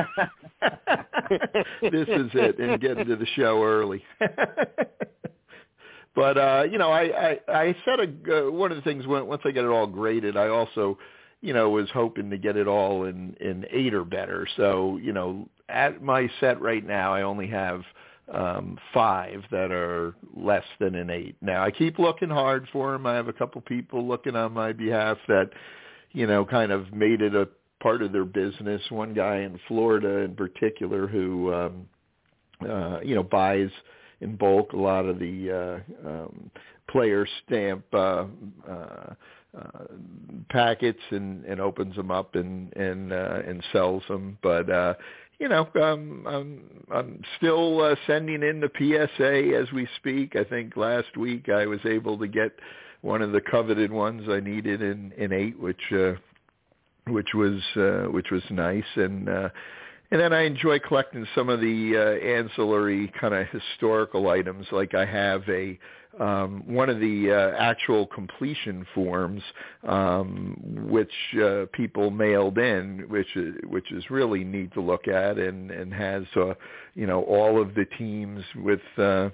this 1.80 2.08
is 2.08 2.30
it, 2.34 2.58
and 2.58 2.78
get 2.78 2.98
into 2.98 3.16
the 3.16 3.26
show 3.34 3.62
early. 3.64 4.04
but 6.14 6.36
uh, 6.36 6.64
you 6.70 6.76
know, 6.76 6.90
I 6.90 7.02
I, 7.02 7.40
I 7.48 7.76
said 7.86 8.00
a, 8.00 8.48
uh, 8.48 8.50
one 8.50 8.70
of 8.70 8.76
the 8.76 8.82
things 8.82 9.06
when, 9.06 9.26
once 9.26 9.40
I 9.46 9.50
get 9.50 9.64
it 9.64 9.68
all 9.68 9.86
graded, 9.86 10.36
I 10.36 10.48
also 10.48 10.98
you 11.40 11.54
know 11.54 11.70
was 11.70 11.88
hoping 11.94 12.28
to 12.28 12.36
get 12.36 12.58
it 12.58 12.68
all 12.68 13.04
in 13.04 13.34
in 13.40 13.64
eight 13.70 13.94
or 13.94 14.04
better. 14.04 14.46
So 14.58 14.98
you 14.98 15.14
know, 15.14 15.48
at 15.70 16.02
my 16.02 16.28
set 16.38 16.60
right 16.60 16.86
now, 16.86 17.14
I 17.14 17.22
only 17.22 17.46
have 17.46 17.80
um, 18.32 18.78
five 18.92 19.42
that 19.50 19.70
are 19.70 20.14
less 20.34 20.64
than 20.78 20.94
an 20.94 21.10
eight. 21.10 21.36
Now 21.40 21.62
I 21.62 21.70
keep 21.70 21.98
looking 21.98 22.30
hard 22.30 22.66
for 22.72 22.92
them. 22.92 23.06
I 23.06 23.14
have 23.14 23.28
a 23.28 23.32
couple 23.32 23.60
people 23.60 24.06
looking 24.06 24.36
on 24.36 24.52
my 24.52 24.72
behalf 24.72 25.18
that, 25.28 25.50
you 26.12 26.26
know, 26.26 26.44
kind 26.44 26.72
of 26.72 26.92
made 26.92 27.20
it 27.20 27.34
a 27.34 27.48
part 27.82 28.02
of 28.02 28.12
their 28.12 28.24
business. 28.24 28.80
One 28.88 29.12
guy 29.12 29.38
in 29.38 29.60
Florida 29.68 30.18
in 30.20 30.34
particular 30.34 31.06
who, 31.06 31.52
um, 31.52 31.86
uh, 32.66 33.00
you 33.02 33.14
know, 33.14 33.22
buys 33.22 33.68
in 34.20 34.36
bulk 34.36 34.72
a 34.72 34.76
lot 34.76 35.04
of 35.04 35.18
the 35.18 35.82
uh, 36.04 36.08
um, 36.08 36.50
player 36.88 37.26
stamp 37.44 37.84
uh, 37.92 38.24
uh, 38.68 39.14
uh, 39.56 39.84
packets 40.50 41.00
and, 41.10 41.44
and 41.44 41.60
opens 41.60 41.94
them 41.94 42.10
up 42.10 42.34
and 42.34 42.72
and 42.76 43.12
uh, 43.12 43.40
and 43.46 43.62
sells 43.72 44.02
them. 44.08 44.38
But 44.42 44.70
uh, 44.70 44.94
you 45.38 45.48
know, 45.48 45.68
um, 45.82 46.24
I'm, 46.26 46.84
I'm 46.92 47.22
still 47.36 47.80
uh, 47.80 47.96
sending 48.06 48.42
in 48.42 48.60
the 48.60 48.70
PSA 48.76 49.56
as 49.56 49.72
we 49.72 49.88
speak. 49.96 50.36
I 50.36 50.44
think 50.44 50.76
last 50.76 51.16
week 51.16 51.48
I 51.48 51.66
was 51.66 51.80
able 51.84 52.18
to 52.18 52.28
get 52.28 52.52
one 53.02 53.20
of 53.20 53.32
the 53.32 53.40
coveted 53.40 53.92
ones 53.92 54.28
I 54.28 54.40
needed 54.40 54.80
in 54.80 55.12
in 55.12 55.32
eight, 55.32 55.58
which 55.58 55.92
uh, 55.92 56.14
which 57.06 57.34
was 57.34 57.60
uh, 57.76 58.10
which 58.10 58.30
was 58.30 58.42
nice, 58.50 58.84
and 58.96 59.28
uh, 59.28 59.48
and 60.10 60.20
then 60.20 60.32
I 60.32 60.42
enjoy 60.42 60.78
collecting 60.78 61.26
some 61.34 61.48
of 61.48 61.60
the 61.60 61.96
uh, 61.96 62.24
ancillary 62.24 63.12
kind 63.20 63.34
of 63.34 63.46
historical 63.48 64.28
items. 64.30 64.66
Like 64.72 64.94
I 64.94 65.04
have 65.04 65.42
a 65.48 65.78
um, 66.20 66.62
one 66.66 66.88
of 66.88 67.00
the 67.00 67.30
uh, 67.32 67.56
actual 67.58 68.06
completion 68.06 68.86
forms, 68.94 69.42
um, 69.86 70.56
which 70.88 71.12
uh, 71.42 71.66
people 71.72 72.10
mailed 72.10 72.58
in, 72.58 73.04
which 73.08 73.36
is, 73.36 73.54
which 73.66 73.90
is 73.92 74.10
really 74.10 74.44
neat 74.44 74.72
to 74.74 74.80
look 74.80 75.08
at, 75.08 75.38
and 75.38 75.70
and 75.70 75.92
has 75.92 76.24
uh, 76.36 76.54
you 76.94 77.06
know 77.06 77.22
all 77.22 77.60
of 77.60 77.74
the 77.74 77.86
teams 77.98 78.42
with. 78.56 78.80
Uh, 78.98 79.30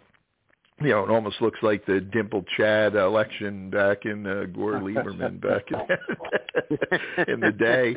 you 0.80 0.88
know, 0.90 1.04
it 1.04 1.10
almost 1.10 1.40
looks 1.42 1.58
like 1.62 1.84
the 1.84 2.00
dimpled 2.00 2.46
Chad 2.56 2.94
election 2.94 3.68
back 3.68 4.06
in 4.06 4.26
uh, 4.26 4.44
Gore 4.54 4.80
Lieberman 4.80 5.40
back 5.40 5.66
in, 5.70 7.24
in 7.34 7.40
the 7.40 7.52
day, 7.52 7.96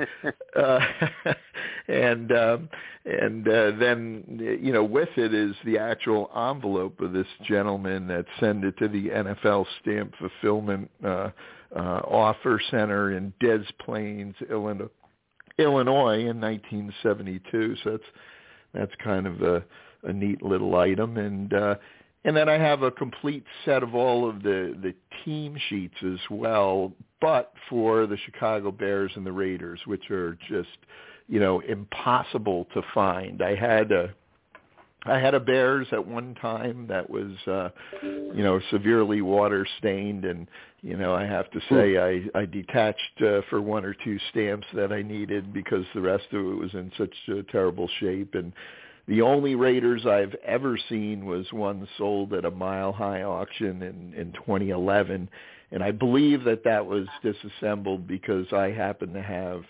uh, 0.55 0.79
and 1.87 2.31
um, 2.33 2.69
and 3.05 3.47
uh, 3.47 3.71
then 3.79 4.57
you 4.61 4.73
know 4.73 4.83
with 4.83 5.09
it 5.15 5.33
is 5.33 5.55
the 5.65 5.77
actual 5.77 6.29
envelope 6.35 6.99
of 6.99 7.13
this 7.13 7.27
gentleman 7.47 8.07
that 8.07 8.25
sent 8.39 8.65
it 8.65 8.77
to 8.79 8.89
the 8.89 9.09
NFL 9.09 9.65
Stamp 9.81 10.13
Fulfillment 10.19 10.91
uh, 11.05 11.29
uh, 11.75 12.01
Offer 12.05 12.61
Center 12.69 13.15
in 13.15 13.33
Des 13.39 13.63
Plaines, 13.85 14.35
Illinois, 14.49 14.89
Illinois 15.57 16.19
in 16.19 16.41
1972. 16.41 17.75
So 17.83 17.91
that's 17.91 18.03
that's 18.73 19.01
kind 19.01 19.25
of 19.25 19.41
a, 19.41 19.63
a 20.03 20.11
neat 20.11 20.41
little 20.43 20.75
item 20.75 21.15
and. 21.17 21.53
uh 21.53 21.75
and 22.25 22.35
then 22.35 22.47
I 22.47 22.57
have 22.57 22.83
a 22.83 22.91
complete 22.91 23.45
set 23.65 23.83
of 23.83 23.95
all 23.95 24.29
of 24.29 24.43
the, 24.43 24.77
the 24.81 24.93
team 25.25 25.57
sheets 25.69 25.97
as 26.05 26.19
well, 26.29 26.93
but 27.19 27.53
for 27.69 28.07
the 28.07 28.17
Chicago 28.25 28.71
Bears 28.71 29.11
and 29.15 29.25
the 29.25 29.31
Raiders, 29.31 29.79
which 29.85 30.09
are 30.09 30.37
just, 30.49 30.77
you 31.27 31.39
know, 31.39 31.59
impossible 31.61 32.67
to 32.73 32.81
find. 32.93 33.41
I 33.41 33.55
had 33.55 33.91
a 33.91 34.13
I 35.05 35.19
had 35.19 35.33
a 35.33 35.39
Bears 35.39 35.87
at 35.91 36.07
one 36.07 36.33
time 36.35 36.87
that 36.87 37.09
was, 37.09 37.31
uh, 37.45 37.69
you 38.01 38.41
know, 38.41 38.61
severely 38.71 39.21
water 39.21 39.67
stained, 39.79 40.23
and 40.23 40.47
you 40.81 40.95
know, 40.95 41.13
I 41.13 41.25
have 41.25 41.51
to 41.51 41.59
say 41.69 41.97
I 41.97 42.39
I 42.39 42.45
detached 42.45 43.21
uh, 43.21 43.41
for 43.49 43.61
one 43.61 43.83
or 43.83 43.93
two 43.93 44.17
stamps 44.29 44.67
that 44.73 44.93
I 44.93 45.01
needed 45.01 45.53
because 45.53 45.83
the 45.93 46.01
rest 46.01 46.25
of 46.31 46.39
it 46.39 46.57
was 46.57 46.73
in 46.73 46.91
such 46.97 47.13
a 47.29 47.43
terrible 47.51 47.89
shape, 47.99 48.35
and 48.35 48.53
the 49.07 49.21
only 49.21 49.55
Raiders 49.55 50.05
I've 50.05 50.35
ever 50.45 50.77
seen 50.89 51.25
was 51.25 51.51
one 51.51 51.87
sold 51.97 52.33
at 52.33 52.45
a 52.45 52.51
mile 52.51 52.93
high 52.93 53.23
auction 53.23 53.81
in, 53.81 54.13
in 54.13 54.31
2011. 54.33 55.29
And 55.71 55.83
I 55.83 55.91
believe 55.91 56.43
that 56.45 56.63
that 56.63 56.85
was 56.85 57.07
disassembled 57.21 58.07
because 58.07 58.45
I 58.53 58.69
happen 58.69 59.11
to 59.13 59.21
have 59.21 59.63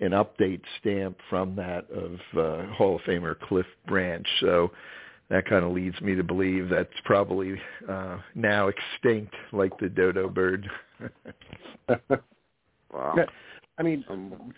an 0.00 0.12
update 0.12 0.62
stamp 0.80 1.18
from 1.28 1.54
that 1.56 1.86
of 1.90 2.12
uh, 2.38 2.72
Hall 2.72 2.96
of 2.96 3.02
Famer 3.02 3.38
Cliff 3.38 3.66
Branch. 3.86 4.26
So 4.40 4.70
that 5.28 5.46
kind 5.46 5.64
of 5.64 5.72
leads 5.72 6.00
me 6.00 6.14
to 6.14 6.22
believe 6.22 6.70
that's 6.70 6.88
probably 7.04 7.60
uh, 7.88 8.18
now 8.34 8.68
extinct 8.68 9.34
like 9.52 9.76
the 9.78 9.90
dodo 9.90 10.30
bird. 10.30 10.70
wow. 12.90 13.16
I 13.76 13.82
mean, 13.82 14.04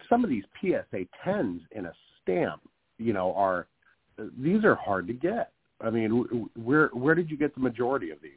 some 0.08 0.22
of 0.22 0.30
these 0.30 0.44
PSA 0.60 1.06
10s 1.26 1.60
in 1.72 1.86
a 1.86 1.92
stamp, 2.22 2.60
you 2.98 3.12
know, 3.12 3.34
are– 3.34 3.66
these 4.38 4.64
are 4.64 4.74
hard 4.74 5.06
to 5.08 5.12
get. 5.12 5.52
I 5.80 5.90
mean, 5.90 6.48
where 6.62 6.88
where 6.88 7.14
did 7.14 7.30
you 7.30 7.36
get 7.36 7.54
the 7.54 7.60
majority 7.60 8.10
of 8.10 8.20
these? 8.22 8.32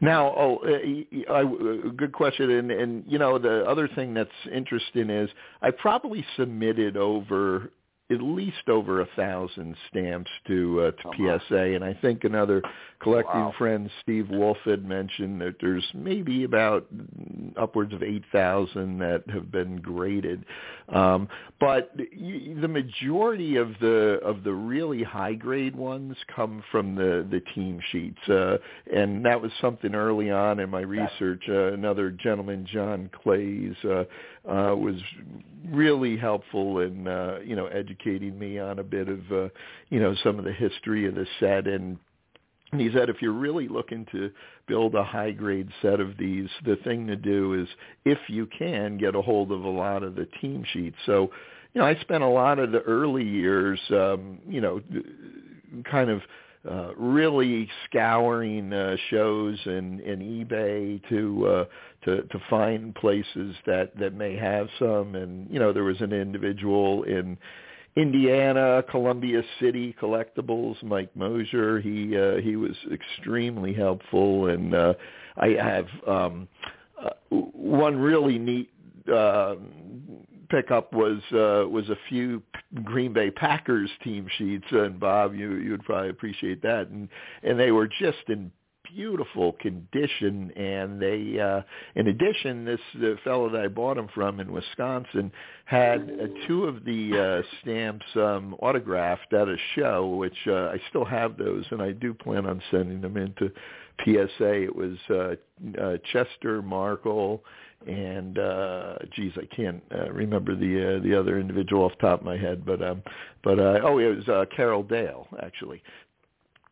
Now, 0.00 0.34
oh, 0.36 0.58
uh, 0.64 1.32
I, 1.32 1.42
uh, 1.42 1.90
good 1.96 2.12
question. 2.12 2.50
And, 2.50 2.70
and 2.70 3.04
you 3.06 3.18
know, 3.18 3.38
the 3.38 3.64
other 3.64 3.88
thing 3.88 4.14
that's 4.14 4.30
interesting 4.52 5.10
is 5.10 5.28
I 5.62 5.70
probably 5.70 6.24
submitted 6.36 6.96
over 6.96 7.72
at 8.10 8.22
least 8.22 8.68
over 8.68 9.02
a 9.02 9.08
thousand 9.16 9.76
stamps 9.90 10.30
to 10.46 10.80
uh, 10.80 10.90
to 11.02 11.08
oh, 11.08 11.38
PSA, 11.48 11.74
and 11.74 11.84
I 11.84 11.92
think 11.92 12.24
another 12.24 12.62
collecting 13.00 13.40
wow. 13.40 13.54
friend, 13.58 13.90
Steve 14.02 14.28
Wolf, 14.30 14.56
had 14.64 14.84
mentioned 14.84 15.42
that 15.42 15.56
there's 15.60 15.86
maybe 15.92 16.44
about 16.44 16.86
upwards 17.58 17.92
of 17.92 18.02
eight 18.02 18.24
thousand 18.32 18.98
that 18.98 19.24
have 19.28 19.52
been 19.52 19.76
graded. 19.76 20.46
Um, 20.88 21.28
but 21.60 21.94
the 21.96 22.68
majority 22.68 23.56
of 23.56 23.72
the 23.80 24.20
of 24.24 24.42
the 24.42 24.54
really 24.54 25.02
high 25.02 25.34
grade 25.34 25.76
ones 25.76 26.16
come 26.34 26.64
from 26.70 26.94
the 26.94 27.26
the 27.30 27.40
team 27.54 27.78
sheets, 27.92 28.26
uh, 28.30 28.56
and 28.90 29.22
that 29.26 29.40
was 29.40 29.52
something 29.60 29.94
early 29.94 30.30
on 30.30 30.60
in 30.60 30.70
my 30.70 30.80
research. 30.80 31.42
Uh, 31.46 31.74
another 31.74 32.10
gentleman, 32.10 32.66
John 32.72 33.10
Clays, 33.22 33.74
uh, 33.84 34.04
uh, 34.48 34.74
was 34.74 34.96
really 35.70 36.16
helpful 36.16 36.80
in 36.80 37.06
uh, 37.06 37.38
you 37.44 37.56
know 37.56 37.66
educating 37.66 38.38
me 38.38 38.58
on 38.58 38.78
a 38.78 38.82
bit 38.82 39.08
of 39.08 39.20
uh, 39.32 39.48
you 39.90 40.00
know 40.00 40.14
some 40.22 40.38
of 40.38 40.44
the 40.44 40.52
history 40.52 41.06
of 41.06 41.14
the 41.14 41.26
set. 41.40 41.66
And 41.66 41.98
and 42.72 42.80
he 42.80 42.90
said 42.92 43.08
if 43.08 43.22
you're 43.22 43.32
really 43.32 43.68
looking 43.68 44.06
to 44.12 44.30
build 44.66 44.94
a 44.94 45.04
high 45.04 45.30
grade 45.30 45.68
set 45.82 46.00
of 46.00 46.16
these 46.18 46.48
the 46.64 46.76
thing 46.76 47.06
to 47.06 47.16
do 47.16 47.54
is 47.54 47.68
if 48.04 48.18
you 48.28 48.46
can 48.46 48.98
get 48.98 49.14
a 49.14 49.22
hold 49.22 49.52
of 49.52 49.64
a 49.64 49.68
lot 49.68 50.02
of 50.02 50.14
the 50.14 50.26
team 50.40 50.64
sheets. 50.72 50.96
So 51.06 51.30
you 51.74 51.80
know 51.80 51.86
I 51.86 51.98
spent 52.00 52.22
a 52.22 52.28
lot 52.28 52.58
of 52.58 52.72
the 52.72 52.80
early 52.82 53.24
years 53.24 53.80
um 53.90 54.38
you 54.48 54.60
know 54.60 54.80
kind 55.90 56.10
of 56.10 56.22
uh, 56.68 56.94
really 56.96 57.68
scouring 57.84 58.72
uh, 58.72 58.96
shows 59.10 59.58
and, 59.64 60.00
and 60.00 60.22
eBay 60.22 61.00
to 61.08 61.46
uh, 61.46 61.64
to 62.04 62.22
to 62.22 62.38
find 62.50 62.94
places 62.94 63.54
that 63.66 63.96
that 63.98 64.14
may 64.14 64.36
have 64.36 64.68
some. 64.78 65.14
And 65.14 65.48
you 65.50 65.58
know, 65.58 65.72
there 65.72 65.84
was 65.84 66.00
an 66.00 66.12
individual 66.12 67.04
in 67.04 67.38
Indiana, 67.96 68.82
Columbia 68.90 69.42
City 69.60 69.94
Collectibles, 70.00 70.82
Mike 70.82 71.14
Mosier. 71.16 71.80
He 71.80 72.16
uh, 72.16 72.36
he 72.36 72.56
was 72.56 72.76
extremely 72.92 73.72
helpful, 73.74 74.46
and 74.48 74.74
uh, 74.74 74.94
I 75.36 75.48
have 75.60 75.86
um, 76.06 76.48
uh, 77.02 77.10
one 77.30 77.96
really 77.96 78.38
neat 78.38 78.70
uh, 79.12 79.56
pickup 80.48 80.92
was 80.92 81.20
uh, 81.32 81.68
was 81.68 81.88
a 81.88 81.96
few 82.08 82.42
Green 82.84 83.12
Bay 83.12 83.30
Packers 83.30 83.90
team 84.02 84.26
sheets, 84.36 84.66
and 84.70 84.98
Bob, 84.98 85.34
you 85.34 85.54
you 85.56 85.70
would 85.72 85.84
probably 85.84 86.10
appreciate 86.10 86.62
that, 86.62 86.88
and 86.88 87.08
and 87.42 87.58
they 87.58 87.70
were 87.70 87.88
just 87.88 88.28
in 88.28 88.50
beautiful 88.94 89.52
condition. 89.54 90.50
And 90.56 91.00
they, 91.00 91.38
uh, 91.38 91.62
in 91.94 92.08
addition, 92.08 92.64
this 92.64 92.80
the 92.94 93.16
fellow 93.24 93.50
that 93.50 93.60
I 93.60 93.68
bought 93.68 93.96
them 93.96 94.08
from 94.14 94.40
in 94.40 94.52
Wisconsin 94.52 95.32
had 95.64 96.00
uh, 96.00 96.46
two 96.46 96.64
of 96.64 96.84
the 96.84 97.42
uh, 97.44 97.56
stamps 97.62 98.06
um, 98.16 98.54
autographed 98.60 99.32
at 99.32 99.48
a 99.48 99.56
show, 99.74 100.08
which 100.08 100.36
uh, 100.46 100.68
I 100.68 100.80
still 100.88 101.04
have 101.04 101.36
those, 101.36 101.64
and 101.70 101.82
I 101.82 101.92
do 101.92 102.14
plan 102.14 102.46
on 102.46 102.62
sending 102.70 103.00
them 103.00 103.16
into 103.16 103.50
PSA. 104.04 104.62
It 104.62 104.74
was 104.74 104.96
uh, 105.10 105.34
uh, 105.80 105.98
Chester 106.12 106.62
Marcol 106.62 107.40
and 107.86 108.38
uh 108.38 108.96
geez 109.12 109.32
i 109.36 109.54
can't 109.54 109.82
uh, 109.94 110.10
remember 110.10 110.54
the 110.54 110.96
uh, 110.96 111.02
the 111.02 111.14
other 111.18 111.38
individual 111.38 111.84
off 111.84 111.92
the 112.00 112.06
top 112.08 112.20
of 112.20 112.26
my 112.26 112.36
head 112.36 112.64
but 112.66 112.82
um 112.82 113.02
but 113.44 113.58
uh 113.58 113.78
oh 113.82 113.98
it 113.98 114.16
was 114.16 114.28
uh 114.28 114.44
carroll 114.54 114.82
dale 114.82 115.26
actually. 115.42 115.82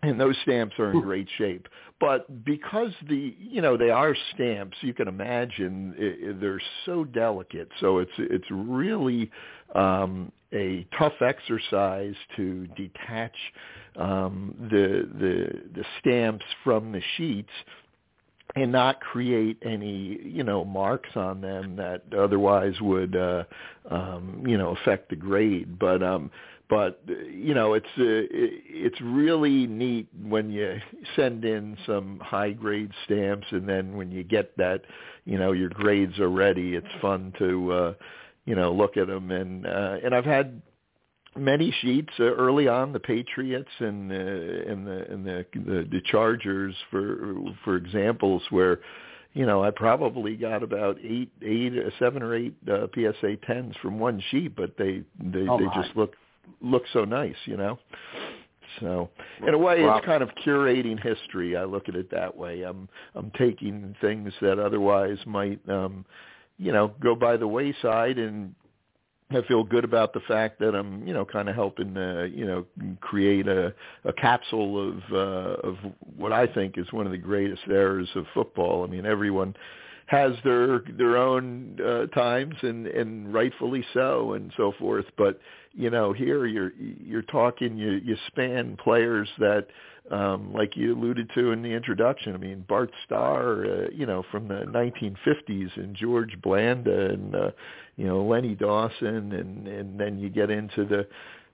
And 0.02 0.20
those 0.20 0.36
stamps 0.42 0.78
are 0.78 0.92
in 0.92 1.00
great 1.00 1.26
shape. 1.36 1.66
But 1.98 2.44
because 2.44 2.92
the 3.09 3.34
you 3.40 3.62
know 3.62 3.76
they 3.76 3.90
are 3.90 4.14
stamps 4.34 4.76
you 4.82 4.92
can 4.92 5.09
imagine 5.09 5.94
it, 5.96 6.28
it, 6.28 6.40
they're 6.40 6.61
so 6.84 7.02
delicate. 7.04 7.68
So 7.80 7.98
it's 7.98 8.12
it's 8.18 8.44
really 8.50 9.30
um 9.74 10.30
a 10.52 10.86
tough 10.98 11.20
exercise 11.22 12.14
to 12.36 12.66
detach 12.76 13.34
um 13.96 14.54
the 14.70 15.09
the 15.18 15.62
the 15.74 15.84
stamps 15.98 16.44
from 16.62 16.92
the 16.92 17.02
sheets 17.16 17.50
and 18.57 18.72
not 18.72 19.00
create 19.00 19.59
any 19.62 20.18
you 20.24 20.42
know 20.42 20.64
marks 20.64 21.11
on 21.14 21.40
them 21.40 21.76
that 21.76 22.02
otherwise 22.16 22.74
would 22.80 23.14
uh 23.14 23.44
um 23.90 24.42
you 24.46 24.57
know 24.59 24.74
affect 24.76 25.11
the 25.11 25.16
grade. 25.16 25.78
But 25.78 26.02
um 26.02 26.30
but 26.68 27.00
you 27.07 27.54
know 27.54 27.74
it's 27.74 27.86
uh, 27.98 28.26
it's 28.32 29.00
really 29.00 29.66
neat 29.66 30.09
when 30.22 30.50
you 30.50 30.80
send 31.14 31.44
in 31.44 31.76
some 31.86 32.18
high 32.20 32.52
grade 32.52 32.90
stamps 33.04 33.46
and 33.50 33.68
then 33.68 33.96
when 33.96 34.11
you 34.11 34.24
get 34.24 34.57
that 34.57 34.82
you 35.24 35.38
know 35.38 35.52
your 35.52 35.68
grades 35.68 36.18
are 36.18 36.30
ready 36.30 36.74
it's 36.74 36.86
fun 37.00 37.32
to 37.38 37.70
uh 37.72 37.94
you 38.46 38.57
know 38.57 38.72
look 38.72 38.96
at 38.96 39.07
them 39.07 39.30
and 39.30 39.66
uh 39.66 39.96
and 40.02 40.14
I've 40.14 40.24
had 40.24 40.61
many 41.37 41.74
sheets 41.80 42.12
uh, 42.18 42.24
early 42.24 42.68
on 42.68 42.93
the 42.93 43.01
Patriots 43.01 43.70
and 43.78 44.11
uh, 44.11 44.14
and 44.14 44.87
the 44.87 45.07
and 45.11 45.26
the, 45.26 45.47
the 45.55 45.89
the 45.91 46.01
Chargers 46.07 46.74
for 46.91 47.34
for 47.64 47.76
examples 47.76 48.43
where 48.51 48.80
you 49.32 49.47
know 49.47 49.62
I 49.62 49.70
probably 49.70 50.37
got 50.37 50.62
about 50.62 50.99
eight 51.03 51.30
eight 51.43 51.72
uh, 51.76 51.91
seven 51.99 52.22
or 52.22 52.34
eight 52.34 52.55
uh, 52.70 52.87
PSA 52.95 53.37
tens 53.47 53.74
from 53.82 53.99
one 53.99 54.22
sheet, 54.30 54.57
but 54.57 54.76
they 54.78 55.03
they 55.22 55.47
oh 55.49 55.59
they 55.59 55.66
just 55.80 55.97
look 55.97 56.14
look 56.61 56.84
so 56.93 57.05
nice, 57.05 57.37
you 57.45 57.57
know. 57.57 57.78
So 58.80 59.09
in 59.47 59.55
a 59.55 59.59
way, 59.59 59.82
Wow. 59.82 59.97
it's 59.97 60.07
kind 60.07 60.22
of 60.22 60.30
curating 60.45 61.03
history. 61.03 61.57
I 61.57 61.64
look 61.64 61.89
at 61.89 61.95
it 61.95 62.11
that 62.11 62.37
way. 62.37 62.62
I'm 62.62 62.89
I'm 63.14 63.30
taking 63.39 63.95
things 64.01 64.32
that 64.43 64.59
otherwise 64.59 65.18
might 65.26 65.61
um, 65.68 66.05
you 66.59 66.72
know 66.72 66.93
go 67.01 67.14
by 67.14 67.37
the 67.37 67.47
wayside 67.49 68.18
and 68.18 68.55
I 69.30 69.42
feel 69.48 69.64
good 69.64 69.82
about 69.82 70.12
the 70.12 70.20
fact 70.20 70.60
that 70.60 70.74
I'm, 70.76 71.04
you 71.06 71.12
know, 71.12 71.24
kind 71.24 71.48
of 71.48 71.56
helping, 71.56 71.96
uh, 71.96 72.28
you 72.32 72.46
know, 72.46 72.64
create 73.00 73.48
a, 73.48 73.74
a 74.04 74.12
capsule 74.12 74.88
of 74.88 75.02
uh, 75.12 75.68
of 75.68 75.76
what 76.16 76.32
I 76.32 76.46
think 76.46 76.78
is 76.78 76.92
one 76.92 77.06
of 77.06 77.12
the 77.12 77.18
greatest 77.18 77.62
eras 77.68 78.08
of 78.14 78.26
football. 78.32 78.84
I 78.84 78.86
mean, 78.86 79.04
everyone 79.04 79.56
has 80.07 80.32
their 80.44 80.80
their 80.96 81.16
own 81.16 81.78
uh, 81.84 82.07
times, 82.14 82.54
and 82.62 82.86
and 82.86 83.32
rightfully 83.32 83.84
so, 83.92 84.34
and 84.34 84.52
so 84.57 84.72
forth. 84.78 85.07
But 85.18 85.40
you 85.72 85.90
know, 85.90 86.12
here 86.12 86.46
you're 86.46 86.72
you're 86.74 87.22
talking, 87.22 87.76
you 87.76 88.00
you 88.04 88.16
span 88.28 88.76
players 88.82 89.28
that 89.38 89.66
um, 90.11 90.52
like 90.52 90.76
you 90.76 90.94
alluded 90.94 91.30
to 91.34 91.50
in 91.50 91.62
the 91.62 91.70
introduction. 91.70 92.34
I 92.34 92.38
mean, 92.38 92.64
Bart 92.68 92.90
Starr, 93.04 93.64
uh, 93.64 93.88
you 93.92 94.07
know, 94.07 94.24
from 94.30 94.46
the 94.46 94.64
1950s, 94.66 95.76
and 95.76 95.96
George 95.96 96.40
Blanda, 96.40 97.11
and 97.11 97.34
uh, 97.34 97.50
you 97.96 98.07
know 98.07 98.24
Lenny 98.24 98.54
Dawson, 98.54 99.32
and 99.32 99.66
and 99.66 99.98
then 99.98 100.18
you 100.18 100.28
get 100.28 100.50
into 100.50 100.84
the 100.84 101.07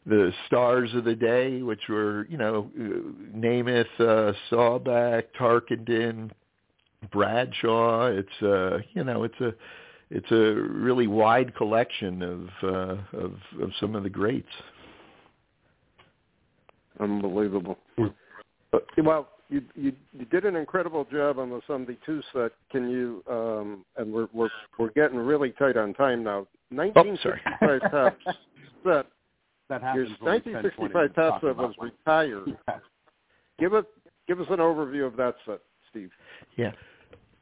the 0.05 0.33
stars 0.47 0.93
of 0.95 1.05
the 1.05 1.15
day, 1.15 1.63
which 1.63 1.89
were 1.89 2.27
you 2.29 2.37
know 2.37 2.71
uh, 2.79 3.37
Namath, 3.37 3.87
uh, 3.99 4.33
Staubach, 4.49 5.25
Tarkenton, 5.39 6.31
Bradshaw. 7.11 8.07
It's 8.07 8.43
uh, 8.43 8.79
you 8.93 9.05
know 9.05 9.25
it's 9.25 9.41
a 9.41 9.55
it's 10.11 10.31
a 10.31 10.55
really 10.55 11.07
wide 11.07 11.55
collection 11.55 12.23
of 12.23 12.49
uh, 12.63 13.19
of 13.19 13.33
of 13.61 13.71
some 13.81 13.95
of 13.95 14.03
the 14.03 14.11
greats. 14.11 14.47
Unbelievable. 17.01 17.79
But, 18.71 18.87
well, 19.03 19.29
you, 19.49 19.63
you 19.75 19.93
you 20.19 20.25
did 20.27 20.45
an 20.45 20.57
incredible 20.57 21.07
job 21.11 21.39
on 21.39 21.51
the 21.51 21.61
72 21.67 22.23
set. 22.33 22.53
Can 22.71 22.91
you? 22.91 23.23
Um, 23.31 23.85
and 23.97 24.13
we're 24.13 24.29
we're 24.33 24.51
we're 24.79 24.91
getting 24.91 25.19
really 25.19 25.51
tight 25.53 25.77
on 25.77 25.95
time 25.95 26.23
now. 26.23 26.47
Oh, 26.73 27.17
sorry. 27.23 27.41
1965 27.61 27.91
Topps 27.91 28.39
set. 28.85 29.07
That 29.69 29.81
Your 29.95 30.05
happens 30.05 30.21
when 30.21 30.35
we 30.35 30.41
spend 30.41 30.73
20 30.77 30.93
1965 30.93 30.95
minutes 30.95 31.15
top 31.15 31.41
talking 31.41 31.49
set 31.49 31.57
was 31.57 31.65
about 31.65 31.79
one. 31.79 31.93
retired. 32.05 32.59
Give 33.59 33.75
us 33.75 33.85
give 34.27 34.41
us 34.41 34.47
an 34.51 34.59
overview 34.59 35.07
of 35.07 35.17
that 35.17 35.37
set, 35.47 35.61
Steve. 35.89 36.11
Yeah. 36.57 36.73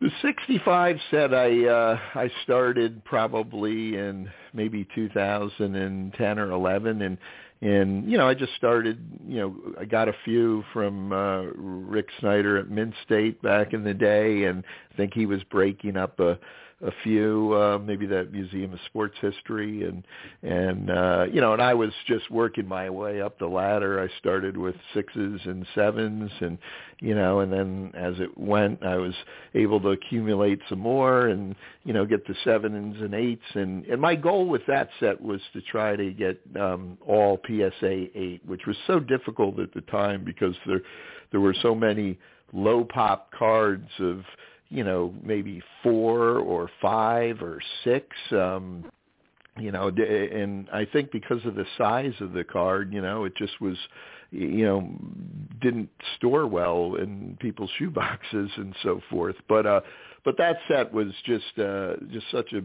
The 0.00 0.10
65 0.22 0.96
set 1.10 1.34
I 1.34 1.66
uh 1.66 1.98
I 2.14 2.30
started 2.42 3.04
probably 3.04 3.96
in 3.96 4.30
maybe 4.54 4.88
2010 4.94 6.38
or 6.38 6.50
11 6.50 7.02
and 7.02 7.18
and 7.60 8.10
you 8.10 8.16
know 8.16 8.26
I 8.26 8.32
just 8.32 8.54
started 8.54 8.98
you 9.28 9.38
know 9.40 9.74
I 9.78 9.84
got 9.84 10.08
a 10.08 10.14
few 10.24 10.64
from 10.72 11.12
uh 11.12 11.42
Rick 11.54 12.06
Snyder 12.18 12.56
at 12.56 12.70
Mint 12.70 12.94
State 13.04 13.42
back 13.42 13.74
in 13.74 13.84
the 13.84 13.92
day 13.92 14.44
and 14.44 14.64
I 14.90 14.96
think 14.96 15.12
he 15.12 15.26
was 15.26 15.42
breaking 15.50 15.98
up 15.98 16.18
a 16.18 16.38
a 16.82 16.90
few 17.02 17.52
uh 17.54 17.78
maybe 17.78 18.06
that 18.06 18.32
Museum 18.32 18.72
of 18.72 18.78
Sports 18.86 19.16
History 19.20 19.84
and 19.84 20.04
and 20.42 20.90
uh 20.90 21.26
you 21.30 21.40
know 21.40 21.52
and 21.52 21.60
I 21.60 21.74
was 21.74 21.90
just 22.06 22.30
working 22.30 22.66
my 22.66 22.88
way 22.88 23.20
up 23.20 23.38
the 23.38 23.46
ladder. 23.46 24.00
I 24.00 24.08
started 24.18 24.56
with 24.56 24.74
sixes 24.94 25.40
and 25.44 25.66
sevens 25.74 26.30
and 26.40 26.58
you 27.00 27.14
know 27.14 27.40
and 27.40 27.52
then 27.52 27.92
as 27.94 28.14
it 28.18 28.36
went 28.38 28.82
I 28.82 28.96
was 28.96 29.14
able 29.54 29.80
to 29.80 29.88
accumulate 29.90 30.60
some 30.68 30.80
more 30.80 31.28
and 31.28 31.54
you 31.84 31.92
know 31.92 32.06
get 32.06 32.26
to 32.26 32.34
sevens 32.44 32.96
and 33.00 33.14
eights. 33.14 33.44
And 33.54 33.84
and 33.86 34.00
my 34.00 34.14
goal 34.14 34.46
with 34.46 34.62
that 34.66 34.88
set 35.00 35.20
was 35.20 35.40
to 35.52 35.60
try 35.62 35.96
to 35.96 36.12
get 36.12 36.40
um 36.58 36.96
all 37.06 37.38
PSA 37.46 38.06
8 38.18 38.42
which 38.46 38.66
was 38.66 38.76
so 38.86 39.00
difficult 39.00 39.58
at 39.58 39.74
the 39.74 39.82
time 39.82 40.24
because 40.24 40.54
there 40.66 40.80
there 41.30 41.40
were 41.40 41.54
so 41.62 41.74
many 41.74 42.18
low 42.52 42.84
pop 42.84 43.30
cards 43.32 43.88
of 44.00 44.24
you 44.70 44.84
know 44.84 45.12
maybe 45.22 45.62
4 45.82 46.38
or 46.38 46.70
5 46.80 47.42
or 47.42 47.60
6 47.84 48.06
um 48.32 48.90
you 49.58 49.72
know 49.72 49.88
and 49.88 50.68
I 50.70 50.86
think 50.86 51.10
because 51.10 51.44
of 51.44 51.54
the 51.56 51.66
size 51.76 52.14
of 52.20 52.32
the 52.32 52.44
card 52.44 52.92
you 52.92 53.02
know 53.02 53.24
it 53.24 53.36
just 53.36 53.60
was 53.60 53.76
you 54.30 54.64
know 54.64 54.88
didn't 55.60 55.90
store 56.16 56.46
well 56.46 56.94
in 56.94 57.36
people's 57.40 57.70
shoe 57.78 57.90
boxes 57.90 58.50
and 58.56 58.74
so 58.82 59.00
forth. 59.10 59.36
But 59.48 59.66
uh 59.66 59.80
but 60.24 60.36
that 60.38 60.56
set 60.68 60.92
was 60.92 61.08
just 61.26 61.58
uh 61.58 61.94
just 62.10 62.26
such 62.30 62.52
a 62.52 62.62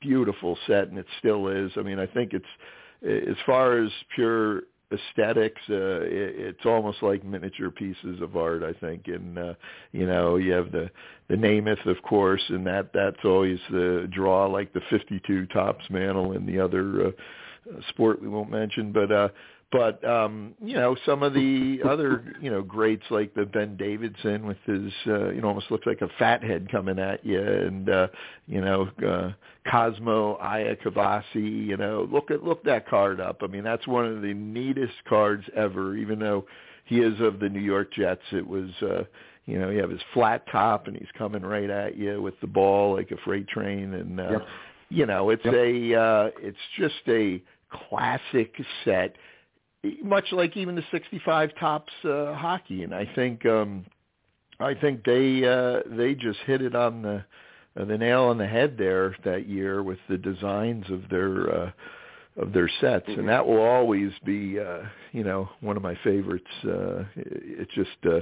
beautiful 0.00 0.56
set 0.66 0.88
and 0.88 0.98
it 0.98 1.06
still 1.18 1.48
is. 1.48 1.72
I 1.76 1.82
mean 1.82 1.98
i 1.98 2.06
think 2.06 2.32
it's 2.32 2.44
as 3.02 3.36
far 3.46 3.82
as 3.82 3.90
pure 4.14 4.62
aesthetics 4.92 5.60
uh 5.70 6.00
it, 6.02 6.34
it's 6.36 6.66
almost 6.66 7.02
like 7.02 7.24
miniature 7.24 7.70
pieces 7.70 8.20
of 8.20 8.36
art 8.36 8.62
i 8.62 8.72
think. 8.72 9.06
And 9.06 9.38
uh 9.38 9.54
you 9.92 10.06
know 10.06 10.36
you 10.36 10.52
have 10.52 10.72
the 10.72 10.90
the 11.28 11.36
Namath 11.36 11.86
of 11.86 12.02
course 12.02 12.42
and 12.48 12.66
that 12.66 12.90
that's 12.92 13.24
always 13.24 13.58
the 13.70 14.08
draw 14.12 14.46
like 14.46 14.72
the 14.72 14.80
52 14.90 15.46
Topps 15.46 15.84
mantle 15.90 16.32
and 16.32 16.48
the 16.48 16.58
other 16.58 17.08
uh, 17.08 17.10
sport 17.90 18.20
we 18.20 18.28
won't 18.28 18.50
mention. 18.50 18.92
But 18.92 19.12
uh 19.12 19.28
but 19.72 20.04
um 20.04 20.54
you 20.62 20.74
know 20.74 20.96
some 21.06 21.22
of 21.22 21.32
the 21.34 21.78
other 21.88 22.34
you 22.40 22.50
know 22.50 22.62
greats 22.62 23.04
like 23.10 23.32
the 23.34 23.46
Ben 23.46 23.76
Davidson 23.76 24.46
with 24.46 24.56
his 24.66 24.92
uh, 25.06 25.30
you 25.30 25.40
know 25.40 25.48
almost 25.48 25.70
looks 25.70 25.86
like 25.86 26.00
a 26.00 26.08
fathead 26.18 26.68
coming 26.70 26.98
at 26.98 27.24
you 27.24 27.40
and 27.40 27.88
uh 27.88 28.08
you 28.46 28.60
know 28.60 28.88
uh 29.06 29.30
Cosmo 29.70 30.38
Iacavazzi 30.42 31.66
you 31.66 31.76
know 31.76 32.08
look 32.10 32.30
at 32.30 32.42
look 32.42 32.64
that 32.64 32.88
card 32.88 33.20
up 33.20 33.38
I 33.42 33.46
mean 33.46 33.64
that's 33.64 33.86
one 33.86 34.06
of 34.06 34.22
the 34.22 34.34
neatest 34.34 34.94
cards 35.08 35.44
ever 35.56 35.96
even 35.96 36.18
though 36.18 36.46
he 36.86 36.98
is 37.00 37.20
of 37.20 37.38
the 37.38 37.48
New 37.48 37.60
York 37.60 37.92
Jets 37.92 38.22
it 38.32 38.46
was 38.46 38.70
uh 38.82 39.04
you 39.46 39.58
know 39.58 39.70
you 39.70 39.80
have 39.80 39.90
his 39.90 40.00
flat 40.14 40.44
top 40.50 40.86
and 40.88 40.96
he's 40.96 41.06
coming 41.16 41.42
right 41.42 41.70
at 41.70 41.96
you 41.96 42.20
with 42.20 42.38
the 42.40 42.46
ball 42.46 42.94
like 42.96 43.10
a 43.10 43.16
freight 43.24 43.46
train 43.48 43.94
and 43.94 44.20
uh 44.20 44.30
Yep. 44.32 44.46
you 44.88 45.06
know 45.06 45.30
it's 45.30 45.44
Yep. 45.44 45.54
a 45.54 45.94
uh 45.94 46.30
it's 46.40 46.58
just 46.76 47.02
a 47.06 47.40
classic 47.88 48.52
set 48.84 49.14
much 50.02 50.26
like 50.32 50.56
even 50.56 50.74
the 50.74 50.84
65 50.90 51.50
Topps 51.58 51.92
uh, 52.04 52.34
hockey. 52.34 52.82
And 52.82 52.94
I 52.94 53.08
think 53.14 53.44
um 53.46 53.84
I 54.58 54.74
think 54.74 55.04
they 55.04 55.44
uh 55.44 55.80
they 55.86 56.14
just 56.14 56.38
hit 56.46 56.62
it 56.62 56.74
on 56.74 57.02
the 57.02 57.24
uh, 57.78 57.84
the 57.84 57.96
nail 57.96 58.24
on 58.24 58.38
the 58.38 58.46
head 58.46 58.76
there 58.78 59.16
that 59.24 59.48
year 59.48 59.82
with 59.82 59.98
the 60.08 60.18
designs 60.18 60.84
of 60.90 61.08
their 61.08 61.50
uh 61.54 61.70
of 62.36 62.52
their 62.52 62.70
sets. 62.80 63.06
And 63.08 63.28
that 63.28 63.46
will 63.46 63.60
always 63.60 64.12
be 64.24 64.58
uh 64.58 64.80
you 65.12 65.24
know 65.24 65.48
one 65.60 65.76
of 65.76 65.82
my 65.82 65.96
favorites. 66.04 66.50
Uh 66.64 67.00
it- 67.16 67.60
it's 67.60 67.74
just 67.74 67.90
uh 68.06 68.20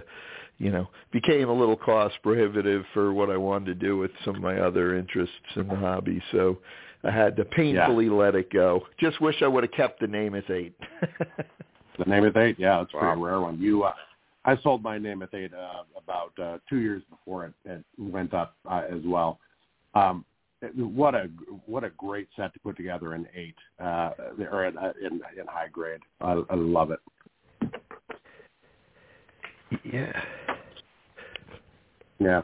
you 0.59 0.73
know, 0.73 0.89
became 1.13 1.49
a 1.49 1.53
little 1.53 1.77
cost 1.77 2.17
prohibitive 2.23 2.85
for 2.93 3.13
what 3.13 3.31
I 3.31 3.37
wanted 3.37 3.67
to 3.67 3.87
do 3.87 3.97
with 3.97 4.11
some 4.25 4.35
of 4.35 4.43
my 4.43 4.59
other 4.59 4.97
interests 4.97 5.35
in 5.55 5.69
the 5.69 5.77
hobby. 5.77 6.21
So 6.33 6.59
I 7.05 7.11
had 7.11 7.37
to 7.37 7.45
painfully 7.45 8.07
yeah. 8.07 8.13
let 8.13 8.35
it 8.35 8.51
go. 8.51 8.83
Just 8.99 9.21
wish 9.21 9.37
I 9.43 9.47
would 9.47 9.65
have 9.65 9.73
kept 9.73 10.01
the 10.01 10.07
name 10.07 10.33
Namath 10.33 10.51
Eight. 10.51 10.75
the 11.99 12.05
name 12.07 12.25
Namath 12.25 12.37
Eight, 12.37 12.57
yeah, 12.59 12.83
it's 12.83 12.93
a 12.93 12.97
wow. 12.97 13.03
pretty 13.03 13.23
rare 13.23 13.41
one. 13.41 13.61
You, 13.61 13.85
uh, 13.85 13.93
I 14.45 14.57
sold 14.63 14.83
my 14.83 14.99
name 14.99 15.21
Namath 15.21 15.35
Eight 15.35 15.53
uh, 15.55 15.85
about 15.97 16.33
uh, 16.43 16.59
two 16.69 16.79
years 16.79 17.03
before 17.09 17.47
it, 17.47 17.53
it 17.65 17.85
went 17.99 18.35
up 18.35 18.57
uh, 18.69 18.83
as 18.91 19.03
well. 19.05 19.39
Um, 19.95 20.25
what 20.75 21.15
a 21.15 21.31
what 21.67 21.85
a 21.85 21.91
great 21.91 22.29
set 22.35 22.53
to 22.53 22.59
put 22.59 22.77
together 22.77 23.15
in 23.15 23.29
eight 23.33 23.55
uh, 23.81 24.11
or 24.51 24.65
in, 24.65 24.77
in, 25.01 25.21
in 25.39 25.47
high 25.47 25.69
grade. 25.71 26.01
I, 26.21 26.43
I 26.51 26.55
love 26.57 26.91
it. 26.91 26.99
Yeah. 29.85 30.21
Yeah. 32.19 32.43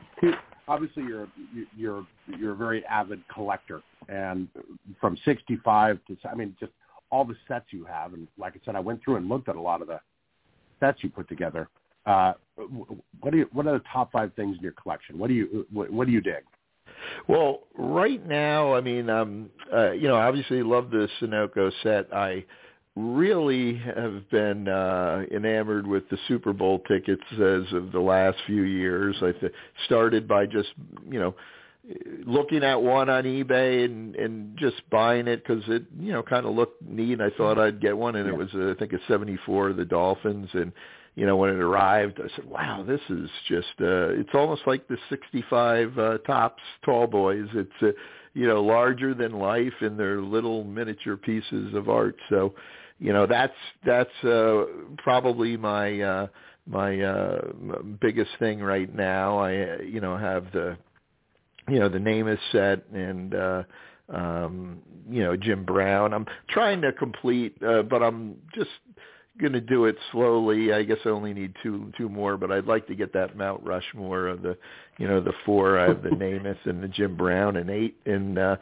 Obviously, 0.69 1.03
you're 1.03 1.29
you're 1.77 2.07
you're 2.39 2.53
a 2.53 2.57
very 2.57 2.85
avid 2.87 3.23
collector, 3.33 3.83
and 4.09 4.49
from 5.01 5.17
65 5.25 5.99
to 6.07 6.17
I 6.29 6.35
mean, 6.35 6.57
just 6.61 6.73
all 7.11 7.25
the 7.25 7.37
sets 7.47 7.67
you 7.71 7.85
have, 7.85 8.15
and 8.15 8.27
like 8.39 8.55
I 8.55 8.61
said, 8.65 8.77
I 8.77 8.81
went 8.81 9.03
through 9.05 9.17
and 9.17 9.29
looked 9.29 9.49
at 9.49 9.57
a 9.57 9.61
lot 9.61 9.83
of 9.83 9.89
the 9.89 10.01
sets 10.81 11.03
you 11.03 11.11
put 11.11 11.29
together. 11.29 11.69
Uh, 12.07 12.35
what 13.21 13.31
do 13.31 13.39
you 13.39 13.49
what 13.53 13.67
are 13.67 13.79
the 13.79 13.85
top 13.93 14.13
five 14.13 14.33
things 14.35 14.57
in 14.57 14.63
your 14.63 14.73
collection? 14.73 15.19
What 15.19 15.29
do 15.29 15.35
you 15.35 15.67
what, 15.73 15.91
what 15.91 16.07
do 16.07 16.13
you 16.13 16.21
dig? 16.21 16.45
Well, 17.29 17.61
right 17.77 18.25
now, 18.27 18.75
I 18.75 18.81
mean, 18.81 19.11
um, 19.11 19.51
uh, 19.73 19.93
you 19.93 20.09
know, 20.09 20.17
obviously 20.17 20.63
love 20.63 20.91
the 20.91 21.09
Sunoco 21.21 21.71
set. 21.83 22.13
I 22.15 22.45
really 22.97 23.77
have 23.79 24.29
been 24.31 24.69
uh, 24.69 25.23
enamored 25.33 25.87
with 25.87 26.09
the 26.11 26.19
Super 26.29 26.53
Bowl 26.53 26.81
tickets 26.87 27.23
as 27.33 27.73
of 27.73 27.93
the 27.93 28.01
last 28.01 28.39
few 28.47 28.63
years. 28.63 29.17
I 29.21 29.33
th- 29.33 29.53
started 29.87 30.29
by 30.29 30.47
just 30.47 30.69
you 31.11 31.19
know 31.19 31.35
looking 32.27 32.65
at 32.65 32.81
one 32.81 33.09
on 33.11 33.25
eBay 33.25 33.85
and 33.85 34.15
and 34.17 34.57
just 34.57 34.77
buying 34.91 35.29
it 35.29 35.45
because 35.45 35.63
it 35.69 35.85
you 35.99 36.13
know 36.13 36.23
kind 36.23 36.47
of 36.47 36.55
looked 36.55 36.83
neat. 36.83 37.21
I 37.21 37.31
thought 37.37 37.59
I'd 37.59 37.81
get 37.81 37.97
one, 37.97 38.17
and 38.17 38.27
yeah. 38.27 38.33
it 38.33 38.37
was 38.37 38.49
uh, 38.55 38.73
I 38.73 38.75
think 38.79 38.93
a 38.93 38.99
'74 39.09 39.75
the 39.75 39.85
Dolphins, 39.85 40.49
and 40.55 40.73
you 41.15 41.27
know 41.27 41.37
when 41.37 41.51
it 41.51 41.59
arrived, 41.59 42.21
I 42.21 42.35
said, 42.37 42.47
"Wow, 42.47 42.85
this 42.87 43.01
is 43.11 43.29
just 43.49 43.75
uh, 43.81 44.09
it's 44.11 44.35
almost 44.35 44.63
like 44.67 44.89
the 44.89 44.97
'65 45.11 45.99
uh, 45.99 46.19
Topps 46.27 46.63
Tall 46.85 47.07
Boys. 47.07 47.47
It's 47.55 47.71
uh, 47.83 47.89
you 48.33 48.47
know 48.47 48.63
larger 48.63 49.15
than 49.15 49.33
life, 49.33 49.75
and 49.81 49.99
they're 49.99 50.23
little 50.23 50.65
miniature 50.65 51.17
pieces 51.17 51.75
of 51.75 51.89
art." 51.89 52.17
So 52.31 52.55
you 52.99 53.13
know 53.13 53.27
that's 53.27 53.53
that's 53.85 54.25
uh, 54.25 54.65
probably 54.99 55.59
my 55.59 56.01
uh, 56.01 56.27
my 56.67 56.99
uh, 57.01 57.53
biggest 58.01 58.31
thing 58.39 58.61
right 58.61 58.93
now. 58.95 59.39
I 59.39 59.81
you 59.83 60.01
know 60.01 60.17
have 60.17 60.51
the 60.53 60.79
you 61.69 61.79
know 61.79 61.89
the 61.89 61.99
Namath 61.99 62.39
set 62.53 62.85
and 62.93 63.35
uh, 63.35 63.63
um, 64.09 64.83
you 65.09 65.23
know 65.23 65.37
Jim 65.37 65.65
Brown. 65.65 66.13
I'm 66.13 66.27
trying 66.49 66.83
to 66.83 66.93
complete, 66.93 67.57
uh, 67.63 67.83
but 67.83 68.03
I'm 68.03 68.37
just 68.55 68.71
going 69.41 69.53
to 69.53 69.61
do 69.61 69.87
it 69.87 69.97
slowly. 70.13 70.73
I 70.73 70.85
guess 70.85 70.99
I 71.05 71.09
only 71.09 71.35
need 71.35 71.55
two 71.63 71.93
two 71.97 72.09
more, 72.09 72.37
but 72.37 72.53
I'd 72.53 72.67
like 72.67 72.87
to 72.89 72.95
get 72.95 73.13
that 73.15 73.37
Mount 73.37 73.63
Rushmore 73.65 74.29
of 74.29 74.43
the 74.43 74.57
you 74.99 75.09
know 75.09 75.21
the 75.21 75.33
four. 75.45 75.79
I 75.79 75.89
have 75.89 76.03
the 76.03 76.09
Namath 76.11 76.65
and 76.65 76.83
the 76.83 76.89
Jim 76.89 77.17
Brown 77.17 77.57
and 77.57 77.71
eight 77.71 77.97
and 78.07 78.39
uh, 78.39 78.57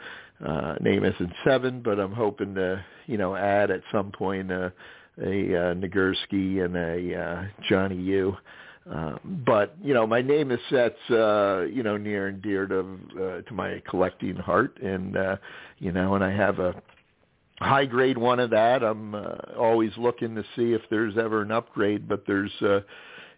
uh, 0.45 0.77
Namath 0.81 1.19
and 1.21 1.33
seven, 1.45 1.83
but 1.83 1.99
I'm 1.99 2.13
hoping 2.13 2.55
to 2.55 2.85
you 3.07 3.17
know, 3.17 3.35
add 3.35 3.71
at 3.71 3.83
some 3.91 4.11
point 4.13 4.51
a, 4.51 4.73
a 5.21 5.23
uh, 5.23 5.75
Nagurski 5.75 6.65
and 6.65 6.77
a 6.77 7.21
uh, 7.21 7.45
Johnny 7.69 7.97
U. 7.97 8.37
Uh, 8.91 9.17
but 9.25 9.77
you 9.83 9.95
know, 9.95 10.07
my 10.07 10.23
name 10.23 10.51
is 10.51 10.59
sets 10.69 10.99
uh, 11.11 11.63
you 11.71 11.83
know 11.83 11.97
near 11.97 12.27
and 12.27 12.43
dear 12.43 12.67
to 12.67 12.81
uh, 12.81 13.43
to 13.43 13.55
my 13.55 13.81
collecting 13.89 14.35
heart, 14.37 14.77
and 14.83 15.17
uh, 15.17 15.37
you 15.79 15.93
know, 15.93 16.15
and 16.15 16.25
I 16.25 16.33
have 16.33 16.59
a 16.59 16.75
high 17.61 17.85
grade 17.85 18.19
one 18.19 18.41
of 18.41 18.51
that. 18.51 18.83
I'm 18.83 19.15
uh, 19.15 19.35
always 19.57 19.93
looking 19.97 20.35
to 20.35 20.43
see 20.57 20.73
if 20.73 20.83
there's 20.91 21.17
ever 21.17 21.43
an 21.43 21.53
upgrade, 21.53 22.09
but 22.09 22.25
there's 22.27 22.51
uh, 22.61 22.81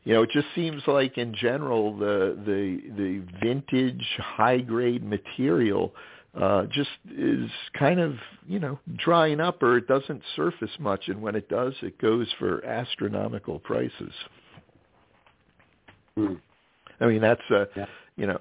you 0.04 0.14
know, 0.14 0.22
it 0.22 0.30
just 0.32 0.46
seems 0.54 0.82
like 0.86 1.18
in 1.18 1.34
general 1.34 1.96
the 1.96 2.38
the 2.46 2.80
the 2.96 3.22
vintage 3.42 4.06
high 4.18 4.60
grade 4.60 5.04
material 5.04 5.94
uh, 6.40 6.64
just 6.72 6.90
is 7.14 7.50
kind 7.78 8.00
of 8.00 8.14
you 8.46 8.60
know 8.60 8.78
drying 8.96 9.40
up 9.40 9.62
or 9.62 9.76
it 9.76 9.86
doesn't 9.88 10.22
surface 10.36 10.72
much. 10.78 11.08
And 11.08 11.20
when 11.20 11.34
it 11.34 11.50
does 11.50 11.74
it 11.82 12.00
goes 12.00 12.28
for 12.38 12.64
astronomical 12.64 13.58
prices 13.58 14.12
hmm. 16.16 16.34
i 17.00 17.06
mean 17.06 17.20
that's 17.20 17.42
uh 17.50 17.64
yeah. 17.76 17.86
you 18.16 18.26
know 18.26 18.38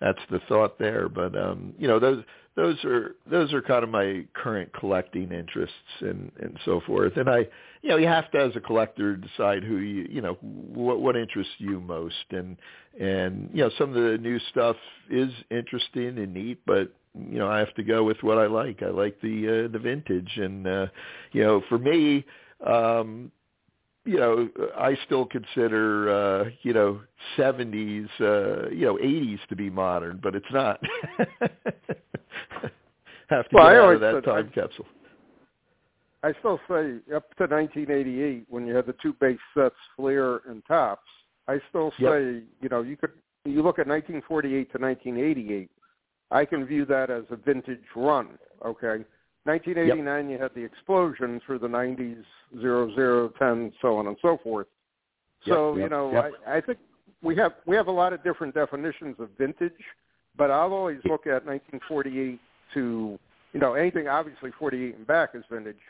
that's 0.00 0.20
the 0.30 0.40
thought 0.48 0.78
there 0.78 1.08
but 1.08 1.36
um 1.36 1.72
you 1.78 1.88
know 1.88 1.98
those 1.98 2.22
those 2.56 2.82
are 2.84 3.14
those 3.30 3.52
are 3.52 3.62
kind 3.62 3.84
of 3.84 3.90
my 3.90 4.24
current 4.34 4.70
collecting 4.78 5.32
interests 5.32 5.74
and 6.00 6.30
and 6.40 6.58
so 6.64 6.80
forth 6.86 7.16
and 7.16 7.28
i 7.28 7.38
you 7.82 7.88
know 7.88 7.96
you 7.96 8.06
have 8.06 8.30
to 8.30 8.38
as 8.38 8.54
a 8.56 8.60
collector 8.60 9.16
decide 9.16 9.62
who 9.62 9.78
you 9.78 10.06
you 10.10 10.20
know 10.20 10.34
what 10.42 11.00
what 11.00 11.16
interests 11.16 11.54
you 11.58 11.80
most 11.80 12.14
and 12.30 12.56
and 13.00 13.50
you 13.52 13.62
know 13.62 13.70
some 13.78 13.90
of 13.90 13.94
the 13.94 14.18
new 14.18 14.38
stuff 14.50 14.76
is 15.10 15.30
interesting 15.50 16.18
and 16.18 16.34
neat 16.34 16.60
but 16.66 16.92
you 17.14 17.38
know 17.38 17.48
I 17.48 17.58
have 17.58 17.74
to 17.74 17.82
go 17.82 18.04
with 18.04 18.18
what 18.22 18.38
I 18.38 18.46
like. 18.46 18.82
I 18.82 18.90
like 18.90 19.20
the 19.20 19.66
uh, 19.66 19.72
the 19.72 19.78
vintage, 19.78 20.30
and 20.36 20.66
uh, 20.66 20.86
you 21.32 21.42
know 21.42 21.62
for 21.68 21.78
me, 21.78 22.24
um, 22.66 23.30
you 24.08 24.18
know 24.18 24.48
I 24.76 24.96
still 25.04 25.26
consider 25.26 26.10
uh, 26.10 26.50
you 26.62 26.72
know 26.72 27.00
seventies, 27.36 28.08
uh, 28.20 28.70
you 28.70 28.86
know 28.86 28.98
eighties 28.98 29.38
to 29.50 29.56
be 29.56 29.68
modern, 29.68 30.18
but 30.22 30.34
it's 30.34 30.50
not. 30.50 30.80
have 33.28 33.48
to 33.50 33.54
well, 33.54 33.68
get 33.68 33.76
out 33.76 33.94
of 33.94 34.00
that 34.00 34.24
time 34.24 34.50
I, 34.50 34.54
capsule. 34.54 34.86
I 36.22 36.32
still 36.40 36.58
say 36.68 36.96
up 37.14 37.36
to 37.36 37.46
1988 37.46 38.46
when 38.48 38.66
you 38.66 38.74
had 38.74 38.86
the 38.86 38.94
two 39.02 39.12
base 39.20 39.38
sets, 39.54 39.76
Fleer 39.96 40.40
and 40.48 40.62
Topps, 40.66 41.02
I 41.46 41.60
still 41.68 41.92
say 42.00 42.32
yep. 42.32 42.42
you 42.62 42.68
know 42.70 42.80
you 42.80 42.96
could 42.96 43.12
you 43.44 43.62
look 43.62 43.78
at 43.78 43.86
1948 43.86 44.72
to 44.72 44.78
1988 44.78 45.70
I 46.30 46.44
can 46.44 46.66
view 46.66 46.84
that 46.86 47.10
as 47.10 47.24
a 47.30 47.36
vintage 47.36 47.84
run. 47.94 48.38
Okay, 48.64 49.04
1989 49.44 50.30
yep. 50.30 50.38
you 50.38 50.42
had 50.42 50.54
the 50.54 50.64
explosion 50.64 51.40
through 51.46 51.58
the 51.58 51.68
90s, 51.68 52.22
zero, 52.60 52.94
zero, 52.94 53.28
ten, 53.38 53.72
so 53.80 53.96
on 53.96 54.06
and 54.06 54.16
so 54.20 54.38
forth. 54.42 54.66
So 55.46 55.76
yep, 55.76 55.84
you 55.84 55.88
know, 55.88 56.12
yep. 56.12 56.32
I, 56.46 56.56
I 56.56 56.60
think 56.60 56.78
we 57.22 57.36
have 57.36 57.52
we 57.66 57.76
have 57.76 57.86
a 57.86 57.92
lot 57.92 58.12
of 58.12 58.22
different 58.22 58.54
definitions 58.54 59.16
of 59.18 59.30
vintage, 59.38 59.72
but 60.36 60.50
I'll 60.50 60.72
always 60.72 60.98
look 61.04 61.26
at 61.26 61.44
1948 61.46 62.40
to 62.74 63.18
you 63.52 63.60
know 63.60 63.74
anything 63.74 64.08
obviously 64.08 64.50
48 64.58 64.96
and 64.96 65.06
back 65.06 65.30
is 65.34 65.44
vintage, 65.50 65.80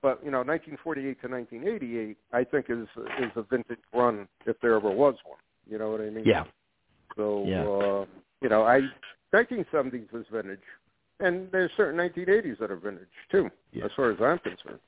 but 0.00 0.20
you 0.24 0.30
know 0.30 0.38
1948 0.38 1.20
to 1.20 1.28
1988 1.28 2.16
I 2.32 2.44
think 2.44 2.66
is 2.68 2.88
is 3.22 3.30
a 3.36 3.42
vintage 3.42 3.78
run 3.92 4.28
if 4.46 4.56
there 4.60 4.74
ever 4.74 4.90
was 4.90 5.14
one. 5.24 5.38
You 5.68 5.78
know 5.78 5.90
what 5.90 6.00
I 6.00 6.10
mean? 6.10 6.24
Yeah. 6.24 6.44
So 7.16 7.44
yeah. 7.46 7.62
Uh, 7.62 8.06
you 8.40 8.48
know 8.48 8.64
I 8.64 8.80
1970s 9.34 10.12
was 10.12 10.24
vintage, 10.30 10.60
and 11.22 11.48
there's 11.52 11.70
certain 11.76 11.98
1980s 11.98 12.58
that 12.58 12.70
are 12.70 12.76
vintage 12.76 13.06
too, 13.30 13.50
yeah. 13.72 13.84
as 13.84 13.90
far 13.96 14.10
as 14.10 14.18
I'm 14.20 14.38
concerned. 14.38 14.80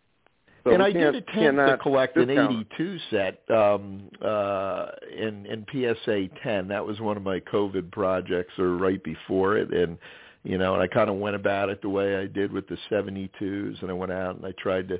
So 0.64 0.70
and 0.70 0.82
I 0.82 0.92
did 0.92 1.14
attempt 1.14 1.58
to 1.58 1.78
collect 1.82 2.16
an 2.16 2.30
'82 2.30 2.98
set 3.10 3.42
um, 3.50 4.08
uh, 4.24 4.86
in 5.14 5.44
in 5.44 5.66
PSA 5.70 6.28
10. 6.42 6.68
That 6.68 6.84
was 6.84 7.00
one 7.00 7.18
of 7.18 7.22
my 7.22 7.40
COVID 7.40 7.92
projects, 7.92 8.58
or 8.58 8.76
right 8.76 9.02
before 9.04 9.58
it, 9.58 9.74
and 9.74 9.98
you 10.42 10.56
know, 10.56 10.72
and 10.74 10.82
I 10.82 10.86
kind 10.86 11.10
of 11.10 11.16
went 11.16 11.36
about 11.36 11.68
it 11.68 11.82
the 11.82 11.90
way 11.90 12.16
I 12.16 12.26
did 12.26 12.50
with 12.50 12.66
the 12.68 12.78
72s, 12.90 13.82
and 13.82 13.90
I 13.90 13.94
went 13.94 14.12
out 14.12 14.36
and 14.36 14.46
I 14.46 14.52
tried 14.58 14.88
to 14.88 14.98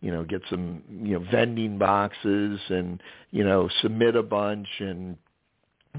you 0.00 0.12
know 0.12 0.24
get 0.24 0.42
some 0.48 0.82
you 1.02 1.18
know 1.18 1.26
vending 1.30 1.76
boxes 1.76 2.60
and 2.68 3.02
you 3.32 3.42
know 3.42 3.68
submit 3.82 4.14
a 4.14 4.22
bunch 4.22 4.68
and 4.78 5.16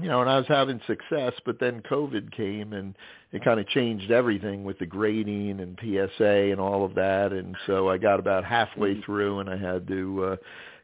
you 0.00 0.08
know, 0.08 0.20
and 0.22 0.30
I 0.30 0.38
was 0.38 0.46
having 0.48 0.80
success, 0.86 1.32
but 1.44 1.60
then 1.60 1.82
COVID 1.82 2.32
came 2.32 2.72
and 2.72 2.96
it 3.30 3.44
kind 3.44 3.60
of 3.60 3.68
changed 3.68 4.10
everything 4.10 4.64
with 4.64 4.78
the 4.78 4.86
grading 4.86 5.60
and 5.60 5.78
PSA 5.80 6.50
and 6.50 6.58
all 6.60 6.84
of 6.84 6.94
that. 6.94 7.32
And 7.32 7.54
so 7.66 7.88
I 7.88 7.98
got 7.98 8.18
about 8.18 8.44
halfway 8.44 8.94
mm-hmm. 8.94 9.02
through 9.02 9.40
and 9.40 9.50
I 9.50 9.56
had 9.56 9.86
to 9.88 10.24
uh, 10.24 10.36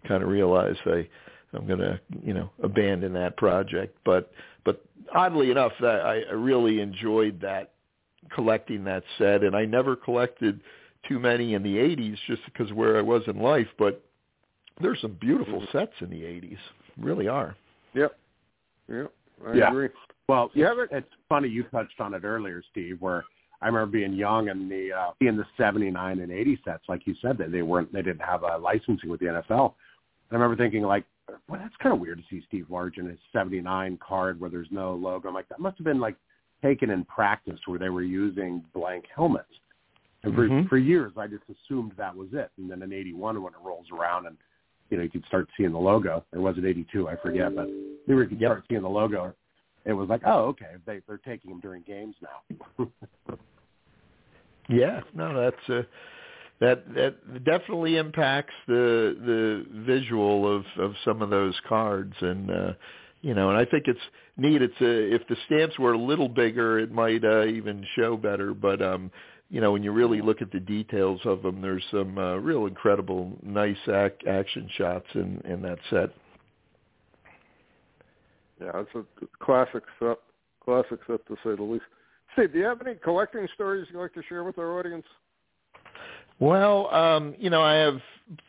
kind 0.06 0.22
of 0.22 0.28
realize 0.28 0.76
I, 0.84 1.08
I'm 1.54 1.66
going 1.66 1.78
to, 1.78 1.98
you 2.22 2.34
know, 2.34 2.50
abandon 2.62 3.14
that 3.14 3.36
project. 3.38 3.96
But, 4.04 4.30
but 4.64 4.84
oddly 5.14 5.50
enough, 5.50 5.72
that 5.80 6.00
I, 6.02 6.20
I 6.28 6.32
really 6.32 6.80
enjoyed 6.80 7.40
that 7.40 7.72
collecting 8.34 8.84
that 8.84 9.04
set 9.16 9.42
and 9.42 9.56
I 9.56 9.64
never 9.64 9.96
collected 9.96 10.60
too 11.08 11.18
many 11.18 11.54
in 11.54 11.62
the 11.62 11.76
80s 11.76 12.18
just 12.26 12.42
because 12.44 12.72
where 12.74 12.98
I 12.98 13.02
was 13.02 13.22
in 13.26 13.40
life, 13.40 13.68
but 13.78 14.04
there's 14.82 15.00
some 15.00 15.16
beautiful 15.18 15.60
mm-hmm. 15.60 15.78
sets 15.78 15.94
in 16.00 16.10
the 16.10 16.22
80s. 16.22 16.58
Really 16.98 17.26
are. 17.26 17.56
Yep. 17.94 18.16
Yeah, 18.88 19.04
I 19.46 19.54
yeah. 19.54 19.68
agree. 19.68 19.88
Well, 20.28 20.50
you 20.54 20.64
have. 20.64 20.76
It's 20.90 21.08
funny 21.28 21.48
you 21.48 21.62
touched 21.64 22.00
on 22.00 22.14
it 22.14 22.24
earlier, 22.24 22.62
Steve, 22.70 23.00
where 23.00 23.24
I 23.62 23.66
remember 23.66 23.86
being 23.86 24.12
young 24.12 24.48
and 24.48 24.70
the 24.70 24.92
uh, 24.92 25.10
in 25.20 25.36
the 25.36 25.44
'79 25.56 26.20
and 26.20 26.32
'80 26.32 26.60
sets, 26.64 26.84
like 26.88 27.06
you 27.06 27.14
said, 27.20 27.38
that 27.38 27.50
they 27.52 27.62
weren't, 27.62 27.92
they 27.92 28.02
didn't 28.02 28.22
have 28.22 28.42
a 28.42 28.58
licensing 28.58 29.08
with 29.10 29.20
the 29.20 29.26
NFL. 29.26 29.74
And 30.30 30.32
I 30.32 30.34
remember 30.34 30.56
thinking, 30.62 30.82
like, 30.82 31.04
well, 31.48 31.60
that's 31.60 31.74
kind 31.82 31.94
of 31.94 32.00
weird 32.00 32.18
to 32.18 32.24
see 32.30 32.42
Steve 32.46 32.66
Largent 32.70 33.08
his 33.08 33.18
79 33.32 33.98
card 34.06 34.40
where 34.40 34.50
there's 34.50 34.68
no 34.70 34.94
logo. 34.94 35.28
I'm 35.28 35.34
like, 35.34 35.48
that 35.48 35.60
must 35.60 35.78
have 35.78 35.84
been 35.84 36.00
like 36.00 36.16
taken 36.62 36.90
in 36.90 37.04
practice 37.04 37.58
where 37.66 37.78
they 37.78 37.88
were 37.88 38.02
using 38.02 38.64
blank 38.74 39.04
helmets. 39.14 39.48
And 40.24 40.34
for, 40.34 40.48
Mhm. 40.48 40.68
for 40.68 40.76
years, 40.78 41.12
I 41.16 41.26
just 41.28 41.44
assumed 41.48 41.92
that 41.96 42.14
was 42.14 42.28
it. 42.32 42.50
And 42.58 42.68
then 42.70 42.82
in 42.82 42.92
81, 42.92 43.40
when 43.40 43.52
it 43.52 43.58
rolls 43.62 43.86
around 43.92 44.26
and, 44.26 44.36
you 44.90 44.96
know, 44.96 45.02
you 45.02 45.10
could 45.10 45.24
start 45.26 45.48
seeing 45.56 45.72
the 45.72 45.78
logo. 45.78 46.24
It 46.32 46.38
wasn't 46.38 46.66
82, 46.66 47.08
I 47.08 47.16
forget, 47.16 47.54
but 47.54 47.68
you 47.68 48.14
were- 48.14 48.22
you 48.22 48.28
could 48.28 48.40
Yep. 48.40 48.48
start 48.50 48.64
seeing 48.68 48.82
the 48.82 48.88
logo. 48.88 49.34
It 49.84 49.92
was 49.92 50.08
like, 50.08 50.22
oh, 50.26 50.46
okay, 50.46 50.76
they, 50.86 51.00
they're 51.06 51.18
taking 51.18 51.50
them 51.50 51.60
during 51.60 51.82
games 51.82 52.16
now. 52.20 52.88
Yeah, 54.68 55.00
no, 55.14 55.34
that's 55.34 55.70
uh, 55.70 55.82
that 56.60 56.94
that 56.94 57.44
definitely 57.44 57.96
impacts 57.96 58.52
the 58.66 59.16
the 59.24 59.66
visual 59.86 60.56
of 60.56 60.64
of 60.78 60.92
some 61.04 61.22
of 61.22 61.30
those 61.30 61.58
cards, 61.66 62.12
and 62.20 62.50
uh, 62.50 62.72
you 63.22 63.34
know, 63.34 63.48
and 63.48 63.58
I 63.58 63.64
think 63.64 63.84
it's 63.86 63.98
neat. 64.36 64.60
It's 64.60 64.80
a, 64.80 65.14
if 65.14 65.26
the 65.28 65.36
stamps 65.46 65.78
were 65.78 65.94
a 65.94 65.98
little 65.98 66.28
bigger, 66.28 66.78
it 66.78 66.92
might 66.92 67.24
uh, 67.24 67.46
even 67.46 67.84
show 67.96 68.16
better. 68.16 68.52
But 68.52 68.82
um, 68.82 69.10
you 69.50 69.60
know, 69.60 69.72
when 69.72 69.82
you 69.82 69.92
really 69.92 70.20
look 70.20 70.42
at 70.42 70.52
the 70.52 70.60
details 70.60 71.20
of 71.24 71.42
them, 71.42 71.62
there's 71.62 71.84
some 71.90 72.18
uh, 72.18 72.36
real 72.36 72.66
incredible, 72.66 73.32
nice 73.42 73.76
ac- 73.88 74.26
action 74.28 74.68
shots 74.76 75.06
in 75.14 75.40
in 75.44 75.62
that 75.62 75.78
set. 75.90 76.10
Yeah, 78.60 78.72
it's 78.74 78.90
a 78.94 79.04
classic 79.42 79.84
set. 79.98 80.18
Classic 80.64 80.98
set 81.06 81.26
to 81.26 81.36
say 81.44 81.56
the 81.56 81.62
least. 81.62 81.84
Steve, 82.34 82.52
do 82.52 82.58
you 82.58 82.64
have 82.64 82.82
any 82.86 82.96
collecting 82.96 83.46
stories 83.54 83.86
you'd 83.90 84.00
like 84.00 84.12
to 84.14 84.22
share 84.28 84.44
with 84.44 84.58
our 84.58 84.78
audience? 84.78 85.06
Well, 86.40 86.92
um, 86.94 87.34
you 87.38 87.48
know, 87.48 87.62
I 87.62 87.74
have 87.74 88.00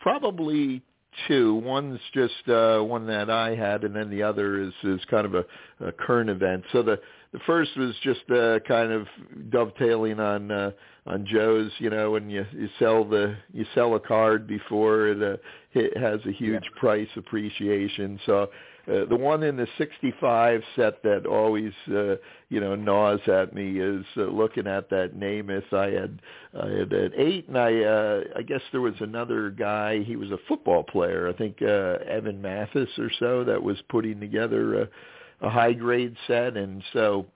probably 0.02 0.84
two. 1.28 1.56
One's 1.56 2.00
just 2.14 2.48
uh, 2.48 2.80
one 2.80 3.08
that 3.08 3.30
I 3.30 3.56
had, 3.56 3.84
and 3.84 3.96
then 3.96 4.10
the 4.10 4.24
other 4.24 4.62
is 4.62 4.74
is 4.84 5.00
kind 5.10 5.26
of 5.26 5.36
a, 5.36 5.46
a 5.86 5.92
current 5.92 6.30
event. 6.30 6.64
So 6.72 6.82
the 6.82 7.00
the 7.32 7.40
first 7.46 7.72
was 7.78 7.94
just 8.04 8.30
uh, 8.32 8.60
kind 8.68 8.92
of 8.92 9.08
dovetailing 9.50 10.20
on 10.20 10.52
uh, 10.52 10.72
on 11.06 11.26
Joe's. 11.26 11.72
You 11.80 11.90
know, 11.90 12.12
when 12.12 12.30
you 12.30 12.46
you 12.54 12.70
sell 12.80 13.04
the 13.04 13.36
you 13.54 13.66
sell 13.76 13.96
a 13.96 14.00
card 14.00 14.48
before 14.48 15.08
it, 15.08 15.22
uh, 15.22 15.38
it 15.74 15.98
has 15.98 16.20
a 16.26 16.32
huge 16.32 16.66
price 16.80 17.10
appreciation. 17.16 18.20
So 18.26 18.50
uh, 18.90 19.06
the 19.06 19.16
one 19.16 19.44
in 19.44 19.56
the 19.56 19.68
65 19.78 20.62
set 20.76 21.04
that 21.04 21.26
always, 21.26 21.74
uh, 21.90 22.16
you 22.50 22.60
know, 22.60 22.76
gnaws 22.76 23.20
at 23.28 23.54
me 23.54 23.80
is 23.80 24.04
uh, 24.18 24.22
looking 24.24 24.66
at 24.66 24.90
that 24.90 25.16
Namath. 25.16 25.72
I 25.74 25.92
had, 25.92 26.22
I 26.60 26.68
had 26.70 26.92
an 26.94 27.12
eight, 27.16 27.48
and 27.48 27.58
I, 27.58 27.84
uh, 27.84 28.22
I 28.36 28.42
guess 28.42 28.62
there 28.72 28.82
was 28.82 28.96
another 29.00 29.52
guy. 29.52 30.04
He 30.04 30.16
was 30.16 30.32
a 30.32 30.40
football 30.48 30.84
player. 30.84 31.30
I 31.30 31.34
think 31.34 31.62
uh, 31.62 31.98
Evan 32.10 32.42
Mathis 32.42 32.90
or 32.98 33.12
so 33.20 33.44
that 33.44 33.62
was 33.62 33.78
putting 33.90 34.20
together 34.20 34.82
a, 34.82 34.90
a 35.42 35.50
high 35.50 35.74
grade 35.74 36.16
set, 36.26 36.58
and 36.58 36.84
so 36.94 37.28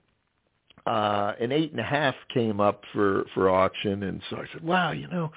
uh, 0.87 1.33
an 1.39 1.51
eight 1.51 1.71
and 1.71 1.79
a 1.79 1.83
half 1.83 2.15
came 2.33 2.59
up 2.59 2.83
for 2.93 3.25
for 3.33 3.49
auction, 3.49 4.03
and 4.03 4.21
so 4.29 4.37
I 4.37 4.45
said, 4.51 4.63
wow, 4.63 4.91
you 4.91 5.07
know, 5.07 5.31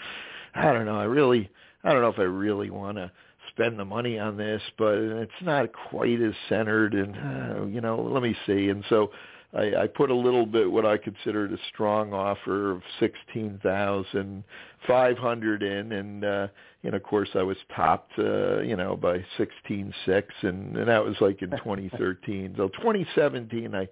I 0.55 0.73
don't 0.73 0.87
know, 0.87 0.99
I 0.99 1.05
really, 1.05 1.51
I 1.85 1.93
don't 1.93 2.01
know 2.01 2.09
if 2.09 2.19
I 2.19 2.23
really 2.23 2.71
want 2.71 2.97
to 2.97 3.11
spend 3.57 3.79
the 3.79 3.85
money 3.85 4.19
on 4.19 4.37
this, 4.37 4.61
but 4.77 4.99
it's 4.99 5.31
not 5.41 5.73
quite 5.73 6.21
as 6.21 6.35
centered 6.49 6.95
and, 6.95 7.17
uh, 7.17 7.65
you 7.67 7.81
know, 7.81 8.03
let 8.03 8.21
me 8.23 8.37
see. 8.47 8.69
And 8.69 8.85
so 8.89 9.11
I, 9.55 9.75
I 9.75 9.87
put 9.87 10.11
a 10.11 10.15
little 10.15 10.45
bit 10.45 10.71
what 10.71 10.85
I 10.85 10.99
considered 10.99 11.53
a 11.53 11.59
strong 11.73 12.13
offer 12.13 12.73
of 12.73 12.83
16500 13.01 15.63
in 15.63 15.93
and, 15.93 16.25
uh, 16.25 16.49
and 16.85 16.95
of 16.95 17.03
course 17.03 17.31
I 17.35 17.43
was 17.43 17.57
topped, 17.75 18.13
uh, 18.19 18.61
you 18.61 18.77
know, 18.77 18.95
by 18.95 19.13
166 19.13 20.35
and, 20.43 20.77
and 20.77 20.89
that 20.89 21.03
was 21.03 21.17
like 21.21 21.41
in 21.41 21.49
2013. 21.57 22.55
so 22.59 22.69
2017 22.69 23.75
I, 23.75 23.89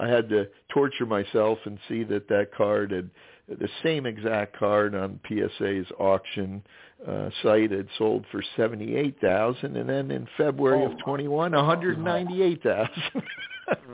I 0.00 0.06
had 0.06 0.28
to 0.28 0.46
torture 0.72 1.06
myself 1.06 1.58
and 1.64 1.80
see 1.88 2.04
that 2.04 2.28
that 2.28 2.54
card 2.54 2.92
had 2.92 3.10
the 3.48 3.68
same 3.82 4.06
exact 4.06 4.56
card 4.56 4.94
on 4.94 5.18
PSA's 5.26 5.90
auction 5.98 6.62
uh, 7.06 7.30
site 7.42 7.70
had 7.70 7.88
sold 7.98 8.24
for 8.30 8.42
seventy 8.56 8.96
eight 8.96 9.20
thousand, 9.20 9.76
and 9.76 9.88
then 9.88 10.10
in 10.10 10.26
February 10.36 10.82
Oh, 10.84 10.92
of 10.92 10.98
twenty 11.04 11.28
one, 11.28 11.52
one 11.52 11.64
hundred 11.64 11.98
ninety 11.98 12.42
eight 12.42 12.62
thousand. 12.62 13.22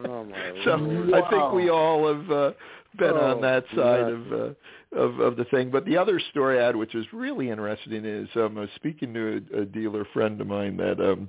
Oh 0.07 0.24
my 0.24 0.52
so 0.64 0.76
lord. 0.76 1.14
I 1.14 1.30
think 1.30 1.52
we 1.52 1.68
all 1.68 2.07
have 2.12 2.30
uh, 2.30 2.52
been 2.98 3.11
Oh, 3.14 3.36
on 3.36 3.40
that 3.42 3.64
side 3.74 4.09
nuts. 4.09 4.12
of, 4.12 4.32
uh, 4.32 4.98
of 4.98 5.20
of 5.20 5.36
the 5.36 5.44
thing. 5.44 5.70
But 5.70 5.84
the 5.84 5.96
other 5.96 6.18
story 6.30 6.59
I 6.61 6.66
had, 6.66 6.76
which 6.76 6.94
is 6.94 7.04
really 7.12 7.50
interesting, 7.50 8.04
is 8.04 8.28
um, 8.36 8.57
I 8.59 8.62
was 8.62 8.70
speaking 8.76 9.12
to 9.14 9.42
a, 9.54 9.61
a 9.62 9.64
dealer 9.66 10.04
friend 10.12 10.40
of 10.40 10.46
mine 10.46 10.76
that. 10.78 11.00
um 11.00 11.28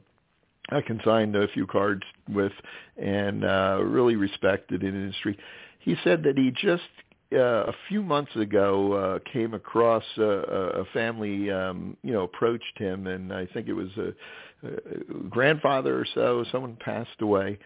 I 0.69 0.82
consigned 0.82 1.34
a 1.38 1.47
few 1.47 1.65
cards 1.65 2.01
with 2.28 2.51
and 2.97 3.45
uh 3.45 3.80
really 3.82 4.17
respected 4.17 4.84
in 4.84 4.89
industry. 4.95 5.38
He 5.80 5.95
said 6.03 6.23
that 6.23 6.38
he 6.38 6.51
just 6.51 6.84
uh, 7.34 7.38
a 7.65 7.73
few 7.89 8.01
months 8.01 8.36
ago 8.36 8.93
uh, 8.93 9.19
came 9.32 9.53
across 9.53 10.03
a, 10.17 10.21
a 10.21 10.86
family, 10.93 11.51
um, 11.51 11.97
you 12.03 12.13
know, 12.13 12.23
approached 12.23 12.78
him, 12.78 13.07
and 13.07 13.34
I 13.34 13.45
think 13.47 13.67
it 13.67 13.73
was 13.73 13.89
a, 13.97 14.13
a 14.67 15.30
grandfather 15.30 15.99
or 15.99 16.05
so. 16.13 16.45
Someone 16.51 16.78
passed 16.80 17.21
away, 17.21 17.59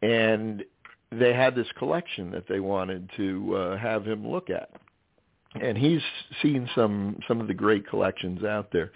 and 0.00 0.64
they 1.10 1.34
had 1.34 1.54
this 1.54 1.66
collection 1.78 2.30
that 2.30 2.48
they 2.48 2.60
wanted 2.60 3.10
to 3.16 3.56
uh, 3.56 3.76
have 3.76 4.06
him 4.06 4.26
look 4.26 4.48
at. 4.48 4.70
And 5.60 5.76
he's 5.76 6.00
seen 6.40 6.68
some 6.74 7.18
some 7.28 7.40
of 7.40 7.46
the 7.46 7.54
great 7.54 7.86
collections 7.86 8.42
out 8.42 8.72
there, 8.72 8.92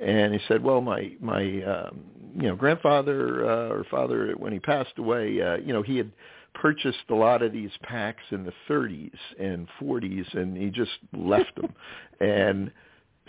and 0.00 0.34
he 0.34 0.40
said, 0.48 0.64
"Well, 0.64 0.80
my 0.80 1.12
my 1.20 1.62
um, 1.62 2.00
you 2.34 2.48
know 2.48 2.56
grandfather 2.56 3.48
uh, 3.48 3.68
or 3.68 3.84
father 3.88 4.34
when 4.36 4.52
he 4.52 4.58
passed 4.58 4.98
away, 4.98 5.40
uh, 5.40 5.58
you 5.58 5.72
know, 5.72 5.82
he 5.82 5.98
had." 5.98 6.10
Purchased 6.54 6.98
a 7.08 7.14
lot 7.14 7.42
of 7.42 7.52
these 7.52 7.70
packs 7.82 8.22
in 8.30 8.44
the 8.44 8.52
30s 8.68 9.16
and 9.38 9.68
40s 9.80 10.34
and 10.34 10.56
he 10.56 10.70
just 10.70 10.98
left 11.16 11.54
them. 11.56 11.72
And 12.20 12.70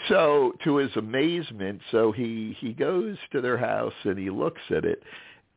so 0.09 0.53
to 0.65 0.77
his 0.77 0.93
amazement 0.97 1.81
so 1.91 2.11
he 2.11 2.57
he 2.59 2.73
goes 2.73 3.17
to 3.31 3.39
their 3.39 3.57
house 3.57 3.93
and 4.03 4.17
he 4.17 4.29
looks 4.29 4.61
at 4.69 4.83
it. 4.83 5.01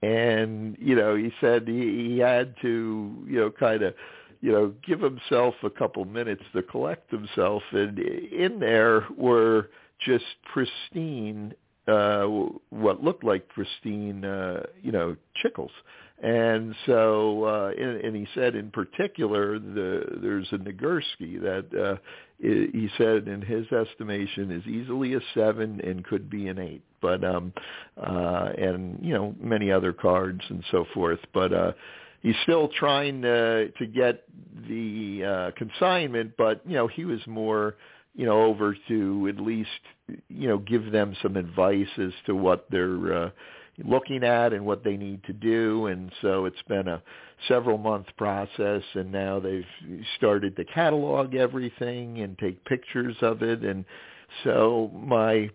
And 0.02 0.76
you 0.78 0.94
know 0.94 1.16
he 1.16 1.32
said 1.40 1.66
he, 1.66 2.10
he 2.12 2.18
had 2.18 2.54
to 2.62 3.24
you 3.26 3.40
know 3.40 3.50
kind 3.50 3.82
of 3.82 3.94
you 4.40 4.52
know 4.52 4.72
give 4.86 5.00
himself 5.00 5.54
a 5.64 5.70
couple 5.70 6.04
minutes 6.04 6.42
to 6.54 6.62
collect 6.62 7.10
himself. 7.10 7.62
And 7.72 7.98
in 7.98 8.60
there 8.60 9.06
were 9.16 9.70
just 9.98 10.24
pristine 10.52 11.54
uh 11.88 12.24
what 12.70 13.02
looked 13.02 13.24
like 13.24 13.48
pristine 13.48 14.24
uh 14.24 14.62
you 14.82 14.92
know 14.92 15.16
chickles. 15.42 15.70
And 16.22 16.74
so 16.86 17.44
uh 17.44 17.72
and, 17.78 18.00
and 18.00 18.16
he 18.16 18.26
said 18.34 18.54
in 18.54 18.70
particular 18.70 19.58
the 19.58 20.18
there's 20.22 20.48
a 20.52 20.56
Nagurski 20.58 21.40
that 21.42 21.66
uh 21.78 21.96
he 22.38 22.88
said 22.98 23.28
in 23.28 23.42
his 23.42 23.66
estimation 23.72 24.50
is 24.50 24.66
easily 24.66 25.14
a 25.14 25.20
7 25.34 25.80
and 25.82 26.04
could 26.04 26.28
be 26.28 26.48
an 26.48 26.58
8 26.58 26.82
but 27.00 27.24
um 27.24 27.52
uh 27.98 28.50
and 28.56 28.98
you 29.02 29.14
know 29.14 29.34
many 29.40 29.70
other 29.70 29.92
cards 29.92 30.40
and 30.48 30.64
so 30.70 30.86
forth. 30.94 31.20
But 31.32 31.52
uh 31.52 31.72
he's 32.22 32.36
still 32.44 32.68
trying 32.68 33.22
to 33.22 33.68
to 33.78 33.86
get 33.86 34.24
the 34.68 35.24
uh 35.24 35.50
consignment 35.58 36.32
but 36.38 36.62
you 36.66 36.74
know 36.74 36.86
he 36.86 37.04
was 37.04 37.20
more 37.26 37.76
you 38.14 38.26
know 38.26 38.44
over 38.44 38.76
to 38.88 39.28
at 39.28 39.40
least 39.40 39.70
you 40.28 40.48
know 40.48 40.58
give 40.58 40.92
them 40.92 41.14
some 41.22 41.36
advice 41.36 41.88
as 41.98 42.12
to 42.26 42.34
what 42.34 42.66
they're 42.70 43.24
uh 43.24 43.30
looking 43.82 44.22
at 44.22 44.52
and 44.52 44.64
what 44.64 44.84
they 44.84 44.96
need 44.96 45.22
to 45.24 45.32
do. 45.32 45.86
And 45.86 46.12
so 46.22 46.44
it's 46.44 46.62
been 46.68 46.88
a 46.88 47.02
several 47.48 47.78
month 47.78 48.06
process 48.16 48.82
and 48.94 49.10
now 49.10 49.40
they've 49.40 49.64
started 50.16 50.56
to 50.56 50.64
catalog 50.64 51.34
everything 51.34 52.20
and 52.20 52.38
take 52.38 52.64
pictures 52.64 53.16
of 53.22 53.42
it. 53.42 53.64
And 53.64 53.84
so 54.44 54.90
my 54.94 55.50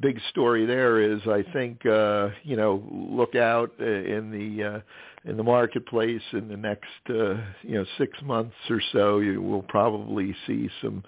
big 0.00 0.20
story 0.30 0.64
there 0.64 1.00
is 1.00 1.20
I 1.26 1.44
think 1.52 1.84
uh 1.84 2.28
you 2.44 2.56
know 2.56 2.82
look 2.90 3.34
out 3.34 3.72
uh, 3.80 3.84
in 3.84 4.30
the 4.30 4.64
uh 4.64 4.80
in 5.28 5.36
the 5.36 5.42
marketplace 5.42 6.22
in 6.32 6.48
the 6.48 6.56
next 6.56 6.86
uh 7.10 7.34
you 7.62 7.74
know 7.74 7.84
6 7.98 8.22
months 8.22 8.54
or 8.70 8.80
so 8.92 9.18
you 9.18 9.42
will 9.42 9.64
probably 9.64 10.34
see 10.46 10.70
some 10.80 11.02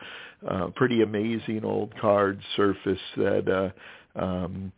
uh 0.49 0.69
pretty 0.77 1.03
amazing 1.03 1.65
old 1.65 1.93
cards 2.01 2.43
surface 2.57 2.99
that 3.17 3.73
uh 4.17 4.21
um 4.23 4.73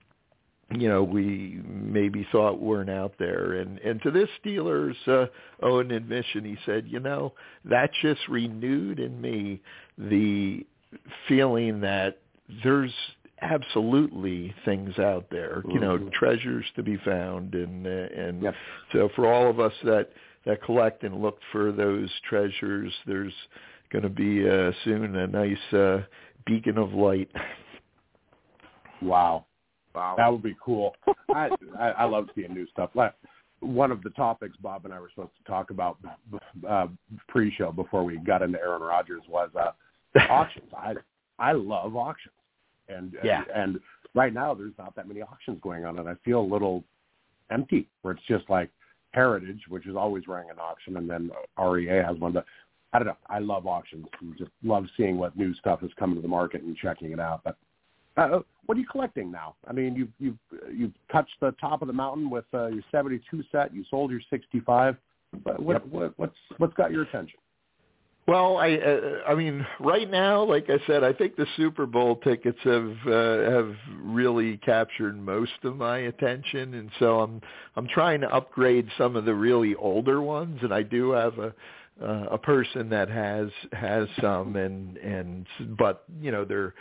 you 0.74 0.88
know 0.88 1.02
we 1.04 1.60
maybe 1.64 2.26
thought 2.32 2.60
weren't 2.60 2.90
out 2.90 3.14
there 3.18 3.52
and 3.54 3.78
and 3.78 4.02
to 4.02 4.10
this 4.10 4.28
dealer's 4.42 4.96
uh 5.06 5.26
own 5.62 5.90
admission 5.92 6.44
he 6.44 6.56
said 6.66 6.84
you 6.88 6.98
know 7.00 7.32
that 7.64 7.90
just 8.02 8.20
renewed 8.28 8.98
in 8.98 9.20
me 9.20 9.60
the 9.98 10.64
feeling 11.28 11.80
that 11.80 12.18
there's 12.64 12.92
absolutely 13.42 14.54
things 14.64 14.98
out 14.98 15.26
there 15.30 15.62
you 15.68 15.78
know 15.78 15.98
Mhm. 15.98 16.12
treasures 16.12 16.64
to 16.74 16.82
be 16.82 16.96
found 16.98 17.54
and 17.54 17.86
uh, 17.86 17.90
and 17.90 18.42
Yep. 18.42 18.54
so 18.92 19.08
for 19.14 19.32
all 19.32 19.48
of 19.50 19.60
us 19.60 19.74
that 19.84 20.10
that 20.46 20.62
collect 20.62 21.02
and 21.04 21.20
look 21.20 21.38
for 21.52 21.70
those 21.70 22.10
treasures 22.28 22.92
there's 23.06 23.34
going 23.98 24.02
to 24.02 24.08
be 24.08 24.48
uh, 24.48 24.72
soon 24.84 25.16
a 25.16 25.26
nice 25.26 25.72
uh 25.72 26.02
beacon 26.46 26.78
of 26.78 26.92
light 26.92 27.30
Wow. 29.02 29.46
Wow. 29.94 30.14
That 30.16 30.30
would 30.30 30.42
be 30.42 30.56
cool. 30.62 30.94
I, 31.34 31.48
I 31.78 31.88
I 31.90 32.04
love 32.04 32.28
seeing 32.34 32.52
new 32.52 32.66
stuff. 32.68 32.90
One 33.60 33.90
of 33.90 34.02
the 34.02 34.10
topics 34.10 34.56
Bob 34.58 34.84
and 34.84 34.92
I 34.92 35.00
were 35.00 35.10
supposed 35.14 35.32
to 35.38 35.50
talk 35.50 35.70
about 35.70 35.96
uh, 36.68 36.88
pre-show 37.28 37.72
before 37.72 38.04
we 38.04 38.18
got 38.18 38.42
into 38.42 38.58
Aaron 38.58 38.82
Rodgers 38.82 39.22
was 39.28 39.50
uh, 39.58 39.70
auctions. 40.28 40.70
I 40.76 40.94
I 41.38 41.52
love 41.52 41.96
auctions, 41.96 42.34
and 42.88 43.14
yeah. 43.24 43.44
and 43.54 43.80
right 44.14 44.34
now 44.34 44.52
there's 44.54 44.74
not 44.78 44.94
that 44.96 45.08
many 45.08 45.22
auctions 45.22 45.58
going 45.62 45.84
on, 45.86 45.98
and 45.98 46.08
I 46.08 46.14
feel 46.24 46.40
a 46.40 46.42
little 46.42 46.84
empty 47.50 47.88
where 48.02 48.12
it's 48.12 48.26
just 48.28 48.48
like 48.50 48.70
Heritage, 49.12 49.62
which 49.68 49.86
is 49.86 49.96
always 49.96 50.28
running 50.28 50.50
an 50.50 50.58
auction, 50.58 50.98
and 50.98 51.08
then 51.08 51.30
REA 51.58 52.02
has 52.04 52.18
one. 52.18 52.32
But 52.32 52.44
I 52.92 52.98
don't 52.98 53.08
know. 53.08 53.16
I 53.28 53.38
love 53.40 53.66
auctions. 53.66 54.06
and 54.20 54.36
just 54.38 54.50
love 54.62 54.86
seeing 54.96 55.18
what 55.18 55.36
new 55.36 55.54
stuff 55.54 55.82
is 55.82 55.90
coming 55.98 56.16
to 56.16 56.22
the 56.22 56.28
market 56.28 56.62
and 56.62 56.76
checking 56.76 57.12
it 57.12 57.20
out. 57.20 57.42
But 57.44 57.56
uh, 58.16 58.40
what 58.66 58.76
are 58.76 58.80
you 58.80 58.86
collecting 58.86 59.30
now? 59.30 59.56
I 59.68 59.72
mean, 59.72 59.94
you've 59.94 60.08
you've 60.18 60.38
you've 60.74 60.92
touched 61.12 61.34
the 61.40 61.52
top 61.60 61.82
of 61.82 61.88
the 61.88 61.94
mountain 61.94 62.30
with 62.30 62.46
uh, 62.54 62.68
your 62.68 62.82
72 62.90 63.42
set. 63.52 63.74
You 63.74 63.84
sold 63.90 64.10
your 64.10 64.20
65. 64.30 64.96
But 65.44 65.60
what, 65.60 65.74
Yep. 65.74 65.86
what 65.90 66.18
what's 66.18 66.36
what's 66.58 66.74
got 66.74 66.90
your 66.92 67.02
attention? 67.02 67.38
Well, 68.26 68.56
I 68.56 68.74
uh, 68.74 69.30
I 69.30 69.34
mean, 69.36 69.64
right 69.78 70.10
now, 70.10 70.42
like 70.42 70.68
I 70.68 70.84
said, 70.86 71.04
I 71.04 71.12
think 71.12 71.36
the 71.36 71.46
Super 71.56 71.86
Bowl 71.86 72.16
tickets 72.16 72.58
have 72.64 72.96
uh, 73.06 73.50
have 73.50 73.76
really 74.02 74.56
captured 74.58 75.16
most 75.16 75.52
of 75.62 75.76
my 75.76 75.98
attention, 75.98 76.74
and 76.74 76.90
so 76.98 77.20
I'm 77.20 77.40
I'm 77.76 77.86
trying 77.86 78.22
to 78.22 78.34
upgrade 78.34 78.88
some 78.98 79.14
of 79.14 79.26
the 79.26 79.34
really 79.34 79.76
older 79.76 80.20
ones, 80.20 80.58
and 80.62 80.74
I 80.74 80.82
do 80.82 81.10
have 81.10 81.38
a 81.38 81.54
uh, 82.02 82.26
a 82.30 82.38
person 82.38 82.88
that 82.90 83.08
has 83.08 83.48
has 83.72 84.08
some, 84.20 84.56
and 84.56 84.96
and 84.98 85.46
but 85.78 86.04
you 86.20 86.30
know 86.30 86.44
they're 86.44 86.74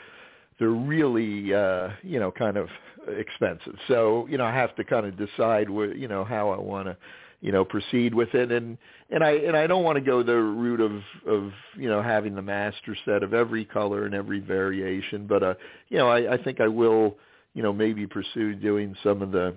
they're 0.60 0.70
really 0.70 1.54
uh 1.54 1.90
you 2.04 2.20
know 2.20 2.32
kind 2.32 2.58
of 2.58 2.68
expensive. 3.08 3.76
So 3.88 4.28
you 4.30 4.38
know 4.38 4.46
i 4.46 4.54
have 4.54 4.76
to 4.76 4.84
kind 4.84 5.06
of 5.06 5.18
decide 5.18 5.70
what 5.70 5.98
you 5.98 6.08
know 6.08 6.24
how 6.24 6.50
i 6.50 6.58
want 6.58 6.88
to 6.88 6.98
you 7.42 7.52
know 7.52 7.66
proceed 7.66 8.14
with 8.14 8.34
it. 8.34 8.52
And 8.52 8.78
and 9.10 9.24
i 9.24 9.32
and 9.32 9.56
i 9.56 9.68
don't 9.68 9.84
want 9.84 9.98
to 9.98 10.02
go 10.02 10.24
the 10.24 10.36
route 10.36 10.82
of 10.82 11.02
of 11.28 11.52
you 11.78 11.90
know 11.90 12.02
having 12.02 12.36
the 12.36 12.42
master 12.42 12.96
set 13.06 13.24
of 13.24 13.34
every 13.34 13.66
color 13.66 14.06
and 14.06 14.16
every 14.16 14.40
variation. 14.40 15.28
But 15.28 15.44
uh 15.44 15.54
you 15.90 15.98
know 15.98 16.10
i 16.10 16.34
i 16.34 16.44
think 16.44 16.62
i 16.62 16.68
will 16.68 17.18
you 17.54 17.64
know 17.64 17.74
maybe 17.74 18.08
pursue 18.08 18.56
doing 18.56 18.96
some 19.04 19.22
of 19.22 19.32
the 19.32 19.56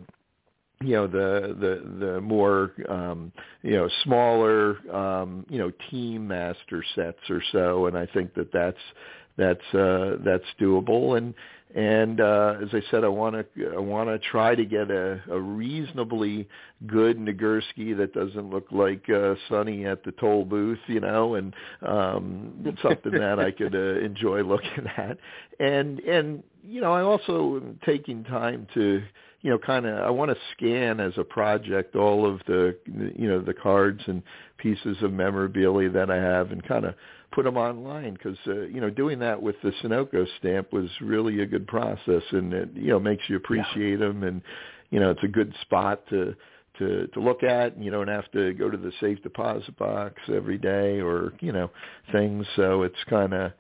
you 0.82 0.92
know 0.92 1.06
the 1.06 1.56
the 1.58 2.06
the 2.06 2.20
more 2.20 2.72
um 2.88 3.32
you 3.62 3.72
know 3.72 3.88
smaller 4.04 4.78
um 4.94 5.44
you 5.48 5.58
know 5.58 5.72
team 5.90 6.28
master 6.28 6.84
sets 6.94 7.18
or 7.28 7.42
so 7.52 7.86
and 7.86 7.98
i 7.98 8.06
think 8.06 8.32
that 8.34 8.52
that's 8.52 8.78
that's 9.36 9.74
uh 9.74 10.16
that's 10.24 10.44
doable. 10.60 11.16
And 11.16 11.34
and 11.74 12.20
uh 12.20 12.54
as 12.62 12.68
i 12.72 12.80
said 12.90 13.04
i 13.04 13.08
want 13.08 13.34
to 13.34 13.72
i 13.74 13.78
want 13.78 14.08
to 14.08 14.18
try 14.30 14.54
to 14.54 14.64
get 14.64 14.90
a 14.90 15.20
a 15.30 15.38
reasonably 15.38 16.48
good 16.86 17.18
Nagurski 17.18 17.96
that 17.96 18.14
doesn't 18.14 18.48
look 18.48 18.66
like 18.70 19.04
uh 19.10 19.34
Sonny 19.48 19.84
at 19.84 20.04
the 20.04 20.12
toll 20.12 20.44
booth 20.44 20.78
you 20.86 21.00
know 21.00 21.34
and 21.34 21.54
um 21.82 22.76
something 22.82 23.12
that 23.12 23.38
i 23.38 23.50
could 23.50 23.74
uh, 23.74 24.00
enjoy 24.00 24.42
looking 24.42 24.86
at. 24.96 25.18
And 25.60 25.98
and 26.00 26.42
you 26.64 26.80
know 26.80 26.92
i 26.92 27.02
also 27.02 27.56
am 27.56 27.78
taking 27.84 28.24
time 28.24 28.66
to 28.74 29.02
you 29.40 29.50
know 29.50 29.58
kind 29.58 29.86
of 29.86 29.98
I 29.98 30.10
want 30.10 30.30
to 30.30 30.36
scan 30.52 31.00
as 31.00 31.12
a 31.16 31.24
project 31.24 31.96
all 31.96 32.26
of 32.26 32.40
the 32.46 32.76
you 32.86 33.28
know 33.28 33.40
the 33.40 33.54
cards 33.54 34.00
and 34.06 34.22
pieces 34.58 34.96
of 35.02 35.12
memorabilia 35.12 35.90
that 35.90 36.10
I 36.10 36.16
have 36.16 36.50
and 36.50 36.66
kind 36.66 36.84
of 36.84 36.94
put 37.32 37.44
them 37.44 37.56
online 37.56 38.14
because 38.14 38.38
uh, 38.46 38.62
you 38.62 38.80
know 38.80 38.90
doing 38.90 39.18
that 39.20 39.40
with 39.40 39.56
the 39.62 39.70
Sunoco 39.82 40.26
stamp 40.38 40.72
was 40.72 40.88
really 41.00 41.40
a 41.40 41.46
good 41.46 41.66
process 41.66 42.22
and 42.32 42.52
it 42.52 42.70
you 42.74 42.88
know 42.88 42.98
makes 43.00 43.22
you 43.28 43.36
appreciate 43.36 44.00
them 44.00 44.24
and 44.24 44.42
you 44.90 44.98
know 44.98 45.10
it's 45.10 45.24
a 45.24 45.28
good 45.28 45.54
spot 45.62 46.02
to 46.10 46.34
to 46.78 47.06
to 47.08 47.20
look 47.20 47.42
at 47.42 47.74
and 47.74 47.84
you 47.84 47.90
don't 47.90 48.08
have 48.08 48.30
to 48.32 48.54
go 48.54 48.70
to 48.70 48.76
the 48.76 48.92
safe 49.00 49.22
deposit 49.22 49.76
box 49.76 50.14
every 50.32 50.58
day 50.58 51.00
or 51.00 51.32
you 51.40 51.52
know 51.52 51.70
things. 52.12 52.46
So 52.56 52.82
it's 52.82 52.96
kind 53.08 53.34
of 53.34 53.52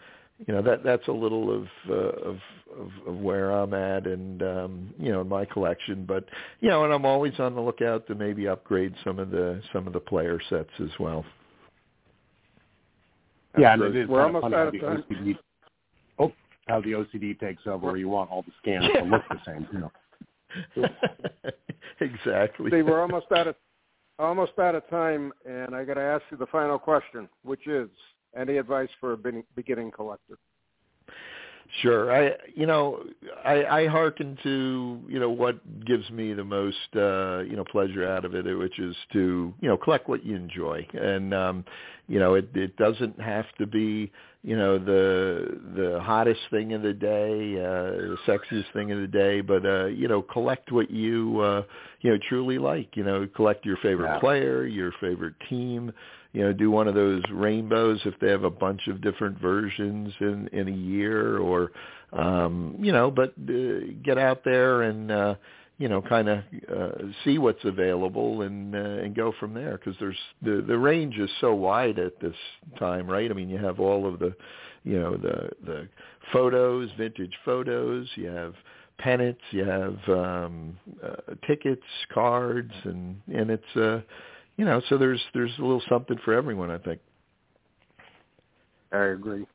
you 0.46 0.54
know 0.54 0.62
that 0.62 0.84
that's 0.84 1.08
a 1.08 1.12
little 1.12 1.54
of 1.54 1.66
uh, 1.88 1.94
of, 1.94 2.38
of 2.78 2.90
of 3.06 3.16
where 3.16 3.50
I'm 3.50 3.74
at 3.74 4.06
and 4.06 4.42
um 4.42 4.94
you 4.98 5.10
know 5.10 5.22
in 5.22 5.28
my 5.28 5.44
collection 5.44 6.04
but 6.06 6.24
you 6.60 6.68
know 6.68 6.84
and 6.84 6.92
I'm 6.92 7.04
always 7.04 7.38
on 7.38 7.54
the 7.54 7.60
lookout 7.60 8.06
to 8.06 8.14
maybe 8.14 8.46
upgrade 8.46 8.94
some 9.04 9.18
of 9.18 9.30
the 9.30 9.60
some 9.72 9.86
of 9.86 9.92
the 9.92 10.00
player 10.00 10.40
sets 10.48 10.70
as 10.80 10.90
well 11.00 11.24
Yeah, 13.58 13.74
and 13.74 13.82
it 13.82 13.96
is 13.96 14.08
We're 14.08 14.22
almost 14.22 14.44
how 14.44 14.54
out 14.54 14.66
of 14.68 14.72
the 14.72 14.80
time. 14.80 15.04
OCD. 15.10 15.38
Oh, 16.18 16.32
how 16.66 16.80
the 16.80 16.92
OCD 16.92 17.38
takes 17.38 17.66
over, 17.66 17.86
where 17.86 17.96
you 17.96 18.08
want 18.08 18.30
all 18.30 18.42
the 18.42 18.52
scans 18.60 18.84
to 18.92 19.04
look 19.04 19.22
the 19.28 19.40
same. 19.46 19.66
You 19.72 19.78
know. 19.80 20.88
exactly 22.00 22.70
See, 22.70 22.82
we're 22.82 23.00
almost 23.00 23.26
out 23.32 23.48
of 23.48 23.56
almost 24.18 24.52
out 24.58 24.74
of 24.74 24.88
time, 24.88 25.32
and 25.48 25.74
I 25.74 25.84
got 25.84 25.94
to 25.94 26.00
ask 26.00 26.22
you 26.30 26.36
the 26.36 26.46
final 26.46 26.78
question, 26.78 27.28
which 27.42 27.66
is: 27.66 27.88
any 28.36 28.56
advice 28.58 28.90
for 29.00 29.12
a 29.12 29.16
begin- 29.16 29.44
beginning 29.54 29.90
collector? 29.90 30.38
Sure. 31.82 32.10
I 32.10 32.32
you 32.54 32.66
know, 32.66 33.04
I 33.44 33.64
I 33.64 33.86
hearken 33.88 34.38
to, 34.42 35.02
you 35.06 35.20
know, 35.20 35.28
what 35.28 35.84
gives 35.84 36.08
me 36.10 36.32
the 36.32 36.44
most 36.44 36.76
uh, 36.96 37.40
you 37.40 37.56
know, 37.56 37.64
pleasure 37.70 38.08
out 38.08 38.24
of 38.24 38.34
it, 38.34 38.44
which 38.56 38.78
is 38.78 38.96
to, 39.12 39.52
you 39.60 39.68
know, 39.68 39.76
collect 39.76 40.08
what 40.08 40.24
you 40.24 40.34
enjoy. 40.34 40.86
And 40.94 41.34
um, 41.34 41.64
you 42.08 42.18
know, 42.20 42.34
it 42.34 42.48
it 42.54 42.74
doesn't 42.78 43.20
have 43.20 43.44
to 43.58 43.66
be, 43.66 44.10
you 44.42 44.56
know, 44.56 44.78
the 44.78 45.60
the 45.76 46.00
hottest 46.00 46.40
thing 46.50 46.72
of 46.72 46.80
the 46.80 46.94
day, 46.94 47.56
uh 47.60 48.14
the 48.14 48.16
sexiest 48.26 48.72
thing 48.72 48.90
of 48.90 49.00
the 49.00 49.06
day, 49.06 49.42
but 49.42 49.66
uh, 49.66 49.86
you 49.86 50.08
know, 50.08 50.22
collect 50.22 50.72
what 50.72 50.90
you 50.90 51.38
uh 51.40 51.62
you 52.00 52.10
know, 52.10 52.18
truly 52.30 52.56
like. 52.58 52.96
You 52.96 53.04
know, 53.04 53.28
collect 53.36 53.66
your 53.66 53.76
favorite 53.78 54.06
Yeah. 54.12 54.20
player, 54.20 54.64
your 54.66 54.92
favorite 55.02 55.34
team, 55.50 55.92
you 56.32 56.42
know 56.42 56.52
do 56.52 56.70
one 56.70 56.88
of 56.88 56.94
those 56.94 57.22
rainbows 57.32 58.00
if 58.04 58.14
they 58.20 58.30
have 58.30 58.44
a 58.44 58.50
bunch 58.50 58.86
of 58.88 59.00
different 59.00 59.38
versions 59.40 60.12
in 60.20 60.48
in 60.52 60.68
a 60.68 60.76
year 60.76 61.38
or 61.38 61.72
um 62.12 62.76
you 62.78 62.92
know 62.92 63.10
but 63.10 63.34
uh, 63.48 63.92
get 64.02 64.18
out 64.18 64.42
there 64.44 64.82
and 64.82 65.10
uh 65.10 65.34
you 65.78 65.88
know 65.88 66.02
kind 66.02 66.28
of 66.28 66.38
uh, 66.76 66.90
see 67.24 67.38
what's 67.38 67.64
available 67.64 68.42
and 68.42 68.74
uh, 68.74 68.78
and 68.78 69.14
go 69.14 69.32
from 69.38 69.54
there. 69.54 69.78
Because 69.78 69.94
there's 70.00 70.18
the 70.42 70.62
the 70.66 70.76
range 70.76 71.16
is 71.16 71.30
so 71.40 71.54
wide 71.54 71.98
at 71.98 72.20
this 72.20 72.34
time 72.78 73.08
right? 73.08 73.30
I 73.30 73.34
mean 73.34 73.48
you 73.48 73.58
have 73.58 73.80
all 73.80 74.06
of 74.06 74.18
the 74.18 74.34
you 74.84 74.98
know 74.98 75.16
the 75.16 75.50
the 75.64 75.88
photos 76.32 76.90
vintage 76.98 77.32
photos 77.44 78.08
you 78.16 78.26
have 78.26 78.54
pennants 78.98 79.40
you 79.50 79.64
have 79.64 79.96
um 80.08 80.76
uh, 81.02 81.34
tickets 81.46 81.82
cards 82.12 82.72
and 82.84 83.20
and 83.32 83.50
it's 83.50 83.76
uh 83.76 84.00
you 84.58 84.64
know, 84.66 84.82
so 84.90 84.98
there's 84.98 85.20
there's 85.32 85.52
a 85.58 85.62
little 85.62 85.82
something 85.88 86.18
for 86.24 86.34
everyone, 86.34 86.70
I 86.70 86.76
think. 86.78 87.00
I 88.92 89.04
agree. 89.04 89.46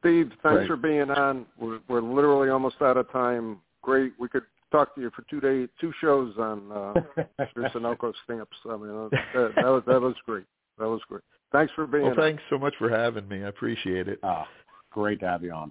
Steve, 0.00 0.30
thanks 0.42 0.58
Great. 0.58 0.66
for 0.66 0.76
being 0.76 1.10
on. 1.10 1.46
We're, 1.60 1.78
we're 1.88 2.00
literally 2.00 2.48
almost 2.48 2.76
out 2.82 2.96
of 2.96 3.10
time. 3.12 3.58
Great. 3.82 4.12
We 4.18 4.28
could 4.28 4.42
talk 4.72 4.94
to 4.96 5.00
you 5.00 5.10
for 5.14 5.22
two 5.30 5.40
days, 5.40 5.68
two 5.80 5.92
shows 6.00 6.34
on 6.38 6.72
uh, 6.72 6.94
your 7.56 7.68
Sunoco 7.70 8.12
stamps. 8.24 8.56
I 8.68 8.76
mean, 8.76 9.10
that, 9.12 9.52
that 9.56 9.64
was 9.64 9.82
that 9.86 10.00
was 10.00 10.14
great. 10.26 10.44
That 10.78 10.88
was 10.88 11.00
great. 11.08 11.22
Thanks 11.52 11.72
for 11.74 11.86
being 11.86 12.04
Well, 12.04 12.12
on. 12.12 12.16
thanks 12.16 12.42
so 12.50 12.58
much 12.58 12.74
for 12.78 12.88
having 12.88 13.28
me. 13.28 13.44
I 13.44 13.48
appreciate 13.48 14.08
it. 14.08 14.18
Ah, 14.22 14.48
great 14.90 15.20
to 15.20 15.26
have 15.28 15.42
you 15.44 15.52
on. 15.52 15.70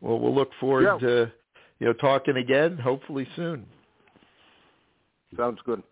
Well, 0.00 0.20
we'll 0.20 0.34
look 0.34 0.50
forward 0.60 0.84
Yeah. 1.00 1.08
to 1.08 1.32
you 1.80 1.86
know 1.86 1.92
talking 1.94 2.36
again, 2.36 2.76
hopefully 2.76 3.26
soon. 3.34 3.64
Sounds 5.36 5.58
good. 5.64 5.82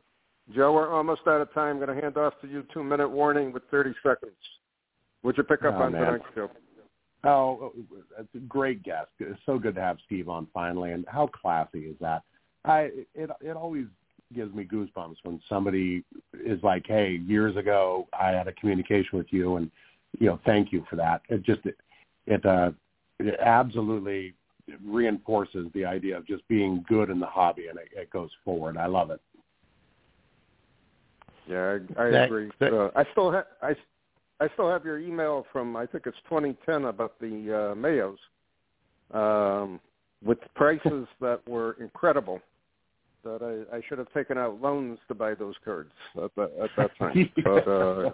Joe, 0.51 0.73
we're 0.73 0.93
almost 0.93 1.23
out 1.27 1.41
of 1.41 1.53
time. 1.55 1.77
I'm 1.77 1.85
going 1.85 1.97
to 1.97 2.03
hand 2.03 2.17
off 2.17 2.35
to 2.43 2.49
you. 2.49 2.65
Two 2.75 2.83
minute 2.83 3.09
warning 3.09 3.53
with 3.53 3.63
30 3.71 3.95
seconds. 4.03 4.33
What'd 5.23 5.39
you 5.39 5.45
pick 5.45 5.65
up 5.65 5.75
Oh, 5.77 5.83
on 5.83 5.93
man. 5.93 6.05
tonight's 6.05 6.25
show? 6.35 6.51
Oh, 7.25 7.73
it's 8.19 8.35
a 8.35 8.39
great 8.39 8.83
guest. 8.83 9.11
It's 9.21 9.39
so 9.47 9.59
good 9.59 9.77
to 9.77 9.81
have 9.81 9.99
Steve 10.07 10.29
on 10.29 10.49
finally, 10.53 10.91
and 10.91 11.05
how 11.07 11.29
classy 11.29 11.85
is 11.85 11.97
that? 12.01 12.23
I 12.65 12.91
it 13.15 13.31
it 13.41 13.57
always 13.57 13.87
gives 14.35 14.53
me 14.53 14.65
goosebumps 14.65 15.17
when 15.23 15.41
somebody 15.49 16.03
is 16.45 16.61
like, 16.65 16.85
"Hey, 16.85 17.21
years 17.25 17.57
ago 17.57 18.09
I 18.19 18.31
had 18.31 18.49
a 18.49 18.53
communication 18.55 19.19
with 19.19 19.29
you, 19.33 19.57
and 19.57 19.71
you 20.19 20.27
know, 20.27 20.41
thank 20.45 20.73
you 20.73 20.85
for 20.91 20.97
that." 20.97 21.23
It 21.29 21.45
just 21.45 21.65
it, 21.65 21.77
it 22.27 22.45
uh 22.45 22.73
it 23.21 23.39
absolutely 23.39 24.35
reinforces 24.85 25.69
the 25.75 25.85
idea 25.85 26.17
of 26.17 26.27
just 26.27 26.47
being 26.49 26.85
good 26.89 27.09
in 27.09 27.21
the 27.21 27.27
hobby, 27.27 27.69
and 27.69 27.79
it, 27.79 27.89
it 27.95 28.11
goes 28.11 28.31
forward. 28.45 28.77
I 28.77 28.87
love 28.87 29.11
it. 29.11 29.21
Yeah, 31.53 31.79
I, 31.99 32.03
I 32.07 32.11
That- 32.11 32.25
agree. 32.25 32.51
that- 32.61 32.73
uh, 32.75 32.91
I 32.97 33.05
still 33.13 33.31
have 33.31 33.47
I, 33.63 33.75
I 34.41 34.49
still 34.55 34.69
have 34.71 34.85
your 34.85 34.99
email 34.99 35.47
from 35.53 35.77
I 35.77 35.87
think 35.87 36.07
it's 36.07 36.17
2010 36.29 36.87
about 36.87 37.19
the 37.21 37.27
uh, 37.29 37.75
Mayos, 37.75 38.19
um, 39.13 39.81
with 40.25 40.39
prices 40.55 41.07
that 41.21 41.47
were 41.47 41.77
incredible. 41.81 42.41
That 43.25 43.41
I, 43.73 43.77
I 43.77 43.81
should 43.89 43.99
have 43.99 44.13
taken 44.13 44.37
out 44.37 44.61
loans 44.61 44.99
to 45.07 45.15
buy 45.15 45.35
those 45.35 45.55
cards 45.65 45.93
at, 46.17 46.35
that 46.35 46.51
at 46.61 46.71
that 46.77 46.91
time. 46.99 47.31
but 47.45 47.69
uh, 47.69 48.11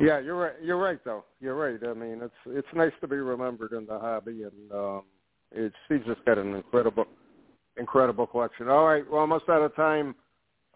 yeah, 0.00 0.18
you're 0.18 0.34
right. 0.34 0.54
You're 0.60 0.78
right, 0.78 0.98
though. 1.04 1.22
You're 1.40 1.54
right. 1.54 1.78
I 1.88 1.94
mean, 1.94 2.20
it's 2.20 2.34
it's 2.46 2.66
nice 2.74 2.90
to 3.02 3.06
be 3.06 3.16
remembered 3.16 3.70
in 3.72 3.86
the 3.86 3.96
hobby, 4.00 4.42
and 4.42 4.72
um, 4.72 5.02
It's 5.52 5.76
he's 5.88 6.00
just 6.08 6.24
got 6.24 6.38
an 6.38 6.56
incredible, 6.56 7.04
incredible 7.76 8.26
collection. 8.26 8.68
All 8.68 8.84
right, 8.84 9.08
we're 9.08 9.20
almost 9.20 9.48
out 9.48 9.62
of 9.62 9.76
time. 9.76 10.16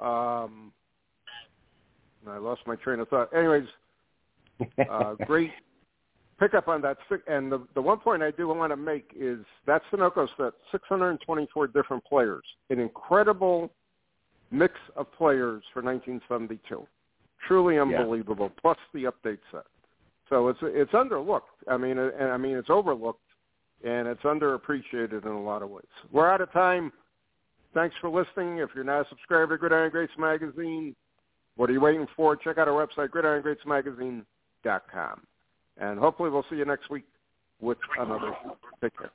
Um, 0.01 0.73
I 2.29 2.39
lost 2.39 2.63
my 2.67 2.77
train 2.77 3.01
of 3.01 3.09
thought. 3.09 3.35
Anyways, 3.35 3.67
uh, 4.91 5.15
great 5.27 5.51
pick 6.39 6.55
up 6.55 6.69
on 6.69 6.83
that. 6.83 6.99
And 7.27 7.51
the, 7.51 7.67
the 7.75 7.83
one 7.83 7.99
point 7.99 8.23
I 8.23 8.31
do 8.31 8.49
want 8.49 8.73
to 8.73 8.77
make 8.77 9.11
is 9.17 9.39
that 9.67 9.83
Sunoco 9.93 10.27
set 10.37 10.53
624 10.73 11.69
different 11.69 12.05
players, 12.05 12.45
an 12.71 12.79
incredible 12.79 13.71
mix 14.51 14.75
of 14.97 15.13
players 15.13 15.63
for 15.73 15.83
1972. 15.83 16.87
Truly 17.47 17.79
unbelievable. 17.79 18.47
Yeah. 18.47 18.61
Plus 18.61 18.79
the 18.93 19.05
update 19.05 19.39
set. 19.51 19.65
So 20.31 20.49
it's 20.49 20.59
it's 20.63 20.93
underlooked. 20.93 21.53
I 21.69 21.77
mean, 21.77 21.99
and 21.99 22.31
I 22.31 22.39
mean 22.39 22.57
it's 22.57 22.71
overlooked, 22.71 23.21
and 23.85 24.09
it's 24.09 24.23
underappreciated 24.23 25.27
in 25.27 25.31
a 25.31 25.43
lot 25.43 25.63
of 25.63 25.69
ways. 25.69 25.85
We're 26.11 26.31
out 26.31 26.41
of 26.41 26.51
time. 26.53 26.91
Thanks 27.75 27.95
for 28.01 28.09
listening. 28.09 28.59
If 28.59 28.71
you're 28.75 28.85
not 28.85 29.03
a 29.03 29.09
subscriber 29.11 29.57
to 29.57 29.61
Gridiron 29.61 29.91
Greats 29.91 30.13
Magazine, 30.19 30.97
what 31.57 31.71
are 31.71 31.73
you 31.73 31.81
waiting 31.81 32.07
for? 32.17 32.37
Check 32.37 32.59
out 32.59 32.69
our 32.69 32.87
website, 32.87 33.09
gridirongreatsmagazine.com. 33.11 35.21
And 35.77 35.99
hopefully 35.99 36.31
we'll 36.31 36.45
see 36.51 36.57
you 36.57 36.65
next 36.65 36.89
week 36.91 37.05
with 37.61 37.79
another. 37.99 38.33
Take 38.81 38.97
care. 38.97 39.11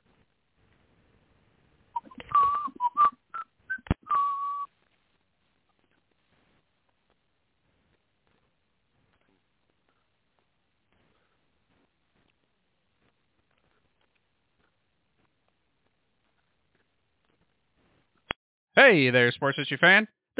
Hey 18.76 19.10
there, 19.10 19.32
sports 19.32 19.58
history 19.58 19.76
fan. 19.76 20.06